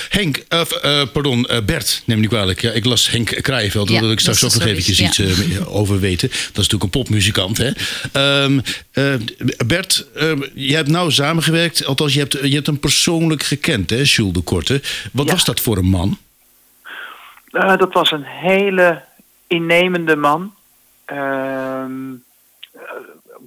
Henk, 0.09 0.45
eh, 0.49 0.61
eh, 0.83 1.09
pardon, 1.13 1.45
eh, 1.47 1.59
Bert, 1.65 2.03
neem 2.05 2.17
me 2.17 2.23
niet 2.23 2.33
kwalijk. 2.33 2.61
Ja, 2.61 2.71
ik 2.71 2.85
las 2.85 3.11
Henk 3.11 3.27
Kraaienveld, 3.43 3.87
daar 3.87 3.97
Ja, 3.97 4.03
wil 4.03 4.11
ik 4.11 4.21
straks 4.21 4.45
ook 4.45 4.55
nog 4.55 4.63
eventjes 4.65 5.01
iets 5.01 5.21
over 5.67 6.01
weten. 6.01 6.29
Dat 6.29 6.39
is 6.39 6.53
natuurlijk 6.55 6.83
een 6.83 6.91
popmuzikant, 7.03 7.57
hè. 7.59 7.71
Ehm, 8.13 8.61
eh, 8.93 9.15
Bert, 9.67 10.07
ehm, 10.15 10.43
je 10.55 10.75
hebt 10.75 10.89
nou 10.89 11.11
samengewerkt, 11.13 11.85
althans 11.85 12.13
je 12.15 12.19
hebt, 12.21 12.33
je 12.43 12.55
hebt 12.55 12.67
hem 12.67 12.79
persoonlijk 12.81 13.43
gekend, 13.43 13.91
hè, 13.91 13.97
Jules 14.03 14.33
de 14.33 14.41
Korte. 14.41 14.81
Wat 15.13 15.27
Ja. 15.27 15.33
was 15.33 15.45
dat 15.45 15.61
voor 15.61 15.77
een 15.77 15.89
man? 15.89 16.19
Dat 17.51 17.93
was 17.93 18.11
een 18.11 18.25
hele 18.25 19.03
innemende 19.47 20.17
man. 20.17 20.55
Ehm, 21.05 22.13
eh, 22.73 22.81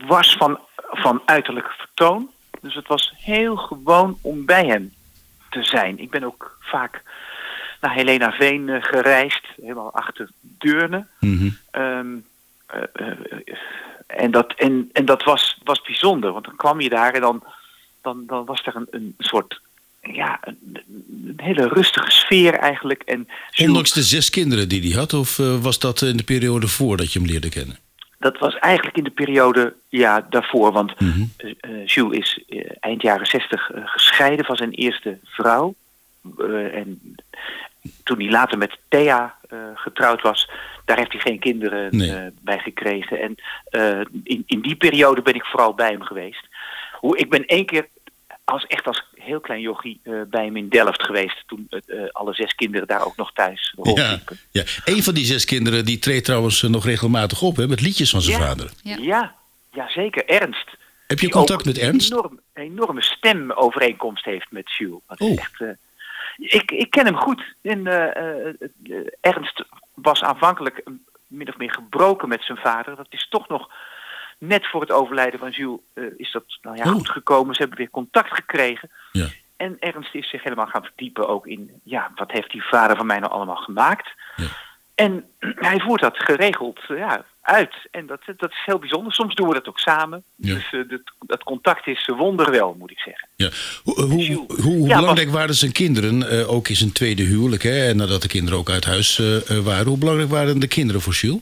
was 0.07 0.35
van, 0.37 0.59
van 0.91 1.21
uiterlijk 1.25 1.67
vertoon. 1.77 2.29
Dus 2.61 2.75
het 2.75 2.87
was 2.87 3.13
heel 3.17 3.55
gewoon 3.55 4.17
om 4.21 4.45
bij 4.45 4.65
hem 4.65 4.93
te 5.51 5.63
zijn. 5.63 5.99
Ik 5.99 6.09
ben 6.09 6.23
ook 6.23 6.57
vaak 6.59 7.01
naar 7.81 7.93
Helena 7.93 8.31
Veen 8.31 8.69
eh, 8.69 8.83
gereisd, 8.83 9.47
helemaal 9.61 9.93
achter 9.93 10.29
Deurne. 10.39 11.07
Eh, 11.71 11.99
en 14.07 14.31
dat, 14.31 14.53
en, 14.57 14.89
en 14.93 15.05
dat 15.05 15.23
was, 15.23 15.57
was 15.63 15.81
bijzonder, 15.81 16.31
want 16.31 16.45
dan 16.45 16.55
kwam 16.55 16.81
je 16.81 16.89
daar 16.89 17.13
en 17.13 17.21
dan, 17.21 17.43
dan, 18.01 18.23
dan 18.27 18.45
was 18.45 18.65
er 18.65 18.75
een, 18.75 18.87
een 18.89 19.15
soort, 19.17 19.61
ja, 20.01 20.39
een, 20.41 20.57
een 21.27 21.33
hele 21.37 21.67
rustige 21.67 22.11
sfeer 22.11 22.53
eigenlijk. 22.53 23.01
En 23.01 23.27
Ondanks 23.57 23.91
de 23.91 24.03
zes 24.03 24.29
kinderen 24.29 24.69
die 24.69 24.81
hij 24.81 24.99
had, 24.99 25.13
of 25.13 25.37
was 25.37 25.79
dat 25.79 26.01
in 26.01 26.17
de 26.17 26.23
periode 26.23 26.67
voordat 26.67 27.13
je 27.13 27.19
hem 27.19 27.27
leerde 27.27 27.49
kennen? 27.49 27.77
Dat 28.21 28.37
was 28.37 28.55
eigenlijk 28.55 28.97
in 28.97 29.03
de 29.03 29.09
periode 29.09 29.73
ja, 29.89 30.25
daarvoor, 30.29 30.71
want 30.71 30.93
Jules 31.85 32.17
is 32.17 32.43
eh, 32.49 32.71
eind 32.79 33.01
jaren 33.01 33.25
zestig 33.25 33.71
eh, 33.71 33.81
gescheiden 33.85 34.45
van 34.45 34.55
zijn 34.55 34.71
eerste 34.71 35.17
vrouw. 35.23 35.73
En 36.71 37.15
toen 38.03 38.19
hij 38.19 38.29
later 38.29 38.57
met 38.57 38.77
Thea 38.87 39.35
getrouwd 39.75 40.21
was, 40.21 40.49
daar 40.85 40.97
heeft 40.97 41.11
hij 41.11 41.21
geen 41.21 41.39
kinderen 41.39 41.97
Nee. 41.97 42.29
bij 42.41 42.59
gekregen. 42.59 43.21
En 43.21 43.35
in, 44.23 44.43
in 44.45 44.61
die 44.61 44.75
periode 44.75 45.21
ben 45.21 45.33
ik 45.33 45.45
vooral 45.45 45.73
bij 45.73 45.91
hem 45.91 46.01
geweest. 46.01 46.47
Hoe, 46.93 47.17
ik 47.17 47.29
ben 47.29 47.45
één 47.45 47.65
keer 47.65 47.87
als, 48.43 48.67
echt 48.67 48.87
als 48.87 49.03
heel 49.21 49.39
klein 49.39 49.61
jochie 49.61 49.99
eh, 50.03 50.13
bij 50.29 50.45
hem 50.45 50.57
in 50.57 50.69
Delft 50.69 51.03
geweest, 51.03 51.43
toen 51.47 51.67
eh, 51.69 51.79
eh, 52.03 52.09
alle 52.11 52.33
zes 52.33 52.55
kinderen 52.55 52.87
daar 52.87 53.05
ook 53.05 53.15
nog 53.15 53.33
thuis 53.33 53.73
Ja, 53.75 53.83
rondliepen. 53.83 54.39
ja. 54.51 54.63
Een 54.85 55.03
van 55.03 55.13
die 55.13 55.25
zes 55.25 55.45
kinderen 55.45 55.85
die 55.85 55.99
treedt 55.99 56.25
trouwens 56.25 56.61
nog 56.61 56.85
regelmatig 56.85 57.41
op 57.41 57.55
hè, 57.55 57.67
met 57.67 57.81
liedjes 57.81 58.09
van 58.09 58.21
zijn 58.21 58.39
Ja. 58.39 58.45
vader. 58.47 58.71
Ja. 58.83 58.95
Ja. 58.99 59.35
ja, 59.71 59.89
zeker. 59.89 60.25
Ernst. 60.25 60.69
Heb 61.07 61.19
je 61.19 61.29
contact 61.29 61.65
met 61.65 61.77
Ernst? 61.77 62.11
Een 62.11 62.17
enorm, 62.17 62.39
enorme 62.53 63.01
stemovereenkomst 63.01 64.25
heeft 64.25 64.47
met 64.51 64.71
Jules. 64.77 65.01
Oh. 65.17 65.39
echt, 65.39 65.61
eh, 65.61 65.67
ik, 66.37 66.71
ik 66.71 66.89
ken 66.89 67.05
hem 67.05 67.15
goed. 67.15 67.43
En, 67.61 67.87
eh, 67.87 68.15
eh, 68.47 68.53
eh, 68.83 69.07
Ernst 69.21 69.63
was 69.93 70.23
aanvankelijk 70.23 70.81
een- 70.83 71.05
min 71.27 71.49
of 71.49 71.57
meer 71.57 71.71
gebroken 71.73 72.27
met 72.29 72.43
zijn 72.43 72.57
vader. 72.57 72.95
Dat 72.95 73.07
is 73.09 73.27
toch 73.29 73.47
nog 73.47 73.69
net 74.41 74.67
voor 74.67 74.81
het 74.81 74.91
overlijden 74.91 75.39
van 75.39 75.49
Jules 75.49 75.79
eh, 75.93 76.03
is 76.17 76.31
dat 76.31 76.43
nou 76.61 76.77
ja, 76.77 76.83
Oh. 76.83 76.91
goed 76.91 77.09
gekomen. 77.09 77.55
Ze 77.55 77.61
hebben 77.61 77.77
weer 77.79 77.89
contact 77.89 78.33
gekregen. 78.33 78.89
Ja. 79.11 79.27
En 79.57 79.77
Ernst 79.79 80.15
is 80.15 80.29
zich 80.29 80.43
helemaal 80.43 80.67
gaan 80.67 80.83
verdiepen 80.83 81.27
ook 81.27 81.47
in, 81.47 81.71
ja, 81.83 82.11
wat 82.15 82.31
heeft 82.31 82.51
die 82.51 82.63
vader 82.63 82.97
van 82.97 83.05
mij 83.05 83.19
nou 83.19 83.31
allemaal 83.31 83.55
gemaakt? 83.55 84.09
Ja. 84.35 84.45
En 84.95 85.23
hij 85.69 85.79
voert 85.79 86.01
dat 86.01 86.17
geregeld 86.17 86.79
eh, 86.87 86.97
ja, 86.97 87.25
uit. 87.41 87.73
En 87.91 88.05
dat, 88.07 88.19
dat 88.37 88.51
is 88.51 88.61
heel 88.65 88.79
bijzonder. 88.79 89.13
Soms 89.13 89.35
doen 89.35 89.47
we 89.47 89.53
dat 89.53 89.67
ook 89.67 89.79
samen. 89.79 90.23
Ja. 90.35 90.53
Dus 90.53 90.71
eh, 90.71 90.89
dat, 90.89 91.01
dat 91.19 91.43
contact 91.43 91.87
is 91.87 92.05
wonderwel, 92.17 92.75
moet 92.79 92.91
ik 92.91 92.99
zeggen. 92.99 93.27
Ja. 93.35 93.49
Hoe, 93.83 94.01
hoe, 94.01 94.23
Jules. 94.23 94.45
hoe, 94.47 94.61
hoe 94.61 94.87
Ja, 94.87 94.99
belangrijk 94.99 95.29
waren 95.29 95.55
zijn 95.55 95.71
kinderen, 95.71 96.47
ook 96.47 96.67
in 96.67 96.75
zijn 96.75 96.91
tweede 96.91 97.23
huwelijk, 97.23 97.63
hè, 97.63 97.93
nadat 97.93 98.21
de 98.21 98.27
kinderen 98.27 98.59
ook 98.59 98.69
uit 98.69 98.85
huis 98.85 99.17
waren, 99.63 99.87
hoe 99.87 99.97
belangrijk 99.97 100.29
waren 100.29 100.59
de 100.59 100.67
kinderen 100.67 101.01
voor 101.01 101.13
Jules? 101.13 101.41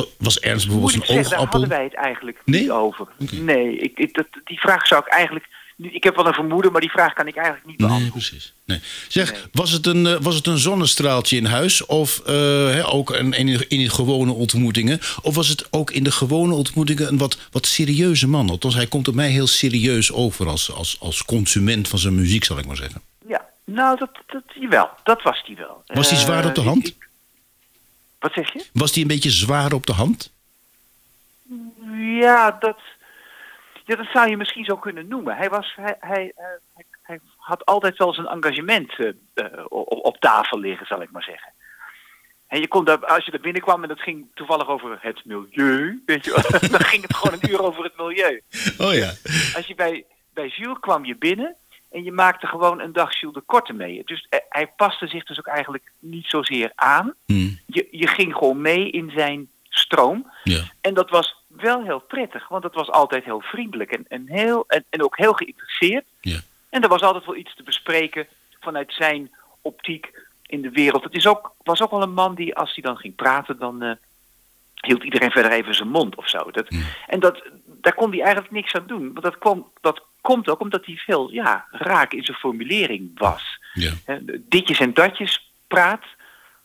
Wa- 0.00 0.04
Was 0.18 0.40
Ernst 0.40 0.64
bijvoorbeeld 0.66 0.94
een 0.94 1.06
zeggen, 1.06 1.16
daar 1.30 1.32
oogappel? 1.38 1.60
hadden 1.60 1.76
wij 1.78 1.84
het 1.86 1.94
eigenlijk 1.94 2.38
Nee? 2.44 2.60
niet 2.60 2.70
over. 2.70 3.06
Nee, 3.30 3.76
ik, 3.78 3.98
ik, 3.98 4.14
dat, 4.14 4.26
die 4.44 4.60
vraag 4.60 4.86
zou 4.86 5.02
ik 5.06 5.12
eigenlijk... 5.12 5.56
Ik 5.80 6.04
heb 6.04 6.16
wel 6.16 6.26
een 6.26 6.34
vermoeden, 6.34 6.72
maar 6.72 6.80
die 6.80 6.90
vraag 6.90 7.12
kan 7.12 7.26
ik 7.26 7.36
eigenlijk 7.36 7.66
niet 7.66 7.78
Nee, 7.78 7.88
beantwoorden. 7.88 8.26
precies. 8.28 8.54
Nee. 8.64 8.80
Zeg, 9.08 9.32
Nee. 9.32 9.40
Was, 9.52 9.70
het 9.70 9.86
een, 9.86 10.06
eh, 10.06 10.16
was 10.20 10.34
het 10.34 10.46
een 10.46 10.58
zonnestraaltje 10.58 11.36
in 11.36 11.44
huis? 11.44 11.86
Of 11.86 12.18
eh, 12.26 12.34
hè, 12.70 12.86
ook 12.92 13.10
een, 13.10 13.32
in, 13.32 13.68
in 13.68 13.78
de 13.78 13.90
gewone 13.90 14.32
ontmoetingen? 14.32 15.00
Of 15.22 15.34
was 15.34 15.48
het 15.48 15.66
ook 15.72 15.90
in 15.90 16.04
de 16.04 16.10
gewone 16.10 16.54
ontmoetingen 16.54 17.08
een 17.08 17.18
wat, 17.18 17.38
wat 17.50 17.66
serieuze 17.66 18.28
man? 18.28 18.50
Althans, 18.50 18.74
hij 18.74 18.86
komt 18.86 19.08
op 19.08 19.14
mij 19.14 19.28
heel 19.30 19.46
serieus 19.46 20.12
over 20.12 20.48
als, 20.48 20.72
als, 20.72 20.96
als 21.00 21.24
consument 21.24 21.88
van 21.88 21.98
zijn 21.98 22.14
muziek, 22.14 22.44
zal 22.44 22.58
ik 22.58 22.66
maar 22.66 22.76
zeggen. 22.76 23.00
Ja, 23.28 23.46
nou, 23.64 23.98
dat, 23.98 24.10
dat, 24.26 24.42
jawel, 24.60 24.88
dat 25.04 25.22
was 25.22 25.42
die 25.46 25.56
wel. 25.56 25.82
Was 25.86 26.10
Eh, 26.10 26.18
zwaar 26.18 26.46
op 26.46 26.54
de 26.54 26.60
ik- 26.60 26.66
hand? 26.66 26.86
ik- 26.88 27.07
wat 28.18 28.32
zeg 28.32 28.52
je? 28.52 28.64
Was 28.72 28.92
hij 28.92 29.02
een 29.02 29.08
beetje 29.08 29.30
zwaar 29.30 29.72
op 29.72 29.86
de 29.86 29.92
hand? 29.92 30.32
Ja, 32.20 32.56
dat, 32.60 32.78
ja, 33.84 33.96
dat 33.96 34.06
zou 34.12 34.28
je 34.30 34.36
misschien 34.36 34.64
zo 34.64 34.76
kunnen 34.76 35.08
noemen. 35.08 35.36
Hij, 35.36 35.48
was, 35.48 35.72
hij, 35.76 35.96
hij, 36.00 36.32
eh, 36.36 36.44
hij, 36.74 36.84
hij 37.02 37.20
had 37.36 37.64
altijd 37.64 37.96
wel 37.96 38.14
zijn 38.14 38.26
engagement 38.26 38.98
eh, 38.98 39.08
eh, 39.34 39.64
op, 39.68 40.04
op 40.04 40.16
tafel 40.16 40.58
liggen, 40.58 40.86
zal 40.86 41.02
ik 41.02 41.10
maar 41.10 41.22
zeggen. 41.22 41.52
En 42.46 42.60
je 42.60 42.68
kon 42.68 42.84
daar, 42.84 43.06
als 43.06 43.24
je 43.24 43.32
er 43.32 43.40
binnenkwam 43.40 43.82
en 43.82 43.88
dat 43.88 44.00
ging 44.00 44.26
toevallig 44.34 44.68
over 44.68 44.98
het 45.00 45.24
milieu, 45.24 46.02
weet 46.06 46.24
je 46.24 46.30
wel, 46.30 46.70
dan 46.78 46.84
ging 46.84 47.02
het 47.02 47.14
gewoon 47.16 47.38
een 47.40 47.50
uur 47.50 47.62
over 47.62 47.84
het 47.84 47.96
milieu. 47.96 48.42
Oh 48.78 48.94
ja. 48.94 49.12
Als 49.54 49.66
je 49.66 49.74
bij, 49.76 50.04
bij 50.34 50.48
Jules 50.48 50.78
kwam 50.80 51.04
je 51.04 51.16
binnen 51.16 51.56
en 51.90 52.04
je 52.04 52.12
maakte 52.12 52.46
gewoon 52.46 52.80
een 52.80 52.92
dag 52.92 53.20
Jules 53.20 53.34
de 53.34 53.42
Korte 53.46 53.72
mee. 53.72 54.02
Dus 54.04 54.26
eh, 54.28 54.38
hij 54.48 54.66
paste 54.66 55.06
zich 55.06 55.24
dus 55.24 55.38
ook 55.38 55.46
eigenlijk 55.46 55.90
niet 55.98 56.26
zozeer 56.26 56.72
aan. 56.74 57.14
Hm, 57.26 57.48
Je, 57.66 57.88
je 57.90 58.06
ging 58.06 58.34
gewoon 58.34 58.60
mee 58.60 58.90
in 58.90 59.10
zijn 59.10 59.48
stroom. 59.68 60.30
ja. 60.44 60.62
En 60.80 60.94
dat 60.94 61.10
was 61.10 61.36
wel 61.46 61.82
heel 61.82 62.00
prettig, 62.00 62.48
want 62.48 62.62
het 62.64 62.74
was 62.74 62.90
altijd 62.90 63.24
heel 63.24 63.40
vriendelijk 63.40 63.92
en, 63.92 64.04
en, 64.08 64.24
heel, 64.26 64.64
en, 64.68 64.84
en 64.90 65.02
ook 65.02 65.16
heel 65.16 65.32
geïnteresseerd. 65.32 66.04
Ja. 66.20 66.40
En 66.70 66.82
er 66.82 66.88
was 66.88 67.00
altijd 67.02 67.24
wel 67.24 67.36
iets 67.36 67.54
te 67.54 67.62
bespreken 67.62 68.26
vanuit 68.60 68.92
zijn 68.92 69.30
optiek 69.62 70.26
in 70.46 70.62
de 70.62 70.70
wereld. 70.70 71.04
Het 71.04 71.14
is 71.14 71.26
ook, 71.26 71.52
was 71.62 71.82
ook 71.82 71.90
wel 71.90 72.02
een 72.02 72.12
man 72.12 72.34
die, 72.34 72.54
als 72.56 72.74
hij 72.74 72.82
dan 72.82 72.96
ging 72.96 73.14
praten, 73.14 73.58
dan 73.58 73.82
eh, 73.82 73.92
hield 74.74 75.02
iedereen 75.04 75.30
verder 75.30 75.52
even 75.52 75.74
zijn 75.74 75.88
mond 75.88 76.14
of 76.16 76.28
zo. 76.28 76.50
Dat, 76.50 76.66
En 77.06 77.20
dat, 77.20 77.42
daar 77.64 77.94
kon 77.94 78.10
hij 78.10 78.20
eigenlijk 78.20 78.52
niks 78.52 78.74
aan 78.74 78.86
doen. 78.86 79.02
Want 79.12 79.22
dat, 79.22 79.38
kwam, 79.38 79.66
dat 79.80 80.02
komt 80.20 80.48
ook 80.48 80.60
omdat 80.60 80.86
hij 80.86 80.96
veel 80.96 81.32
ja, 81.32 81.66
raak 81.70 82.12
in 82.12 82.24
zijn 82.24 82.36
formulering 82.36 83.10
was. 83.14 83.42
ja. 83.74 83.92
Ditjes 84.48 84.78
en 84.80 84.94
datjes 84.94 85.50
praat, 85.66 86.02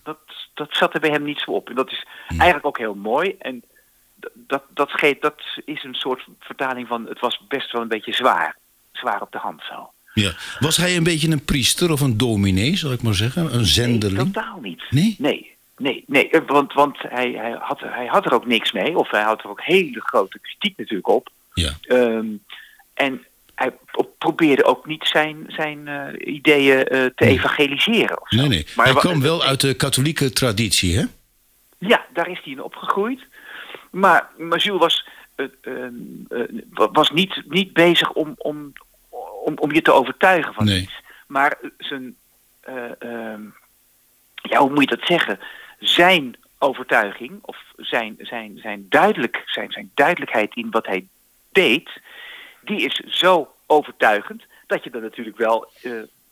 dat, 0.04 0.18
dat 0.54 0.68
zat 0.72 0.94
er 0.94 1.00
bij 1.00 1.10
hem 1.10 1.24
niet 1.24 1.40
zo 1.40 1.52
op. 1.52 1.70
En 1.70 1.76
dat 1.76 1.92
is 1.92 2.06
eigenlijk 2.28 2.66
ook 2.66 2.78
heel 2.78 2.96
mooi. 2.96 3.36
En 3.40 3.64
dat, 4.34 4.64
dat, 4.70 4.92
geeft, 4.92 5.22
dat 5.22 5.42
is 5.66 5.84
een 5.84 5.94
soort 5.96 6.24
vertaling 6.40 6.88
van 6.88 7.06
het 7.08 7.20
was 7.20 7.42
best 7.48 7.72
wel 7.72 7.82
een 7.82 7.88
beetje 7.88 8.14
zwaar. 8.14 8.56
Zwaar 8.92 9.22
op 9.22 9.32
de 9.32 9.38
hand 9.38 9.62
zo. 9.70 9.90
Ja. 10.14 10.32
Was 10.60 10.78
hij 10.78 10.96
een 10.96 11.04
beetje 11.04 11.32
een 11.32 11.46
priester 11.46 11.92
of 11.92 12.02
een 12.02 12.18
dominee, 12.18 12.76
zal 12.78 12.92
ik 12.92 13.02
maar 13.02 13.14
zeggen? 13.14 13.46
Een 13.46 13.56
Nee, 13.58 13.66
zendeling? 13.66 14.34
totaal 14.34 14.60
niet. 14.62 14.82
Nee? 14.90 15.16
Nee, 15.20 15.56
nee, 15.78 16.04
nee. 16.08 16.30
eh, 16.30 16.42
Want, 16.48 16.74
want 16.74 16.98
hij, 17.02 17.32
hij, 17.32 17.52
had, 17.60 17.80
hij 17.80 18.06
had 18.06 18.26
er 18.26 18.34
ook 18.34 18.46
niks 18.46 18.72
mee. 18.72 18.98
Of 18.98 19.10
hij 19.12 19.22
had 19.24 19.44
er 19.44 19.50
ook 19.50 19.62
hele 19.64 20.02
grote 20.02 20.40
kritiek 20.40 20.78
natuurlijk 20.78 21.08
op. 21.08 21.30
Ja. 21.54 21.72
Ehm, 21.82 22.26
en 22.94 23.26
hij 23.64 23.72
pro- 23.92 24.14
probeerde 24.18 24.64
ook 24.64 24.86
niet 24.86 25.06
zijn, 25.08 25.44
zijn 25.48 25.88
eh, 25.88 26.34
ideeën 26.34 26.84
eh, 26.88 27.06
te 27.16 27.26
evangeliseren. 27.26 28.22
Of. 28.22 28.32
Nee, 28.32 28.48
nee. 28.48 28.68
Maar 28.76 28.86
hij 28.86 28.94
wa- 28.94 29.00
kwam 29.00 29.22
wel 29.22 29.44
uit 29.44 29.62
de 29.62 29.74
katholieke 29.74 30.30
traditie, 30.32 30.98
hè? 30.98 31.04
Ja, 31.78 32.06
daar 32.14 32.30
is 32.30 32.40
hij 32.44 32.54
in 32.54 32.62
opgegroeid. 32.64 33.20
Maar, 33.92 34.30
maar 34.38 34.60
Jules 34.60 34.80
was, 34.80 35.08
eh, 35.36 35.46
wa- 36.70 36.92
was 36.92 37.12
niet, 37.12 37.42
niet 37.48 37.74
bezig 37.74 38.12
om, 38.12 38.34
om, 38.38 38.74
om, 39.46 39.54
om 39.58 39.72
je 39.74 39.82
te 39.82 39.92
overtuigen 39.92 40.54
van 40.54 40.66
Nee. 40.66 40.82
iets. 40.82 41.02
Maar 41.28 41.58
zijn, 41.78 42.16
eh, 42.62 42.76
ehm, 43.00 43.42
ja, 44.36 44.60
hoe 44.60 44.70
moet 44.70 44.90
je 44.90 44.96
dat 44.96 45.08
zeggen? 45.08 45.40
Zijn 45.80 46.36
overtuiging 46.60 47.32
of 47.42 47.58
zijn, 47.78 48.16
zijn, 48.20 48.58
zijn, 48.62 48.86
duidelijk, 48.90 49.42
zijn, 49.46 49.72
zijn 49.72 49.92
duidelijkheid 49.94 50.56
in 50.56 50.68
wat 50.72 50.86
hij 50.86 51.08
deed, 51.52 51.90
die 52.62 52.82
is 52.82 52.94
zo 52.96 53.53
overtuigend 53.68 54.44
dat 54.68 54.84
je 54.84 54.90
er 54.90 55.02
natuurlijk 55.02 55.38
wel 55.38 55.72
eh, 55.82 55.92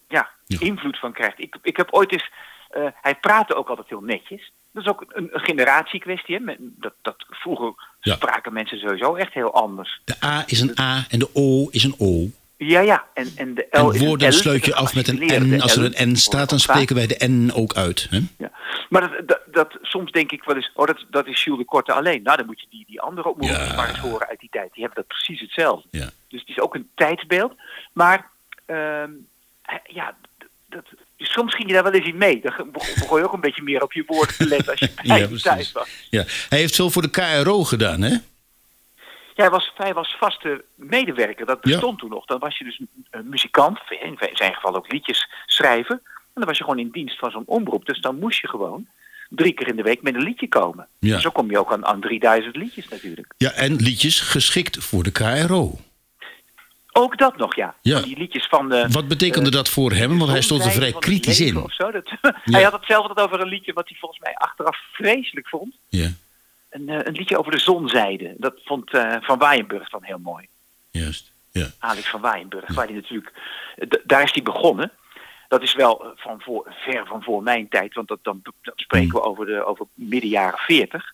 ja, 0.09 0.29
Ja. 0.47 0.59
invloed 0.59 0.99
van 0.99 1.13
krijgt. 1.13 1.39
Ik, 1.39 1.55
ik 1.61 1.77
heb 1.77 1.91
ooit 1.93 2.11
eens, 2.11 2.29
eh, 2.69 2.87
hij 3.01 3.15
praatte 3.15 3.55
ook 3.55 3.69
altijd 3.69 3.89
heel 3.89 4.01
netjes. 4.01 4.51
Dat 4.71 4.83
is 4.83 4.89
ook 4.89 5.05
een, 5.07 5.29
een 5.33 5.39
generatiekwestie. 5.41 6.35
Hè? 6.35 6.55
Dat, 6.59 6.93
dat, 7.01 7.15
vroeger 7.29 7.73
Ja. 8.01 8.15
spraken 8.15 8.53
mensen 8.53 8.79
sowieso 8.79 9.15
echt 9.15 9.33
heel 9.33 9.53
anders. 9.53 10.01
De 10.05 10.15
A 10.23 10.43
is 10.45 10.59
een 10.59 10.79
A 10.79 11.05
en 11.09 11.19
de 11.19 11.29
O 11.33 11.67
is 11.69 11.83
een 11.83 11.95
O. 11.97 12.25
Ja, 12.67 12.79
ja. 12.79 13.05
En, 13.13 13.31
en 13.35 13.53
de 13.53 13.67
L 13.71 13.77
En 13.77 13.93
is 13.93 13.99
woorden 13.99 14.29
L, 14.29 14.31
sluit 14.31 14.65
je 14.65 14.75
af 14.75 14.95
met 14.95 15.07
een 15.07 15.49
N. 15.49 15.61
Als 15.61 15.75
er 15.75 15.83
een 15.83 16.11
N 16.11 16.15
staat, 16.15 16.49
dan 16.49 16.59
spreken 16.59 16.95
wij 16.95 17.07
de 17.07 17.27
N 17.27 17.51
ook 17.53 17.73
uit. 17.73 18.07
Hè? 18.09 18.19
Ja. 18.37 18.51
Maar 18.89 19.01
dat, 19.01 19.27
dat, 19.27 19.39
dat, 19.51 19.77
soms 19.81 20.11
denk 20.11 20.31
ik 20.31 20.43
wel 20.43 20.55
eens, 20.55 20.71
oh, 20.73 20.85
dat, 20.85 21.05
dat 21.09 21.27
is 21.27 21.43
Jules 21.43 21.59
de 21.59 21.65
Korte 21.65 21.93
alleen. 21.93 22.23
Nou, 22.23 22.37
dan 22.37 22.45
moet 22.45 22.61
je 22.61 22.67
die, 22.69 22.85
die 22.87 23.01
andere 23.01 23.27
ook 23.27 23.43
Ja. 23.43 23.73
maar 23.75 23.89
eens 23.89 23.99
horen 23.99 24.27
uit 24.27 24.39
die 24.39 24.49
tijd. 24.51 24.73
Die 24.73 24.83
hebben 24.83 25.03
dat 25.03 25.17
precies 25.17 25.41
hetzelfde. 25.41 25.87
Ja. 25.91 26.09
Dus 26.27 26.39
het 26.39 26.49
is 26.49 26.59
ook 26.59 26.75
een 26.75 26.89
tijdsbeeld. 26.95 27.53
Maar 27.93 28.29
ehm, 28.65 29.09
eh, 29.61 29.75
ja, 29.83 30.15
dat, 30.69 30.85
soms 31.17 31.55
ging 31.55 31.67
je 31.67 31.73
daar 31.73 31.83
wel 31.83 31.93
eens 31.93 32.07
in 32.07 32.17
mee. 32.17 32.41
Dan 32.41 32.71
begon, 32.71 32.93
begon 32.99 33.17
je 33.19 33.25
ook 33.25 33.33
een 33.33 33.39
beetje 33.39 33.63
meer 33.63 33.83
op 33.83 33.93
je 33.93 34.03
woorden 34.07 34.35
te 34.35 34.47
letten 34.47 34.71
als 34.71 34.79
je 34.79 34.91
bij 35.07 35.19
Ja, 35.19 35.27
thuis 35.41 35.71
was. 35.71 35.89
Ja. 36.09 36.23
Hij 36.49 36.59
heeft 36.59 36.75
veel 36.75 36.89
voor 36.89 37.01
de 37.01 37.09
KRO 37.09 37.63
gedaan, 37.63 38.01
hè? 38.01 38.15
Ja, 39.41 39.47
hij 39.47 39.57
was, 39.57 39.71
hij 39.75 39.93
was 39.93 40.15
vaste 40.19 40.63
medewerker. 40.75 41.45
Dat 41.45 41.61
bestond 41.61 41.99
toen 41.99 42.09
nog. 42.09 42.25
Dan 42.25 42.39
was 42.39 42.57
je 42.57 42.63
dus 42.63 42.81
een, 43.09 43.29
muzikant, 43.29 43.79
in 43.89 44.17
zijn 44.33 44.53
geval 44.53 44.75
ook 44.75 44.91
liedjes 44.91 45.29
schrijven. 45.45 46.01
En 46.05 46.33
dan 46.33 46.45
was 46.45 46.57
je 46.57 46.63
gewoon 46.63 46.79
in 46.79 46.89
dienst 46.91 47.19
van 47.19 47.31
zo'n 47.31 47.43
omroep. 47.45 47.85
Dus 47.85 47.99
dan 48.01 48.19
moest 48.19 48.41
je 48.41 48.47
gewoon 48.47 48.87
drie 49.29 49.53
keer 49.53 49.67
in 49.67 49.75
de 49.75 49.83
week 49.83 50.01
met 50.01 50.15
een 50.15 50.23
liedje 50.23 50.47
komen. 50.47 50.87
Ja. 50.99 51.19
Zo 51.19 51.29
kom 51.29 51.51
je 51.51 51.59
ook 51.59 51.71
aan, 51.71 51.85
aan 51.85 52.01
3000 52.01 52.55
liedjes 52.55 52.87
natuurlijk. 52.87 53.33
Ja, 53.37 53.51
en 53.51 53.75
liedjes 53.75 54.19
geschikt 54.19 54.83
voor 54.83 55.03
de 55.03 55.11
KRO. 55.11 55.79
Ook 56.91 57.17
dat 57.17 57.37
nog, 57.37 57.55
ja. 57.55 57.75
Ja. 57.81 58.01
Die 58.01 58.17
liedjes 58.17 58.47
van 58.47 58.69
de... 58.69 58.87
Wat 58.89 59.07
betekende 59.07 59.49
eh, 59.49 59.55
dat 59.55 59.69
voor 59.69 59.91
hem? 59.91 60.17
Want 60.17 60.31
hij 60.31 60.41
stond 60.41 60.65
er 60.65 60.71
vrij 60.71 60.93
kritisch 60.93 61.39
in. 61.39 61.57
Of 61.57 61.73
zo. 61.73 61.91
Dat, 61.91 62.11
Hij 62.43 62.63
had 62.63 62.73
het 62.73 62.85
zelf 62.85 63.07
altijd 63.07 63.27
over 63.27 63.41
een 63.41 63.47
liedje 63.47 63.73
wat 63.73 63.89
hij 63.89 63.97
volgens 63.99 64.21
mij 64.21 64.35
achteraf 64.35 64.77
vreselijk 64.91 65.47
vond. 65.47 65.75
Ja, 65.89 66.09
Een, 66.71 66.89
eh, 66.89 66.99
een 67.03 67.13
liedje 67.13 67.37
over 67.37 67.51
de 67.51 67.59
zonzijde. 67.59 68.33
Dat 68.37 68.53
vond 68.65 68.93
eh, 68.93 69.15
Van 69.21 69.37
Waaienburg 69.39 69.89
dan 69.89 70.03
heel 70.03 70.19
mooi. 70.19 70.47
juist. 70.91 71.31
Ja. 71.51 71.67
Alex 71.79 72.09
van 72.09 72.21
Waaienburg, 72.21 72.73
waar 72.73 72.85
hij 72.85 72.95
natuurlijk... 72.95 73.31
d- 73.89 74.01
daar 74.03 74.23
is 74.23 74.31
hij 74.33 74.43
begonnen. 74.43 74.91
Dat 75.47 75.61
is 75.61 75.73
wel 75.73 76.03
eh, 76.03 76.09
van 76.15 76.41
voor, 76.41 76.73
ver 76.79 77.05
van 77.07 77.23
voor 77.23 77.43
mijn 77.43 77.67
tijd, 77.69 77.93
want 77.93 78.07
dat, 78.07 78.19
dan, 78.21 78.39
dan 78.61 78.73
spreken 78.75 79.11
we 79.13 79.21
over, 79.21 79.45
de, 79.45 79.65
over 79.65 79.85
midden 79.93 80.29
jaren 80.29 80.59
40. 80.59 81.13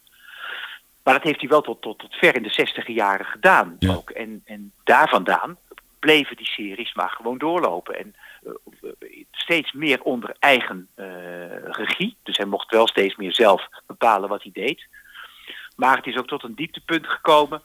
Maar 1.03 1.13
dat 1.13 1.23
heeft 1.23 1.39
hij 1.39 1.49
wel 1.49 1.61
tot, 1.61 1.81
tot, 1.81 1.99
tot 1.99 2.15
ver 2.15 2.35
in 2.35 2.43
de 2.43 2.49
60 2.49 2.87
jaren 2.87 3.25
gedaan 3.25 3.75
Ja. 3.79 3.93
ook. 3.93 4.09
En, 4.09 4.41
en 4.45 4.71
daar 4.83 5.09
vandaan 5.09 5.57
bleven 5.99 6.35
die 6.37 6.45
series 6.45 6.93
maar 6.93 7.09
gewoon 7.09 7.37
doorlopen. 7.37 7.99
En 7.99 8.15
eh, 8.43 8.51
eh, 8.99 9.23
steeds 9.31 9.71
meer 9.71 10.01
onder 10.01 10.35
eigen 10.39 10.87
eh, 10.95 11.05
regie. 11.71 12.15
Dus 12.23 12.37
hij 12.37 12.45
mocht 12.45 12.71
wel 12.71 12.87
steeds 12.87 13.15
meer 13.15 13.33
zelf 13.33 13.67
bepalen 13.87 14.29
wat 14.29 14.43
hij 14.43 14.51
deed. 14.53 14.85
Maar 15.77 15.97
het 15.97 16.05
is 16.05 16.17
ook 16.17 16.27
tot 16.27 16.43
een 16.43 16.55
dieptepunt 16.55 17.07
gekomen 17.07 17.61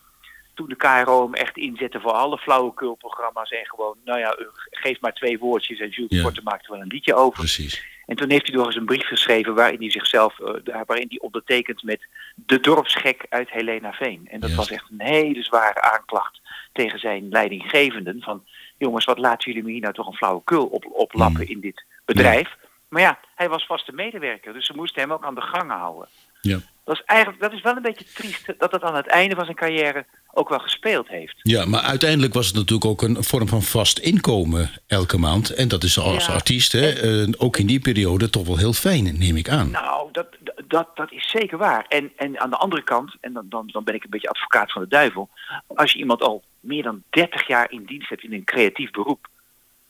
toen 0.55 0.69
de 0.69 0.77
KRO 0.77 1.23
hem 1.25 1.35
echt 1.35 1.57
inzette 1.57 2.01
voor 2.01 2.13
alle 2.13 2.39
flauwekulprogramma's 2.39 3.51
en 3.51 3.67
gewoon, 3.67 3.97
nou 4.05 4.19
ja, 4.19 4.31
eh, 4.33 4.47
geef 4.71 5.01
maar 5.01 5.13
twee 5.15 5.39
woordjes 5.39 5.79
en 5.79 5.89
Jules 5.89 6.11
Ja. 6.17 6.23
Korte 6.23 6.41
maakt 6.45 6.65
er 6.65 6.73
wel 6.73 6.81
een 6.81 6.87
liedje 6.87 7.15
over. 7.15 7.39
Precies. 7.39 7.85
En 8.07 8.17
toen 8.17 8.31
heeft 8.31 8.47
hij 8.47 8.57
nog 8.57 8.67
eens 8.67 8.77
een 8.77 8.85
brief 8.85 9.07
geschreven 9.07 9.55
waarin 9.55 9.79
hij 9.81 9.91
zichzelf, 9.91 10.35
daar- 10.65 10.85
waarin 10.87 11.07
hij 11.09 11.19
ondertekent 11.21 11.83
met 11.83 12.07
de 12.35 12.61
dorpsgek 12.61 13.27
uit 13.29 13.51
Helena 13.51 13.93
Veen. 13.93 14.29
En 14.31 14.41
dat 14.41 14.51
Ja. 14.51 14.57
was 14.57 14.71
echt 14.71 14.91
een 14.91 15.01
hele 15.07 15.43
zware 15.43 15.81
aanklacht 15.81 16.41
tegen 16.73 16.99
zijn 16.99 17.29
leidinggevenden 17.29 18.23
van, 18.23 18.45
jongens, 18.79 19.05
wat 19.05 19.19
laten 19.19 19.51
jullie 19.51 19.67
me 19.67 19.73
hier 19.73 19.81
nou 19.81 19.95
toch 19.95 20.07
een 20.07 20.15
flauwekul 20.17 20.67
op, 20.67 20.85
oplappen 20.93 21.43
Mm. 21.43 21.49
in 21.51 21.61
dit 21.61 21.85
bedrijf. 22.05 22.57
Maar 22.89 23.03
ja, 23.03 23.19
hij 23.35 23.49
was 23.49 23.67
vaste 23.67 23.93
medewerker, 23.93 24.53
dus 24.53 24.67
ze 24.67 24.73
moesten 24.77 25.01
hem 25.03 25.13
ook 25.13 25.25
aan 25.25 25.35
de 25.35 25.41
gang 25.41 25.71
houden. 25.71 26.09
Ja. 26.41 26.59
Dat 26.85 26.95
is, 26.95 27.03
eigenlijk, 27.07 27.41
dat 27.41 27.53
is 27.53 27.61
wel 27.62 27.76
een 27.76 27.83
beetje 27.83 28.05
triest 28.14 28.47
dat 28.59 28.72
het 28.72 28.83
aan 28.83 28.95
het 28.95 29.07
einde 29.07 29.35
van 29.35 29.45
zijn 29.45 29.57
carrière 29.57 30.07
ook 30.35 30.49
wel 30.49 30.59
gespeeld 30.59 31.09
heeft. 31.09 31.35
ja, 31.43 31.64
maar 31.64 31.80
uiteindelijk 31.80 32.35
was 32.35 32.47
het 32.47 32.55
natuurlijk 32.55 32.85
ook 32.85 33.03
een 33.03 33.24
vorm 33.24 33.49
van 33.49 33.62
vast 33.62 33.99
inkomen 33.99 34.70
elke 34.87 35.18
maand. 35.18 35.51
En 35.51 35.68
dat 35.68 35.83
is 35.83 35.99
als 35.99 36.26
Ja. 36.26 36.33
artiest, 36.33 36.72
hè, 36.72 36.89
eh, 36.91 37.28
ook 37.39 37.57
in 37.57 37.66
die 37.66 37.80
periode, 37.80 38.30
toch 38.30 38.47
wel 38.47 38.57
heel 38.57 38.72
fijn, 38.72 39.18
neem 39.18 39.37
ik 39.37 39.49
aan. 39.49 39.70
Nou, 39.70 40.09
dat, 40.12 40.26
dat, 40.66 40.89
dat 40.97 41.12
is 41.12 41.30
zeker 41.30 41.59
waar. 41.59 41.85
En, 41.89 42.12
en 42.16 42.41
aan 42.41 42.51
de 42.51 42.57
andere 42.57 42.83
kant, 42.83 43.14
en 43.20 43.33
dan, 43.33 43.47
dan, 43.49 43.68
dan 43.72 43.85
ben 43.85 43.95
ik 43.95 44.05
een 44.05 44.11
beetje 44.11 44.28
advocaat 44.28 44.72
van 44.72 44.83
de 44.83 44.89
duivel. 44.89 45.28
Als 45.66 45.93
je 45.93 45.99
iemand 45.99 46.22
al 46.22 46.43
meer 46.61 46.83
dan 46.83 47.03
30 47.11 47.47
jaar 47.47 47.70
in 47.70 47.85
dienst 47.85 48.09
hebt 48.09 48.22
in 48.22 48.33
een 48.33 48.45
creatief 48.45 48.91
beroep. 48.91 49.26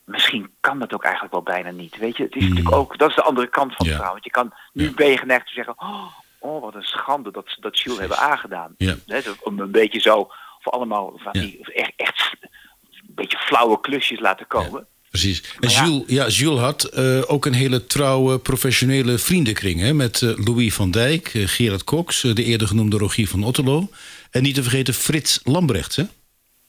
Misschien 0.05 0.51
kan 0.61 0.79
dat 0.79 0.95
ook 0.95 1.03
eigenlijk 1.05 1.33
wel 1.35 1.43
bijna 1.43 1.71
niet. 1.71 1.97
Weet 1.99 2.17
je, 2.17 2.23
het 2.23 2.35
is 2.37 2.43
natuurlijk 2.49 2.75
ook, 2.77 2.99
dat 2.99 3.09
is 3.09 3.15
de 3.17 3.23
andere 3.23 3.47
kant 3.49 3.69
van 3.75 3.77
het 3.79 3.87
Ja. 3.87 3.93
verhaal. 3.95 4.13
Want 4.13 4.25
je 4.25 4.31
kan, 4.31 4.53
nu 4.73 4.85
Ja. 4.85 4.91
ben 4.95 5.09
je 5.09 5.19
geneigd 5.19 5.47
te 5.47 5.53
zeggen, 5.53 5.75
oh, 5.77 6.07
oh, 6.43 6.61
wat 6.63 6.75
een 6.75 6.83
schande 6.83 7.31
dat 7.31 7.45
ze 7.47 7.61
dat 7.61 7.79
Jules 7.79 7.99
hebben 7.99 8.19
aangedaan. 8.19 8.75
Ja. 8.79 8.97
Om 9.41 9.61
een 9.61 9.71
beetje 9.71 10.01
zo, 10.01 10.31
voor 10.61 10.73
allemaal 10.73 11.13
van 11.17 11.33
Ja. 11.33 11.41
die 11.41 11.73
echt, 11.75 11.93
echt 11.97 12.37
een 12.41 13.15
beetje 13.15 13.39
flauwe 13.39 13.81
klusjes 13.81 14.21
laten 14.21 14.47
komen. 14.47 14.87
Precies. 15.13 15.55
En 15.61 15.69
ja. 15.69 15.85
Jules, 15.85 16.03
ja, 16.07 16.29
Jules 16.29 16.61
had 16.61 16.85
eh, 16.85 17.23
ook 17.27 17.47
een 17.47 17.53
hele 17.53 17.87
trouwe 17.87 18.39
professionele 18.39 19.19
vriendenkring. 19.19 19.81
Hè, 19.81 19.93
met 19.93 20.23
eh, 20.23 20.45
Louis 20.45 20.75
van 20.75 20.91
Dijk, 20.91 21.35
eh, 21.35 21.43
Gerard 21.47 21.85
Cox, 21.85 22.21
de 22.21 22.45
eerder 22.45 22.67
genoemde 22.67 22.99
Rogier 22.99 23.29
van 23.29 23.45
Otterlo. 23.45 23.89
En 24.31 24.43
niet 24.43 24.55
te 24.55 24.63
vergeten 24.63 24.95
Frits 24.95 25.41
Lambrechts. 25.45 25.97
Hè? 25.97 26.05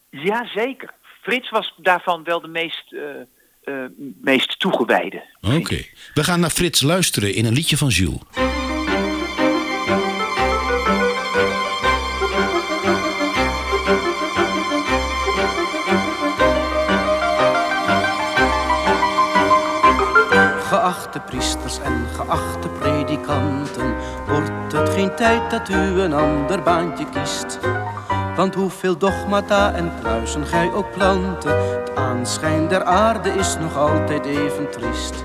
Ja, 0.09 0.47
zeker. 0.55 0.93
Frits 1.21 1.49
was 1.49 1.73
daarvan 1.77 2.23
wel 2.23 2.41
de 2.41 2.47
meest, 2.47 2.95
meest 4.21 4.59
toegewijde. 4.59 5.23
Oké. 5.41 5.81
We 6.13 6.23
gaan 6.23 6.39
naar 6.39 6.49
Frits 6.49 6.81
luisteren 6.81 7.33
in 7.33 7.45
een 7.45 7.53
liedje 7.53 7.77
van 7.77 7.87
Jules. 7.87 8.19
Geachte 21.13 21.31
priesters 21.31 21.79
en 21.79 22.05
geachte 22.15 22.69
predikanten, 22.69 23.95
wordt 24.27 24.71
het 24.71 24.89
geen 24.89 25.15
tijd 25.15 25.51
dat 25.51 25.69
u 25.69 26.01
een 26.01 26.13
ander 26.13 26.61
baantje 26.61 27.05
kiest. 27.09 27.59
Want 28.35 28.55
hoeveel 28.55 28.97
dogmata 28.97 29.73
en 29.73 29.91
kruisen 29.99 30.45
gij 30.45 30.71
ook 30.71 30.91
planten, 30.91 31.79
het 31.79 31.95
aanschijn 31.95 32.67
der 32.67 32.83
aarde 32.83 33.29
is 33.29 33.57
nog 33.57 33.77
altijd 33.77 34.25
even 34.25 34.71
triest. 34.71 35.23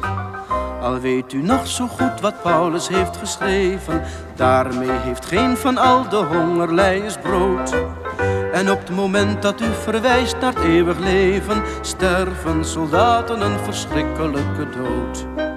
Al 0.81 0.99
weet 0.99 1.33
u 1.33 1.43
nog 1.43 1.67
zo 1.67 1.87
goed 1.87 2.21
wat 2.21 2.43
Paulus 2.43 2.89
heeft 2.89 3.17
geschreven, 3.17 4.03
daarmee 4.37 4.99
heeft 4.99 5.27
geen 5.27 5.57
van 5.57 5.79
al 5.79 6.09
de 6.09 6.17
hongerlijers 6.17 7.17
brood. 7.17 7.75
En 8.53 8.71
op 8.71 8.79
het 8.79 8.91
moment 8.91 9.43
dat 9.43 9.61
u 9.61 9.73
verwijst 9.83 10.37
naar 10.41 10.55
het 10.55 10.65
eeuwig 10.65 10.99
leven, 10.99 11.63
sterven 11.81 12.65
soldaten 12.65 13.41
een 13.41 13.59
verschrikkelijke 13.59 14.69
dood. 14.71 15.48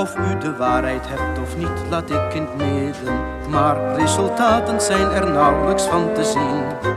Of 0.00 0.16
u 0.18 0.38
de 0.38 0.56
waarheid 0.56 1.08
hebt 1.08 1.38
of 1.38 1.56
niet, 1.56 1.88
laat 1.90 2.10
ik 2.10 2.34
in 2.34 2.42
het 2.42 2.56
midden. 2.56 3.20
Maar 3.48 3.94
resultaten 3.94 4.80
zijn 4.80 5.10
er 5.10 5.30
nauwelijks 5.30 5.82
van 5.82 6.12
te 6.14 6.24
zien. 6.24 6.88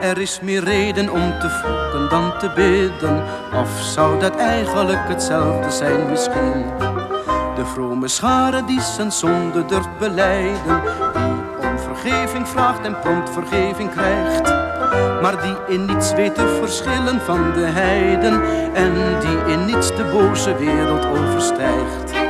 Er 0.00 0.18
is 0.18 0.40
meer 0.40 0.64
reden 0.64 1.10
om 1.10 1.38
te 1.40 1.50
vloeken 1.50 2.08
dan 2.08 2.38
te 2.38 2.52
bidden. 2.54 3.22
Of 3.54 3.80
zou 3.80 4.20
dat 4.20 4.36
eigenlijk 4.36 5.08
hetzelfde 5.08 5.70
zijn 5.70 6.10
misschien? 6.10 6.64
De 7.56 7.66
vrome 7.74 8.08
schare 8.08 8.64
die 8.64 8.80
zijn 8.80 9.12
zonde 9.12 9.64
durft 9.64 9.98
beleiden, 9.98 10.82
die 11.14 11.68
om 11.68 11.78
vergeving 11.78 12.48
vraagt 12.48 12.86
en 12.86 13.00
prompt 13.00 13.30
vergeving 13.30 13.90
krijgt, 13.90 14.48
maar 15.22 15.42
die 15.42 15.74
in 15.74 15.84
niets 15.84 16.12
weet 16.12 16.34
te 16.34 16.58
verschillen 16.60 17.20
van 17.20 17.52
de 17.52 17.64
heiden 17.64 18.42
en 18.74 18.92
die 19.20 19.54
in 19.54 19.64
niets 19.64 19.88
de 19.88 20.04
boze 20.04 20.56
wereld 20.56 21.04
overstijgt. 21.04 22.21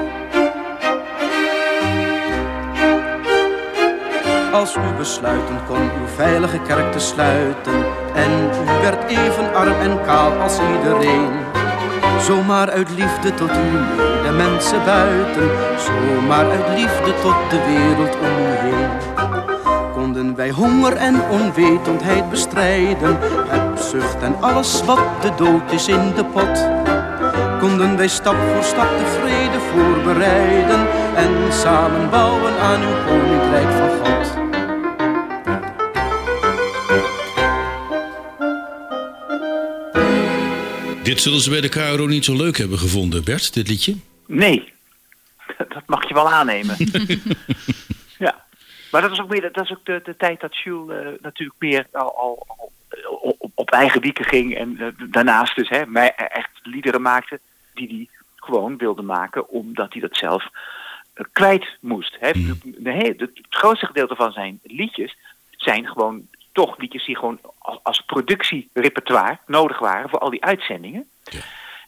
Als 4.53 4.76
u 4.76 4.96
besluiten 4.98 5.59
kon 5.66 5.80
uw 5.80 6.07
veilige 6.16 6.59
kerk 6.59 6.92
te 6.92 6.98
sluiten 6.98 7.72
en 8.14 8.30
u 8.62 8.82
werd 8.82 9.11
even 9.11 9.55
arm 9.55 9.80
en 9.80 10.03
kaal 10.05 10.32
als 10.40 10.59
iedereen. 10.76 11.30
Zomaar 12.20 12.70
uit 12.70 12.90
liefde 12.90 13.34
tot 13.34 13.50
uw 13.50 14.32
mensen 14.36 14.84
buiten, 14.84 15.50
zomaar 15.76 16.50
uit 16.50 16.78
liefde 16.78 17.14
tot 17.22 17.34
de 17.50 17.61
wereld 17.66 18.14
om 18.14 18.26
u 18.26 18.55
heen. 18.59 18.88
Konden 19.92 20.36
wij 20.36 20.50
honger 20.50 20.96
en 20.96 21.22
onwetendheid 21.30 22.30
bestrijden, 22.30 23.18
hebzucht 23.48 24.22
en 24.22 24.36
alles 24.40 24.84
wat 24.84 25.03
de 25.20 25.30
dood 25.36 25.72
is 25.72 25.88
in 25.88 26.12
de 26.14 26.24
pot. 26.24 26.68
Konden 27.61 27.96
wij 27.96 28.09
stap 28.09 28.36
voor 28.55 28.62
stap 28.62 28.88
de 28.98 29.07
vrede 29.20 29.59
voorbereiden 29.72 30.86
en 31.14 31.53
samen 31.53 32.11
bouwen 32.11 32.61
aan 32.61 32.80
uw 32.80 33.07
koninkrijk 33.07 33.70
van 33.70 33.88
God. 33.88 34.11
Dit 41.12 41.20
zullen 41.20 41.40
ze 41.40 41.50
bij 41.50 41.60
de 41.60 41.68
KRO 41.68 42.06
niet 42.06 42.24
zo 42.24 42.36
leuk 42.36 42.56
hebben 42.56 42.78
gevonden, 42.78 43.24
Bert, 43.24 43.54
dit 43.54 43.68
liedje. 43.68 43.96
Nee, 44.26 44.72
dat 45.74 45.82
mag 45.86 46.08
je 46.08 46.14
wel 46.14 46.30
aannemen. 46.30 46.76
ja, 48.26 48.44
maar 48.90 49.02
dat 49.02 49.10
is 49.10 49.20
ook, 49.20 49.28
meer, 49.28 49.52
dat 49.52 49.64
is 49.64 49.70
ook 49.70 49.84
de, 49.84 50.00
de 50.04 50.16
tijd 50.16 50.40
dat 50.40 50.56
Jules 50.56 51.04
eh, 51.04 51.12
natuurlijk 51.22 51.58
meer 51.58 51.86
al, 51.92 52.16
al, 52.16 52.44
al, 52.46 52.72
eh, 52.88 53.22
op, 53.38 53.50
op 53.54 53.70
eigen 53.70 54.00
wieken 54.00 54.24
ging. 54.24 54.56
En 54.56 54.78
eh, 54.78 54.86
daarnaast 55.10 55.56
dus 55.56 55.68
hè, 55.68 55.86
mij 55.86 56.14
echt 56.14 56.50
liederen 56.62 57.02
maakte 57.02 57.40
die 57.74 57.88
hij 57.88 58.08
gewoon 58.36 58.76
wilde 58.76 59.02
maken 59.02 59.48
omdat 59.48 59.92
hij 59.92 60.00
dat 60.00 60.16
zelf 60.16 60.48
kwijt 61.32 61.76
moest. 61.80 62.16
Hè. 62.20 62.30
De 62.64 62.90
he- 62.90 63.14
het 63.16 63.30
grootste 63.48 63.86
gedeelte 63.86 64.14
van 64.14 64.32
zijn 64.32 64.60
liedjes 64.62 65.16
zijn 65.50 65.86
gewoon 65.86 66.26
toch 66.53 66.78
liedjes 66.78 67.05
die 67.07 67.16
gewoon 67.16 67.38
als, 67.59 67.78
als 67.82 68.00
productierepertoire 68.07 69.38
nodig 69.46 69.78
waren 69.78 70.11
voor 70.11 70.18
al 70.18 70.30
die 70.30 70.44
uitzendingen. 70.44 71.09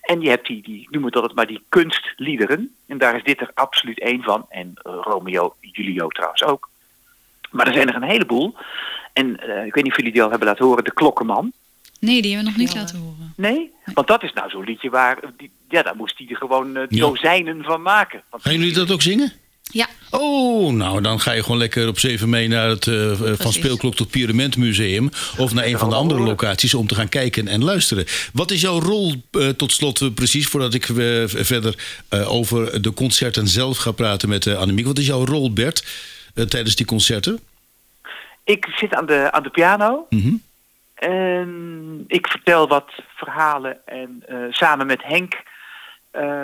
En 0.02 0.20
je 0.20 0.28
hebt 0.28 0.46
die, 0.46 0.62
die 0.62 0.86
noemen 0.90 1.12
we 1.12 1.20
dat 1.20 1.34
maar 1.34 1.46
die 1.46 1.62
kunstliederen. 1.68 2.74
En 2.86 2.98
daar 2.98 3.16
is 3.16 3.22
dit 3.24 3.40
er 3.40 3.50
absoluut 3.54 4.00
één 4.00 4.22
van. 4.22 4.46
En 4.48 4.72
uh, 4.86 4.92
Romeo, 5.00 5.54
Julio 5.60 6.08
trouwens 6.08 6.42
ook. 6.44 6.68
Maar 7.50 7.66
er 7.66 7.72
zijn 7.72 7.88
er 7.88 7.94
een 7.94 8.02
heleboel. 8.02 8.54
En 9.12 9.26
uh, 9.46 9.64
ik 9.66 9.74
weet 9.74 9.82
niet 9.84 9.92
of 9.92 9.96
jullie 9.98 10.12
die 10.12 10.22
al 10.22 10.30
hebben 10.30 10.48
laten 10.48 10.64
horen, 10.64 10.84
De 10.84 10.92
Klokkenman. 10.94 11.52
Nee, 12.00 12.22
die 12.22 12.34
hebben 12.34 12.52
we 12.52 12.58
nog 12.58 12.68
niet 12.68 12.76
laten 12.76 12.98
horen. 12.98 13.32
Nee? 13.36 13.70
Want 13.94 14.06
dat 14.06 14.22
is 14.22 14.32
nou 14.32 14.50
zo'n 14.50 14.64
liedje 14.64 14.90
waar, 14.90 15.18
die, 15.36 15.50
ja, 15.68 15.82
daar 15.82 15.96
moest 15.96 16.18
hij 16.18 16.26
er 16.30 16.36
gewoon 16.36 16.76
uh, 16.76 16.82
Ja. 16.88 16.98
dozijnen 17.00 17.62
van 17.64 17.82
maken. 17.82 18.22
Want 18.30 18.42
Gaan 18.42 18.52
jullie 18.52 18.72
dat 18.74 18.92
ook 18.92 19.02
zingen? 19.02 19.32
Ja, 19.74 19.88
Oh, 20.10 20.72
nou 20.72 21.00
dan 21.00 21.20
ga 21.20 21.32
je 21.32 21.42
gewoon 21.42 21.58
lekker 21.58 21.88
op 21.88 21.98
7 21.98 22.28
mee 22.28 22.48
naar 22.48 22.68
het 22.68 22.86
eh, 22.86 23.10
eh, 23.10 23.38
van. 23.38 23.52
Speelklok 23.52 23.94
tot 23.94 24.10
Pyramentmuseum. 24.10 25.10
Of 25.38 25.54
naar 25.54 25.64
een 25.64 25.78
van 25.78 25.88
de 25.90 25.94
andere 25.94 26.20
locaties 26.20 26.74
om 26.74 26.86
te 26.86 26.94
gaan 26.94 27.08
kijken 27.08 27.48
en 27.48 27.64
luisteren. 27.64 28.04
Wat 28.32 28.50
is 28.50 28.60
jouw 28.60 28.80
rol 28.80 29.14
eh, 29.30 29.48
tot 29.48 29.72
slot 29.72 30.14
precies, 30.14 30.46
voordat 30.46 30.74
ik 30.74 30.84
verder 31.26 32.02
eh, 32.08 32.32
over 32.32 32.82
de 32.82 32.92
concerten 32.92 33.48
zelf 33.48 33.78
ga 33.78 33.90
praten 33.90 34.28
met 34.28 34.46
eh, 34.46 34.58
Annemiek. 34.58 34.86
Wat 34.86 34.98
is 34.98 35.06
jouw 35.06 35.24
rol, 35.24 35.52
Bert, 35.52 35.84
eh, 36.34 36.44
tijdens 36.44 36.76
die 36.76 36.86
concerten? 36.86 37.40
Ik 38.44 38.66
zit 38.76 38.94
aan 38.94 39.06
de, 39.06 39.32
aan 39.32 39.42
de 39.42 39.50
piano. 39.50 40.06
Mhm. 40.10 40.34
En 40.94 42.04
ik 42.08 42.26
vertel 42.26 42.68
wat 42.68 42.90
verhalen. 43.16 43.86
En 43.86 44.22
eh, 44.26 44.36
samen 44.50 44.86
met 44.86 45.02
Henk 45.02 45.42
eh, 46.10 46.42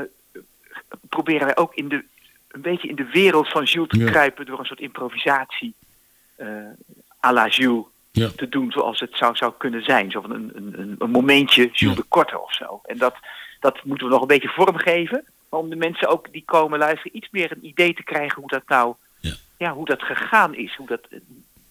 proberen 1.08 1.46
wij 1.46 1.56
ook 1.56 1.74
in 1.74 1.88
de, 1.88 2.04
een 2.51 2.61
beetje 2.61 2.88
in 2.88 2.94
de 2.96 3.09
wereld 3.12 3.48
van 3.48 3.64
Jules 3.64 3.88
te 3.88 3.98
Ja. 3.98 4.11
kruipen 4.11 4.46
door 4.46 4.59
een 4.59 4.64
soort 4.64 4.80
improvisatie 4.80 5.74
eh 6.36 6.46
à 7.24 7.32
la 7.32 7.46
Jules 7.48 7.84
Ja. 8.12 8.28
te 8.36 8.48
doen 8.48 8.70
zoals 8.72 9.01
het 9.01 9.16
zou, 9.16 9.36
zou 9.36 9.53
kunnen 9.59 9.82
zijn. 9.84 10.11
Zo 10.11 10.20
van 10.20 10.30
een, 10.30 10.51
een, 10.55 10.96
een- 10.98 11.11
momentje 11.11 11.62
Jules 11.72 11.96
Ja. 11.96 12.03
de 12.03 12.09
Korte 12.09 12.40
of 12.40 12.55
zo. 12.55 12.80
En 12.84 12.98
dat, 12.98 13.14
dat 13.61 13.84
moeten 13.84 14.07
we 14.07 14.12
nog 14.12 14.20
een 14.22 14.26
beetje 14.26 14.48
vormgeven. 14.48 15.24
Om 15.48 15.68
de 15.68 15.76
mensen 15.76 16.09
ook 16.09 16.32
die 16.32 16.42
komen 16.44 16.78
luisteren 16.78 17.16
iets 17.16 17.28
meer 17.30 17.53
een 17.53 17.66
idee 17.66 17.94
te 17.94 18.03
krijgen 18.05 18.40
hoe 18.40 18.51
dat 18.51 18.62
nou, 18.66 18.94
Ja. 19.20 19.34
ja, 19.59 19.72
hoe 19.72 19.84
dat 19.84 20.03
gegaan 20.03 20.55
is. 20.55 20.74
Hoe 20.76 20.86
dat, 20.86 21.01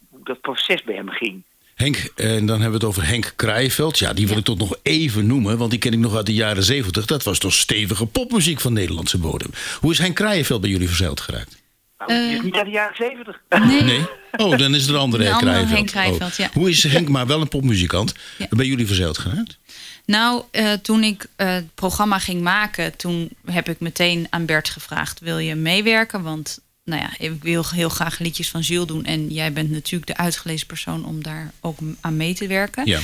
hoe 0.10 0.24
dat 0.24 0.42
proces 0.42 0.84
bij 0.84 0.96
hem 0.96 1.10
ging. 1.10 1.44
Henk, 1.80 2.12
en 2.16 2.46
dan 2.46 2.62
hebben 2.62 2.80
we 2.80 2.86
het 2.86 2.96
over 2.96 3.08
Henk 3.08 3.34
Kraaienveld. 3.36 4.00
Ja, 4.00 4.14
die 4.14 4.24
wil 4.26 4.34
Ja. 4.34 4.40
ik 4.40 4.46
toch 4.46 4.58
nog 4.58 4.76
even 4.84 5.28
noemen, 5.28 5.58
want 5.58 5.70
die 5.72 5.80
ken 5.80 5.94
ik 5.94 6.00
nog 6.00 6.16
uit 6.16 6.26
de 6.26 6.34
jaren 6.34 6.64
70. 6.64 7.06
Dat 7.06 7.24
was 7.24 7.38
toch 7.40 7.54
stevige 7.54 8.06
popmuziek 8.06 8.60
van 8.60 8.74
Nederlandse 8.74 9.18
bodem. 9.18 9.50
Hoe 9.80 9.92
is 9.92 9.98
Henk 9.98 10.16
Kraaienveld 10.16 10.62
bij 10.62 10.70
jullie 10.70 10.88
verzeild 10.88 11.20
geraakt? 11.20 11.58
Nou, 11.98 12.12
die 12.14 12.30
is 12.32 12.38
Eh, 12.38 12.44
niet 12.44 12.56
uit 12.56 12.66
de 12.66 12.72
jaren 12.72 12.96
zeventig. 12.96 13.42
nee. 13.50 13.82
Nee? 13.84 14.06
Oh, 14.38 14.58
dan 14.58 14.76
is 14.76 14.88
er 14.88 14.94
een 14.94 15.00
andere 15.00 15.24
Een 15.24 15.30
Henk 15.30 15.42
andere 15.42 15.66
Kraaienveld. 15.66 15.78
Henk 15.78 15.92
Kraaienveld, 15.92 16.32
Oh. 16.32 16.38
ja. 16.38 16.50
Hoe 16.60 16.70
is 16.70 16.84
Henk, 16.84 17.10
maar 17.10 17.28
wel 17.28 17.42
een 17.42 17.48
popmuzikant, 17.48 18.14
Ja. 18.38 18.46
bij 18.50 18.66
jullie 18.66 18.88
verzeild 18.88 19.18
geraakt? 19.18 19.58
Nou, 20.06 20.44
eh, 20.52 20.74
toen 20.74 21.04
ik 21.04 21.26
eh, 21.36 21.48
het 21.54 21.76
programma 21.76 22.20
ging 22.20 22.42
maken, 22.42 22.96
toen 22.96 23.30
heb 23.46 23.70
ik 23.70 23.80
meteen 23.80 24.28
aan 24.30 24.46
Bert 24.46 24.70
gevraagd: 24.70 25.20
wil 25.20 25.38
je 25.38 25.56
meewerken? 25.56 26.22
Want 26.24 26.60
nou 26.90 27.02
ja, 27.02 27.14
ik 27.18 27.44
wil 27.44 27.64
heel 27.74 27.90
graag 27.90 28.20
liedjes 28.20 28.50
van 28.50 28.62
Jules 28.62 28.88
doen. 28.88 29.06
En 29.06 29.28
jij 29.28 29.54
bent 29.54 29.72
natuurlijk 29.72 30.08
de 30.08 30.18
uitgelezen 30.18 30.68
persoon 30.68 31.06
om 31.06 31.24
daar 31.24 31.52
ook 31.60 31.78
aan 32.00 32.18
mee 32.18 32.34
te 32.34 32.48
werken. 32.48 32.86
Ja. 32.86 33.00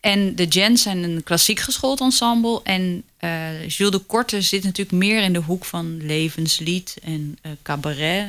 En 0.00 0.34
de 0.34 0.46
Gens 0.48 0.82
zijn 0.82 1.02
een 1.02 1.22
klassiek 1.22 1.60
geschoold 1.60 2.00
ensemble. 2.00 2.60
En 2.62 3.02
eh 3.16 3.68
Jules 3.68 3.92
de 3.92 3.98
Korte 3.98 4.42
zit 4.42 4.62
natuurlijk 4.62 4.96
meer 4.96 5.22
in 5.22 5.32
de 5.32 5.38
hoek 5.38 5.64
van 5.64 6.06
levenslied 6.06 6.96
en 7.02 7.38
eh, 7.42 7.52
cabaret. 7.62 8.26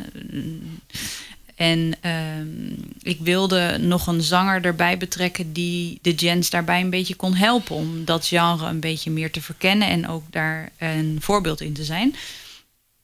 En 1.56 1.94
ehm, 2.02 2.48
ik 3.02 3.20
wilde 3.20 3.78
nog 3.78 4.08
een 4.08 4.22
zanger 4.22 4.66
erbij 4.66 4.98
betrekken 4.98 5.54
die 5.54 6.00
de 6.02 6.14
Gens 6.16 6.50
daarbij 6.50 6.82
een 6.82 6.90
beetje 6.90 7.16
kon 7.16 7.34
helpen. 7.34 7.76
Om 7.76 8.06
dat 8.06 8.28
genre 8.28 8.68
een 8.68 8.80
beetje 8.80 9.12
meer 9.12 9.32
te 9.32 9.42
verkennen 9.42 9.88
en 9.88 10.08
ook 10.08 10.24
daar 10.30 10.72
een 10.78 11.18
voorbeeld 11.22 11.62
in 11.62 11.74
te 11.74 11.84
zijn. 11.84 12.16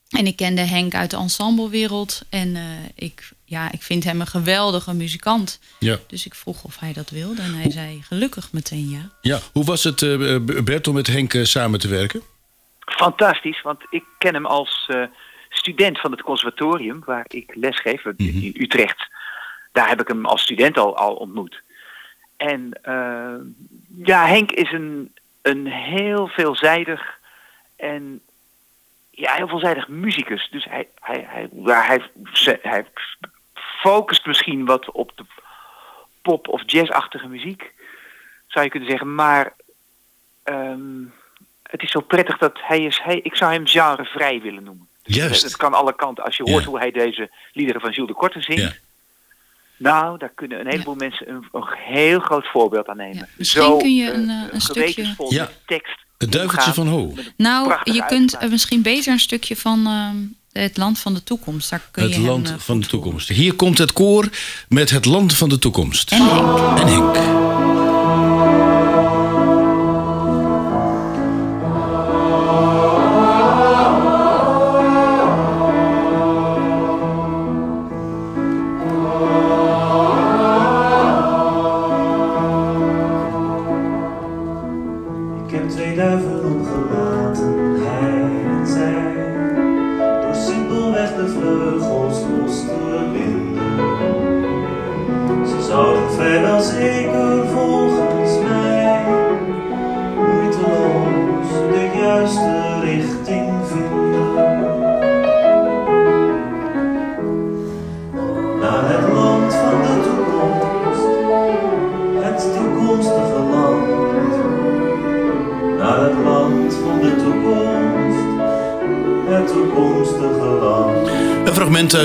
En 0.10 0.26
ik 0.26 0.36
kende 0.36 0.62
Henk 0.62 0.93
uit 0.93 1.12
de 1.12 1.18
ensemblewereld. 1.18 2.22
En 2.30 2.55
eh, 2.55 2.64
ik, 2.95 3.30
ja, 3.45 3.72
ik 3.72 3.82
vind 3.82 4.03
hem 4.03 4.22
een 4.22 4.28
geweldige 4.28 4.93
muzikant. 4.93 5.60
Ja. 5.80 5.97
Dus 6.07 6.26
ik 6.26 6.36
vroeg 6.36 6.64
of 6.64 6.80
hij 6.80 6.93
dat 6.93 7.10
wilde. 7.10 7.41
En 7.41 7.53
hij 7.53 7.72
zei 7.72 8.01
gelukkig 8.01 8.51
meteen 8.51 8.89
ja. 8.89 9.10
ja. 9.22 9.39
Hoe 9.53 9.66
was 9.66 9.84
het, 9.84 10.01
eh, 10.01 10.36
Bert, 10.64 10.88
om 10.88 10.93
met 10.93 11.07
Henk 11.07 11.34
eh, 11.34 11.43
samen 11.43 11.80
te 11.80 11.88
werken? 11.88 12.22
Fantastisch, 12.80 13.62
want 13.62 13.82
ik 13.89 14.03
ken 14.18 14.34
hem 14.34 14.45
als 14.45 14.86
eh, 14.88 15.03
student 15.49 15.99
van 15.99 16.12
het 16.12 16.22
conservatorium 16.22 17.01
waar 17.05 17.26
ik 17.28 17.55
lesgeef 17.55 18.05
in 18.05 18.55
Utrecht. 18.57 19.07
Daar 19.72 19.89
heb 19.89 20.01
ik 20.01 20.07
hem 20.07 20.26
als 20.26 20.41
student 20.41 20.78
al, 20.78 20.97
al 20.97 21.14
ontmoet. 21.14 21.62
En 22.38 22.72
eh, 22.82 23.36
ja, 24.03 24.28
Henk 24.28 24.51
is 24.51 24.72
een, 24.72 25.14
een 25.41 25.68
heel 25.68 26.28
veelzijdig 26.28 27.20
en 27.76 28.22
ja, 29.20 29.34
heel 29.34 29.47
veelzijdig 29.47 29.88
muzikus. 29.88 30.47
Dus 30.51 30.63
hij, 30.65 30.88
hij, 30.99 31.26
hij, 31.28 31.49
hij, 31.53 32.59
hij 32.61 32.86
focust 33.53 34.26
misschien 34.26 34.65
wat 34.65 34.91
op 34.91 35.11
de 35.15 35.24
pop- 36.22 36.47
of 36.47 36.61
jazzachtige 36.65 37.28
muziek, 37.28 37.74
zou 38.47 38.65
je 38.65 38.72
kunnen 38.72 38.89
zeggen. 38.89 39.15
Maar 39.15 39.53
ehm, 40.43 41.03
het 41.63 41.82
is 41.84 41.91
zo 41.91 41.99
prettig 41.99 42.38
dat 42.38 42.59
hij 42.61 42.80
is, 42.84 42.99
hij, 43.03 43.20
ik 43.20 43.36
zou 43.36 43.51
hem 43.53 43.67
genrevrij 43.67 44.41
willen 44.41 44.63
noemen. 44.63 44.88
Dus 45.03 45.15
Juist. 45.15 45.43
Het 45.43 45.55
kan 45.57 45.74
alle 45.74 45.95
kanten. 45.95 46.24
Als 46.24 46.38
je 46.38 46.43
hoort 46.43 46.63
Ja. 46.63 46.70
hoe 46.70 46.80
hij 46.80 46.91
deze 46.91 47.30
liederen 47.53 47.82
van 47.82 47.91
Jules 47.91 48.09
de 48.11 48.17
Korte 48.17 48.41
zingt. 48.41 48.61
Ja. 48.61 48.72
Nou, 49.78 50.17
daar 50.17 50.30
kunnen 50.36 50.59
een 50.59 50.67
heleboel 50.67 50.95
mensen 50.95 51.30
een, 51.30 51.47
een 51.51 51.67
heel 51.78 52.20
groot 52.20 52.47
voorbeeld 52.47 52.88
aan 52.88 52.97
nemen. 52.97 53.30
Misschien 53.38 53.78
kun 53.78 53.95
je 53.95 54.11
een, 54.11 54.30
eh, 54.30 54.53
een 54.53 54.61
stukje- 54.61 54.80
gewetensvol 54.82 55.34
Ja. 55.34 55.41
met 55.43 55.59
tekst. 55.65 55.99
Het 56.20 56.32
duiveltje 56.32 56.74
van 56.74 56.88
Ho. 56.88 57.13
Nou, 57.38 57.74
je 57.84 58.05
kunt 58.07 58.38
eh, 58.38 58.49
misschien 58.49 58.82
beter 58.82 59.13
een 59.13 59.20
stukje 59.20 59.55
van 59.55 59.88
ehm, 59.88 60.15
het 60.63 60.78
land 60.78 60.99
van 60.99 61.13
de 61.13 61.24
toekomst. 61.24 61.70
Daar 61.70 61.88
kun 61.91 62.03
Het 62.03 62.11
je 62.11 62.17
hem, 62.20 62.28
land 62.30 62.49
eh, 62.49 62.55
van 62.57 62.80
de 62.80 62.88
toekomst. 62.88 63.28
Hier 63.28 63.53
komt 63.53 63.78
het 63.78 63.93
koor 63.93 64.30
met 64.67 64.89
het 64.89 65.05
land 65.05 65.34
van 65.34 65.49
de 65.49 65.59
toekomst. 65.59 66.11
En 66.11 66.22
Henk. 66.22 66.80
En 66.80 66.88
Henk. 66.88 67.39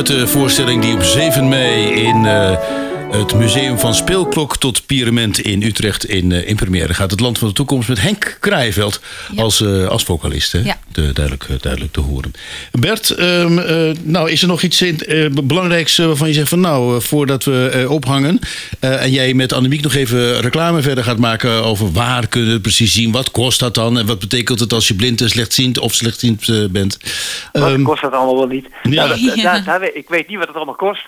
Uit 0.09 0.19
de 0.21 0.27
voorstelling 0.27 0.83
die 0.83 0.95
op 0.95 1.03
7 1.03 1.49
mei 1.49 1.91
in 1.93 2.27
eh, 2.27 2.59
het 3.15 3.35
Museum 3.35 3.79
van 3.79 3.95
Speelklok 3.95 4.57
tot 4.57 4.87
Pyramid 4.87 5.39
in 5.39 5.63
Utrecht 5.63 6.05
in, 6.05 6.33
eh, 6.33 6.49
in 6.49 6.57
première 6.57 6.95
gaat. 6.95 7.11
Het 7.11 7.21
Land 7.21 7.39
van 7.39 7.49
de 7.49 7.55
Toekomst 7.55 7.89
met 7.89 8.01
Henk 8.01 8.37
Kraaienveld 8.41 9.01
Ja. 9.35 9.43
als, 9.43 9.61
eh, 9.61 9.87
als 9.87 10.05
vocalist. 10.05 10.53
Hè? 10.53 10.59
Ja. 10.59 10.79
De, 10.93 11.13
duidelijk, 11.13 11.47
duidelijk 11.61 11.93
te 11.93 12.01
horen. 12.01 12.33
Bert, 12.73 13.11
ehm, 13.11 13.59
eh, 13.59 13.97
nou, 14.03 14.31
is 14.31 14.43
er 14.43 14.49
nog 14.49 14.63
iets 14.63 14.83
in, 14.83 15.01
belangrijks 15.45 15.97
waarvan 15.97 16.29
je 16.29 16.35
zegt 16.35 16.49
van 16.49 16.61
nou, 16.61 17.03
voordat 17.03 17.45
we 17.45 17.87
ophangen 17.89 18.39
en 18.81 19.11
jij 19.11 19.35
met 19.35 19.53
Annemiek 19.53 19.83
nog 19.83 19.95
even 19.95 20.41
reclame 20.41 20.83
verder 20.83 21.05
gaat 21.05 21.19
maken 21.19 21.65
over 21.65 21.93
waar 21.93 22.29
kunnen 22.29 22.53
we 22.53 22.61
precies 22.61 22.93
zien, 22.93 23.13
wat 23.13 23.31
kost 23.31 23.59
dat 23.59 23.75
dan 23.75 23.99
en 23.99 24.07
wat 24.07 24.19
betekent 24.19 24.61
het 24.61 24.73
als 24.73 24.89
je 24.89 24.95
blind 24.95 25.21
en 25.21 25.31
slechtziend 25.31 25.79
of 25.79 25.95
slechtziend 25.95 26.71
bent? 26.73 26.99
Wat 27.61 27.63
Ehm, 27.71 27.83
kost 27.83 28.03
dat 28.03 28.13
allemaal 28.13 28.37
wel 28.37 28.47
niet? 28.47 28.69
ja. 28.83 29.07
Nou, 29.07 29.81
dat- 29.81 29.95
ik 29.95 30.09
weet 30.09 30.29
niet 30.29 30.39
wat 30.39 30.47
het 30.47 30.57
allemaal 30.57 30.75
kost. 30.75 31.07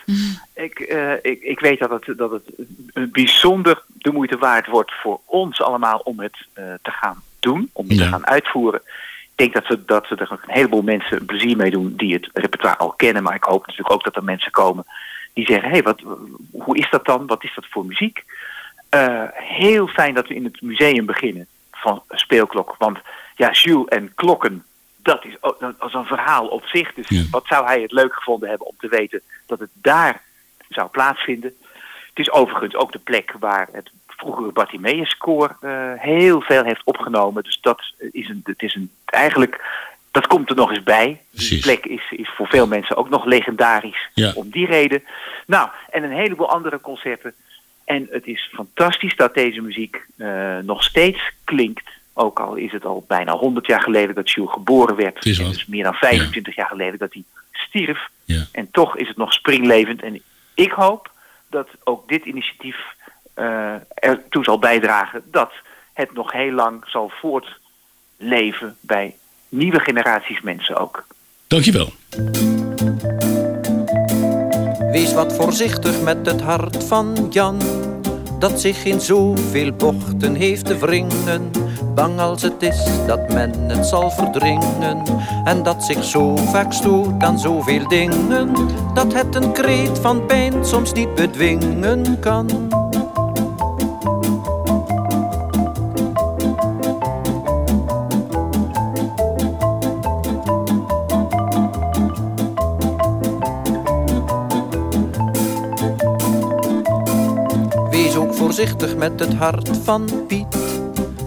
Ik, 0.54 0.78
eh, 0.80 1.12
ik, 1.12 1.42
ik 1.42 1.60
weet 1.60 1.78
dat 1.78 1.90
het, 1.90 2.18
dat 2.18 2.30
het 2.30 2.42
een 2.92 3.10
bijzonder 3.12 3.82
de 3.88 4.12
moeite 4.12 4.38
waard 4.38 4.66
wordt 4.66 4.92
voor 5.02 5.20
ons 5.24 5.60
allemaal 5.62 5.98
om 6.04 6.20
het 6.20 6.36
eh, 6.52 6.64
te 6.82 6.90
gaan 6.90 7.22
doen, 7.40 7.70
om 7.72 7.88
het 7.88 7.98
Ja. 7.98 8.04
te 8.04 8.10
gaan 8.10 8.26
uitvoeren. 8.26 8.80
Ik 8.84 9.32
denk 9.34 9.52
dat 9.54 9.66
we, 9.66 9.84
dat 9.84 10.08
we 10.08 10.16
er 10.16 10.32
ook 10.32 10.42
een 10.46 10.54
heleboel 10.54 10.82
mensen 10.82 11.24
plezier 11.24 11.56
mee 11.56 11.70
doen 11.70 11.94
die 11.96 12.14
het 12.14 12.28
repertoire 12.32 12.78
al 12.78 12.90
kennen. 12.92 13.22
Maar 13.22 13.34
ik 13.34 13.44
hoop 13.44 13.66
natuurlijk 13.66 13.92
ook 13.94 14.04
dat 14.04 14.16
er 14.16 14.24
mensen 14.24 14.50
komen 14.52 14.86
die 15.34 15.46
zeggen, 15.46 15.64
hé, 15.68 15.70
hey, 15.74 15.82
wat, 15.82 16.02
hoe 16.50 16.76
is 16.78 16.90
dat 16.90 17.04
dan? 17.04 17.26
Wat 17.26 17.44
is 17.44 17.52
dat 17.54 17.66
voor 17.70 17.84
muziek? 17.86 18.24
Eh, 18.88 19.22
heel 19.32 19.86
fijn 19.86 20.14
dat 20.14 20.28
we 20.28 20.34
in 20.34 20.44
het 20.44 20.60
museum 20.62 21.06
beginnen 21.06 21.46
van 21.72 22.02
speelklok. 22.10 22.74
Want 22.78 22.98
ja, 23.36 23.50
Jules 23.50 23.88
en 23.88 24.12
klokken, 24.14 24.64
dat 25.06 25.24
is, 25.24 25.32
is 25.86 25.92
een 25.94 26.04
verhaal 26.04 26.46
op 26.46 26.64
zich. 26.66 26.94
Dus 26.94 27.08
Ja. 27.08 27.22
wat 27.30 27.46
zou 27.46 27.66
hij 27.66 27.80
het 27.80 27.92
leuk 27.92 28.14
gevonden 28.14 28.48
hebben 28.48 28.66
om 28.66 28.74
te 28.78 28.88
weten 28.88 29.22
dat 29.46 29.58
het 29.58 29.70
daar 29.72 30.22
zou 30.68 30.88
plaatsvinden? 30.88 31.54
Het 32.08 32.18
is 32.26 32.30
overigens 32.30 32.74
ook 32.74 32.92
de 32.92 32.98
plek 32.98 33.32
waar 33.38 33.68
het 33.72 33.90
vroegere 34.06 34.52
Bartimeus-koor 34.52 35.56
eh, 35.60 35.92
heel 35.96 36.40
veel 36.40 36.64
heeft 36.64 36.84
opgenomen. 36.84 37.42
Dus 37.42 37.58
dat 37.60 37.82
is 38.10 38.28
een, 38.28 38.40
het 38.44 38.62
is 38.62 38.74
een, 38.74 38.90
eigenlijk, 39.04 39.64
dat 40.10 40.26
komt 40.26 40.50
er 40.50 40.56
nog 40.56 40.70
eens 40.70 40.82
bij. 40.82 41.20
Die 41.30 41.60
plek 41.60 41.86
is, 41.86 42.02
is 42.10 42.28
voor 42.36 42.46
veel 42.46 42.66
mensen 42.66 42.96
ook 42.96 43.08
nog 43.08 43.24
legendarisch 43.24 44.08
Ja. 44.14 44.32
om 44.34 44.50
die 44.50 44.66
reden. 44.66 45.04
Nou, 45.46 45.68
en 45.90 46.02
een 46.02 46.10
heleboel 46.12 46.50
andere 46.50 46.80
concerten. 46.80 47.34
En 47.84 48.06
het 48.10 48.26
is 48.26 48.50
fantastisch 48.54 49.16
dat 49.16 49.34
deze 49.34 49.60
muziek 49.60 50.04
eh, 50.16 50.58
nog 50.58 50.82
steeds 50.84 51.30
klinkt. 51.44 51.88
Ook 52.18 52.40
al 52.40 52.54
is 52.54 52.72
het 52.72 52.84
al 52.84 53.04
bijna 53.08 53.32
100 53.32 53.66
jaar 53.66 53.80
geleden 53.80 54.14
dat 54.14 54.30
Jules 54.30 54.52
geboren 54.52 54.96
werd. 54.96 55.14
Het 55.14 55.26
is 55.26 55.38
En 55.38 55.48
dus 55.48 55.66
meer 55.66 55.84
dan 55.84 55.94
25 55.94 56.56
jaar 56.56 56.68
geleden 56.68 56.98
dat 56.98 57.12
hij 57.12 57.24
stierf. 57.52 58.08
Ja. 58.24 58.44
En 58.52 58.70
toch 58.70 58.96
is 58.96 59.08
het 59.08 59.16
nog 59.16 59.32
springlevend. 59.32 60.02
En 60.02 60.22
ik 60.54 60.72
hoop 60.72 61.10
dat 61.50 61.68
ook 61.84 62.08
dit 62.08 62.24
initiatief 62.24 62.76
eh, 63.34 63.74
ertoe 63.94 64.44
zal 64.44 64.58
bijdragen 64.58 65.22
dat 65.30 65.52
het 65.92 66.12
nog 66.12 66.32
heel 66.32 66.52
lang 66.52 66.84
zal 66.86 67.12
voortleven 67.20 68.76
bij 68.80 69.16
nieuwe 69.48 69.80
generaties 69.80 70.40
mensen 70.40 70.76
ook. 70.76 71.06
Dankjewel. 71.46 71.92
Wees 74.90 75.12
wat 75.12 75.34
voorzichtig 75.34 76.00
met 76.02 76.26
het 76.26 76.40
hart 76.40 76.84
van 76.84 77.26
Jan, 77.30 77.58
dat 78.38 78.60
zich 78.60 78.84
in 78.84 79.00
zoveel 79.00 79.72
bochten 79.72 80.34
heeft 80.34 80.66
te 80.66 80.78
wringen. 80.78 81.50
Bang 81.96 82.18
als 82.20 82.42
het 82.42 82.62
is 82.62 82.84
dat 83.06 83.28
men 83.28 83.52
het 83.68 83.86
zal 83.86 84.10
verdringen, 84.10 85.02
en 85.44 85.62
dat 85.62 85.84
zich 85.84 86.04
zo 86.04 86.36
vaak 86.36 86.72
stoot 86.72 87.22
aan 87.22 87.38
zoveel 87.38 87.88
dingen, 87.88 88.52
dat 88.94 89.12
het 89.12 89.34
een 89.34 89.52
kreet 89.52 89.98
van 89.98 90.26
pijn 90.26 90.64
soms 90.64 90.92
niet 90.92 91.14
bedwingen 91.14 92.18
kan. 92.20 92.68
Wees 107.90 108.16
ook 108.16 108.34
voorzichtig 108.34 108.96
met 108.96 109.20
het 109.20 109.34
hart 109.34 109.70
van 109.82 110.08
Piet, 110.26 110.75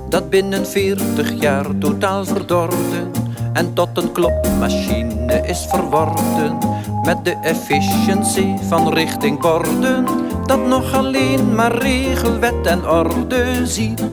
dat 0.09 0.29
binnen 0.29 0.67
veertig 0.67 1.33
jaar 1.39 1.65
totaal 1.79 2.25
verdorde 2.25 3.09
en 3.53 3.73
tot 3.73 3.89
een 3.93 4.11
klopmachine 4.11 5.41
is 5.47 5.65
verworden. 5.69 6.57
Met 7.03 7.25
de 7.25 7.35
efficiency 7.41 8.55
van 8.67 8.93
richtingborden, 8.93 10.05
dat 10.45 10.67
nog 10.67 10.93
alleen 10.93 11.55
maar 11.55 11.77
regel, 11.77 12.39
wet 12.39 12.65
en 12.65 12.89
orde 12.89 13.65
ziet. 13.65 14.03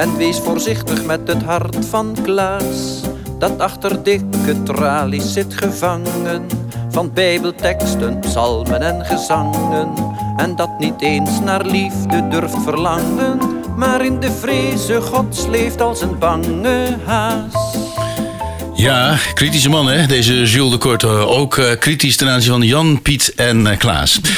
En 0.00 0.16
wees 0.16 0.38
voorzichtig 0.38 1.04
met 1.04 1.28
het 1.28 1.42
hart 1.42 1.86
van 1.86 2.16
Klaas, 2.22 3.00
dat 3.38 3.58
achter 3.58 4.02
dikke 4.02 4.62
tralies 4.62 5.32
zit 5.32 5.54
gevangen. 5.54 6.46
Van 6.88 7.12
bijbelteksten, 7.12 8.18
psalmen 8.18 8.82
en 8.82 9.04
gezangen. 9.04 9.92
En 10.36 10.56
dat 10.56 10.78
niet 10.78 11.00
eens 11.00 11.40
naar 11.40 11.64
liefde 11.64 12.28
durft 12.28 12.62
verlangen, 12.62 13.38
maar 13.76 14.04
in 14.04 14.20
de 14.20 14.30
vreze 14.30 15.00
gods 15.00 15.46
leeft 15.46 15.80
als 15.80 16.00
een 16.00 16.18
bange 16.18 16.96
haas. 17.04 17.69
Ja, 18.80 19.18
kritische 19.34 19.68
man 19.68 19.88
hè, 19.88 20.06
deze 20.06 20.44
Jules 20.44 20.70
de 20.70 20.78
Korte. 20.78 21.06
Ook 21.06 21.56
eh, 21.56 21.78
kritisch 21.78 22.16
ten 22.16 22.28
aanzien 22.28 22.50
van 22.50 22.62
Jan, 22.62 23.02
Piet 23.02 23.32
en 23.34 23.66
eh, 23.66 23.78
Klaas. 23.78 24.20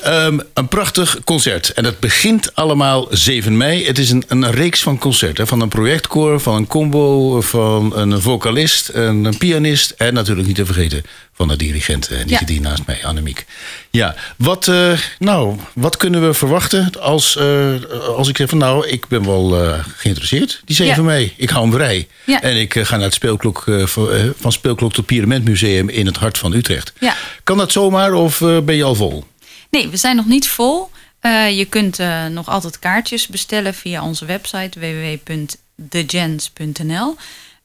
Ehm, 0.00 0.38
een 0.54 0.68
prachtig 0.68 1.18
concert. 1.24 1.72
En 1.72 1.82
dat 1.82 1.98
begint 1.98 2.54
allemaal 2.54 3.06
7 3.10 3.56
mei. 3.56 3.86
Het 3.86 3.98
is 3.98 4.10
een, 4.10 4.24
een 4.28 4.50
reeks 4.50 4.82
van 4.82 4.98
concerten. 4.98 5.46
Van 5.46 5.60
een 5.60 5.68
projectkoor, 5.68 6.40
van 6.40 6.54
een 6.54 6.66
combo, 6.66 7.40
van 7.40 7.96
een 7.96 8.20
vocalist, 8.20 8.90
een 8.92 9.34
pianist... 9.38 9.90
en 9.90 10.14
natuurlijk 10.14 10.46
niet 10.46 10.56
te 10.56 10.66
vergeten 10.66 11.02
van 11.36 11.48
de 11.48 11.56
dirigent. 11.56 12.08
En 12.08 12.22
die 12.22 12.30
Ja. 12.32 12.38
zit 12.38 12.48
hier 12.48 12.60
naast 12.60 12.86
mij, 12.86 13.04
Annemiek. 13.04 13.44
Ja, 13.90 14.14
wat, 14.36 14.68
eh, 14.68 14.92
nou, 15.18 15.56
wat 15.72 15.96
kunnen 15.96 16.26
we 16.26 16.34
verwachten 16.34 17.00
als, 17.00 17.36
eh, 17.36 17.72
als 18.16 18.28
ik 18.28 18.36
zeg 18.36 18.48
van... 18.48 18.58
nou, 18.58 18.88
ik 18.88 19.08
ben 19.08 19.24
wel 19.26 19.62
eh, 19.64 19.84
geïnteresseerd, 19.96 20.62
die 20.64 20.76
7 20.76 20.96
Ja. 20.96 21.02
mei. 21.02 21.34
Ik 21.36 21.50
hou 21.50 21.62
hem 21.64 21.72
vrij. 21.74 22.08
Ja. 22.26 22.42
En 22.42 22.56
ik 22.56 22.74
eh, 22.74 22.84
ga 22.84 22.96
naar 22.96 23.04
het 23.04 23.14
speelklok, 23.14 23.62
eh, 23.66 23.86
van, 23.86 24.10
eh, 24.12 24.24
Speelklok 24.50 24.92
tot 24.92 25.06
Pyramentmuseum 25.06 25.88
in 25.88 26.06
het 26.06 26.16
hart 26.16 26.38
van 26.38 26.52
Utrecht. 26.52 26.92
Ja. 27.00 27.14
Kan 27.44 27.58
dat 27.58 27.72
zomaar 27.72 28.12
of 28.12 28.40
eh, 28.40 28.58
ben 28.60 28.76
je 28.76 28.84
al 28.84 28.94
vol? 28.94 29.24
Nee, 29.70 29.88
we 29.88 29.96
zijn 29.96 30.16
nog 30.16 30.26
niet 30.26 30.48
vol. 30.48 30.90
Eh, 31.20 31.58
je 31.58 31.64
kunt 31.64 31.98
eh, 31.98 32.26
nog 32.26 32.48
altijd 32.48 32.78
kaartjes 32.78 33.26
bestellen 33.26 33.74
via 33.74 34.02
onze 34.04 34.24
website 34.24 34.78
www.thegents.nl. 34.80 37.16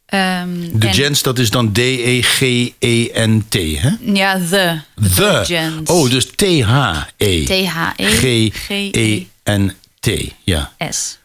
Ehm, 0.10 0.80
De 0.80 0.88
en- 0.88 0.94
Gens, 0.94 1.22
dat 1.22 1.40
is 1.40 1.50
dan 1.50 1.66
E 1.68 1.72
D-E-G-E-N-T, 1.72 3.54
hè? 3.54 3.90
Ja, 4.14 4.40
the. 4.50 4.80
The. 5.16 5.42
Gens. 5.46 5.90
Oh, 5.90 6.10
dus 6.10 6.28
T-H-E. 6.36 7.44
T-H-E. 7.44 8.06
G-E-N-T, 8.52 10.10
ja. 10.44 10.72
S. 10.90 11.18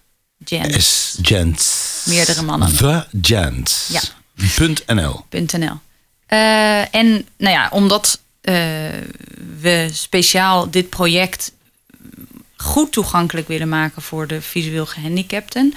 Gens. 0.44 0.74
S. 0.86 1.18
Gens. 1.22 2.02
Meerdere 2.04 2.42
mannen. 2.42 2.76
The 2.76 3.06
Gens. 3.22 3.88
Ja. 3.92 4.00
Punt 4.54 4.82
.nl. 4.86 5.24
.nl. 5.30 5.80
Eh, 6.26 6.94
en 6.94 7.26
nou 7.36 7.54
ja, 7.54 7.68
omdat 7.70 8.20
eh, 8.40 8.54
we 9.60 9.88
speciaal 9.92 10.70
dit 10.70 10.88
project 10.90 11.52
goed 12.56 12.92
toegankelijk 12.92 13.48
willen 13.48 13.68
maken 13.68 14.02
voor 14.02 14.26
de 14.26 14.40
visueel 14.42 14.86
gehandicapten, 14.86 15.74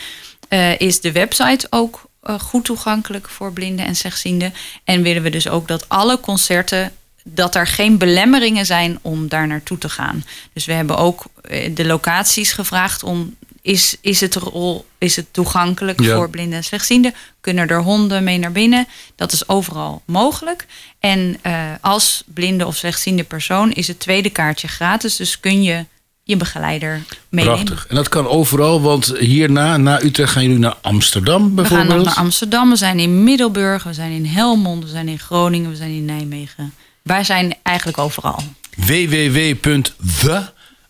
eh, 0.48 0.80
is 0.80 1.02
de 1.02 1.12
website 1.12 1.68
ook 1.70 2.07
goed 2.40 2.66
toegankelijk 2.66 3.30
voor 3.30 3.54
blinden 3.54 3.86
en 3.86 3.96
slechtzienden. 3.96 4.54
En 4.84 5.02
willen 5.02 5.24
we 5.24 5.30
dus 5.30 5.48
ook 5.50 5.68
dat 5.68 5.90
alle 5.90 6.20
concerten 6.20 6.92
dat 7.24 7.56
er 7.56 7.68
geen 7.68 7.98
belemmeringen 7.98 8.66
zijn 8.66 9.00
om 9.02 9.28
daar 9.28 9.48
naartoe 9.48 9.78
te 9.78 9.90
gaan. 9.90 10.24
Dus 10.54 10.66
we 10.66 10.74
hebben 10.74 10.98
ook 10.98 11.26
eh, 11.42 11.76
de 11.76 11.86
locaties 11.86 12.52
gevraagd 12.52 13.04
om 13.04 13.36
is, 13.62 13.98
is, 14.02 14.22
het, 14.22 14.36
rol, 14.36 14.86
is 14.98 15.16
het 15.16 15.26
toegankelijk 15.32 16.02
Ja. 16.02 16.16
voor 16.16 16.30
blinden 16.30 16.58
en 16.58 16.64
slechtzienden? 16.64 17.14
Kunnen 17.42 17.68
er 17.68 17.82
honden 17.82 18.24
mee 18.24 18.38
naar 18.38 18.52
binnen? 18.52 18.88
Dat 19.16 19.32
is 19.32 19.48
overal 19.50 20.02
mogelijk. 20.06 20.66
En 21.00 21.38
eh, 21.42 21.72
als 21.82 22.24
blinde 22.26 22.66
of 22.66 22.76
slechtziende 22.76 23.24
persoon 23.24 23.72
is 23.72 23.88
het 23.88 24.00
tweede 24.00 24.30
kaartje 24.30 24.68
gratis. 24.68 25.16
Dus 25.16 25.40
kun 25.40 25.64
je 25.64 25.86
je 26.28 26.38
begeleider 26.38 27.02
meenemen. 27.30 27.64
Prachtig. 27.64 27.88
En 27.88 27.96
dat 27.96 28.10
kan 28.10 28.28
overal, 28.28 28.82
want 28.82 29.14
hierna, 29.18 29.78
na 29.78 30.04
Utrecht, 30.04 30.32
gaan 30.32 30.44
jullie 30.44 30.58
naar 30.60 30.76
Amsterdam 30.82 31.42
We 31.42 31.46
gaan 31.46 31.56
bijvoorbeeld. 31.56 32.06
naar 32.06 32.14
Amsterdam, 32.16 32.70
we 32.70 32.76
zijn 32.76 33.00
in 33.00 33.24
Middelburg, 33.24 33.84
we 33.84 33.94
zijn 33.94 34.12
in 34.12 34.26
Helmond, 34.26 34.84
we 34.84 34.90
zijn 34.90 35.08
in 35.08 35.20
Groningen, 35.20 35.70
we 35.70 35.76
zijn 35.76 35.92
in 35.92 36.06
Nijmegen. 36.06 36.74
Wij 37.02 37.24
zijn 37.24 37.56
eigenlijk 37.64 37.98
overal. 37.98 38.44
www.the, 38.76 40.42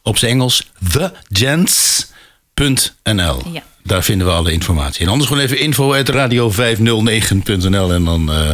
op 0.02 0.18
zijn 0.18 0.32
Engels, 0.32 0.64
thegents.nl. 1.32 3.42
Ja. 3.54 3.64
Daar 3.84 4.04
vinden 4.04 4.28
we 4.28 4.34
alle 4.34 4.52
informatie. 4.52 5.06
En 5.06 5.12
anders 5.12 5.30
gewoon 5.30 5.44
even 5.44 5.60
info 5.60 6.04
radio509.nl 6.04 7.94
en 7.94 8.04
dan 8.04 8.32
eh, 8.32 8.50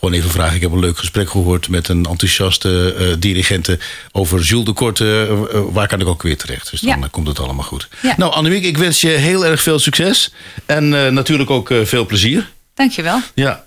gewoon 0.00 0.14
even 0.14 0.30
vragen. 0.30 0.54
Ik 0.56 0.60
heb 0.62 0.72
een 0.72 0.78
leuk 0.78 0.98
gesprek 0.98 1.30
gehoord 1.30 1.68
met 1.68 1.88
een 1.88 2.04
enthousiaste 2.06 2.94
eh 2.98 3.06
dirigente 3.18 3.78
over 4.12 4.40
Jules 4.40 4.64
de 4.64 4.72
Korte. 4.72 5.04
Eh, 5.04 5.30
eh, 5.58 5.62
waar 5.72 5.88
kan 5.88 6.00
ik 6.00 6.06
ook 6.06 6.22
weer 6.22 6.36
terecht? 6.36 6.70
Dus 6.70 6.80
dan 6.80 7.00
Ja. 7.00 7.08
komt 7.10 7.26
het 7.26 7.38
allemaal 7.38 7.64
goed. 7.64 7.88
Ja. 8.02 8.14
Nou, 8.16 8.32
Annemiek, 8.32 8.64
ik 8.64 8.78
wens 8.78 9.00
je 9.00 9.08
heel 9.08 9.46
erg 9.46 9.62
veel 9.62 9.78
succes. 9.78 10.32
En 10.66 10.88
natuurlijk 11.14 11.50
ook 11.50 11.72
veel 11.82 12.06
plezier. 12.06 12.50
Dankjewel. 12.74 13.20
Ja. 13.34 13.64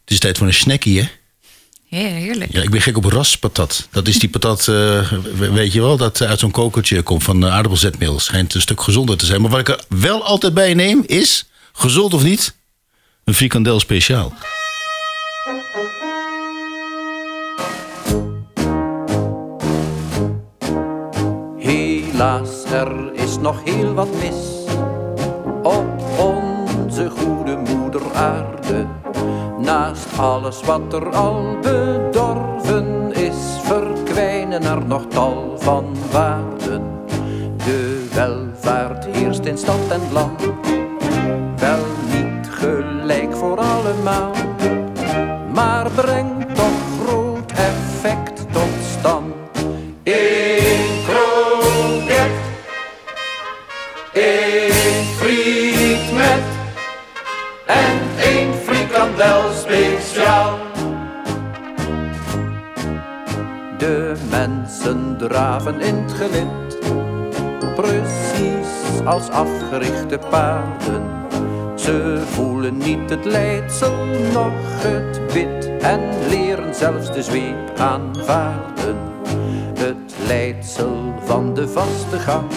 Het 0.00 0.10
is 0.10 0.18
tijd 0.18 0.38
voor 0.38 0.46
een 0.46 0.54
snackie, 0.54 1.00
hè? 1.00 1.08
Ja, 1.90 2.08
heerlijk. 2.08 2.52
Ja, 2.52 2.62
ik 2.62 2.70
ben 2.70 2.80
gek 2.80 2.96
op 2.96 3.04
raspatat. 3.04 3.88
Dat 3.90 4.08
is 4.08 4.18
die 4.18 4.28
patat, 4.28 4.64
we- 4.64 5.50
weet 5.52 5.72
je 5.72 5.80
wel, 5.80 5.96
dat 5.96 6.22
uit 6.22 6.38
zo'n 6.38 6.50
kokertje 6.50 7.02
komt 7.02 7.22
van 7.22 7.46
aardappelzetmeel. 7.46 8.20
Schijnt 8.20 8.54
een 8.54 8.60
stuk 8.60 8.80
gezonder 8.82 9.16
te 9.16 9.26
zijn. 9.26 9.40
Maar 9.40 9.50
wat 9.50 9.60
ik 9.60 9.68
er 9.68 9.80
wel 9.88 10.24
altijd 10.24 10.54
bij 10.54 10.74
neem 10.74 11.02
is, 11.06 11.44
gezond 11.72 12.14
of 12.14 12.22
niet, 12.22 12.54
een 13.24 13.34
frikandel 13.34 13.80
speciaal. 13.80 14.34
Er 22.72 23.12
is 23.12 23.38
nog 23.38 23.64
heel 23.64 23.94
wat 23.94 24.08
mis 24.20 24.64
op 25.62 26.02
onze 26.18 27.10
goede 27.10 27.56
moeder 27.56 28.02
aarde. 28.14 28.86
Naast 29.58 30.18
alles 30.18 30.62
wat 30.62 30.92
er 30.92 31.16
al 31.16 31.58
bedorven 31.62 33.12
is, 33.12 33.36
verkwijnen 33.62 34.62
er 34.62 34.86
nog 34.86 35.06
tal 35.08 35.54
van 35.58 35.96
waarden. 36.10 36.82
De 37.56 38.08
welvaart 38.14 39.04
heerst 39.04 39.44
in 39.44 39.58
stad 39.58 39.90
en 39.90 40.12
land, 40.12 40.40
wel 41.56 41.84
niet 42.12 42.48
gelijk 42.50 43.36
voor 43.36 43.58
allemaal, 43.58 44.32
maar 45.54 45.90
brengt 45.90 46.37
draven 65.38 65.80
in 65.80 65.94
het 65.94 66.12
gelid, 66.12 66.78
precies 67.76 69.04
als 69.04 69.28
afgerichte 69.28 70.18
paarden. 70.30 71.02
Ze 71.74 72.22
voelen 72.26 72.76
niet 72.76 73.10
het 73.10 73.24
leidsel, 73.24 74.04
noch 74.32 74.52
het 74.62 75.32
wit 75.32 75.70
en 75.80 76.00
leren 76.28 76.74
zelfs 76.74 77.12
de 77.12 77.22
zweep 77.22 77.78
aanvaarden. 77.78 78.96
Het 79.78 80.14
leidsel 80.26 81.14
van 81.24 81.54
de 81.54 81.68
vaste 81.68 82.18
gang, 82.18 82.50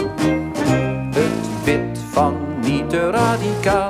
het 1.15 1.63
wit 1.63 1.99
van 2.11 2.35
niet 2.61 2.89
te 2.89 3.09
radicaal. 3.09 3.89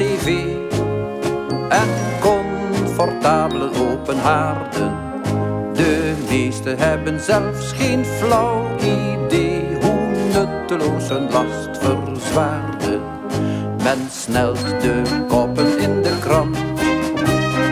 En 0.00 1.88
comfortabele 2.20 3.70
open 3.90 4.18
haarden. 4.18 4.96
De 5.72 6.14
meesten 6.28 6.78
hebben 6.78 7.20
zelfs 7.20 7.72
geen 7.72 8.04
flauw 8.04 8.66
idee 8.80 9.64
hoe 9.80 10.10
nutteloos 10.32 11.08
hun 11.08 11.30
last 11.30 11.78
verzwaarde. 11.78 13.00
Men 13.82 13.98
snelt 14.10 14.80
de 14.80 15.02
koppen 15.28 15.78
in 15.78 16.02
de 16.02 16.18
krant, 16.20 16.58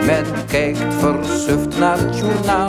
men 0.05 0.25
kijkt 0.47 0.93
versuft 0.93 1.77
naar 1.79 1.97
het 1.97 2.17
journaal. 2.17 2.66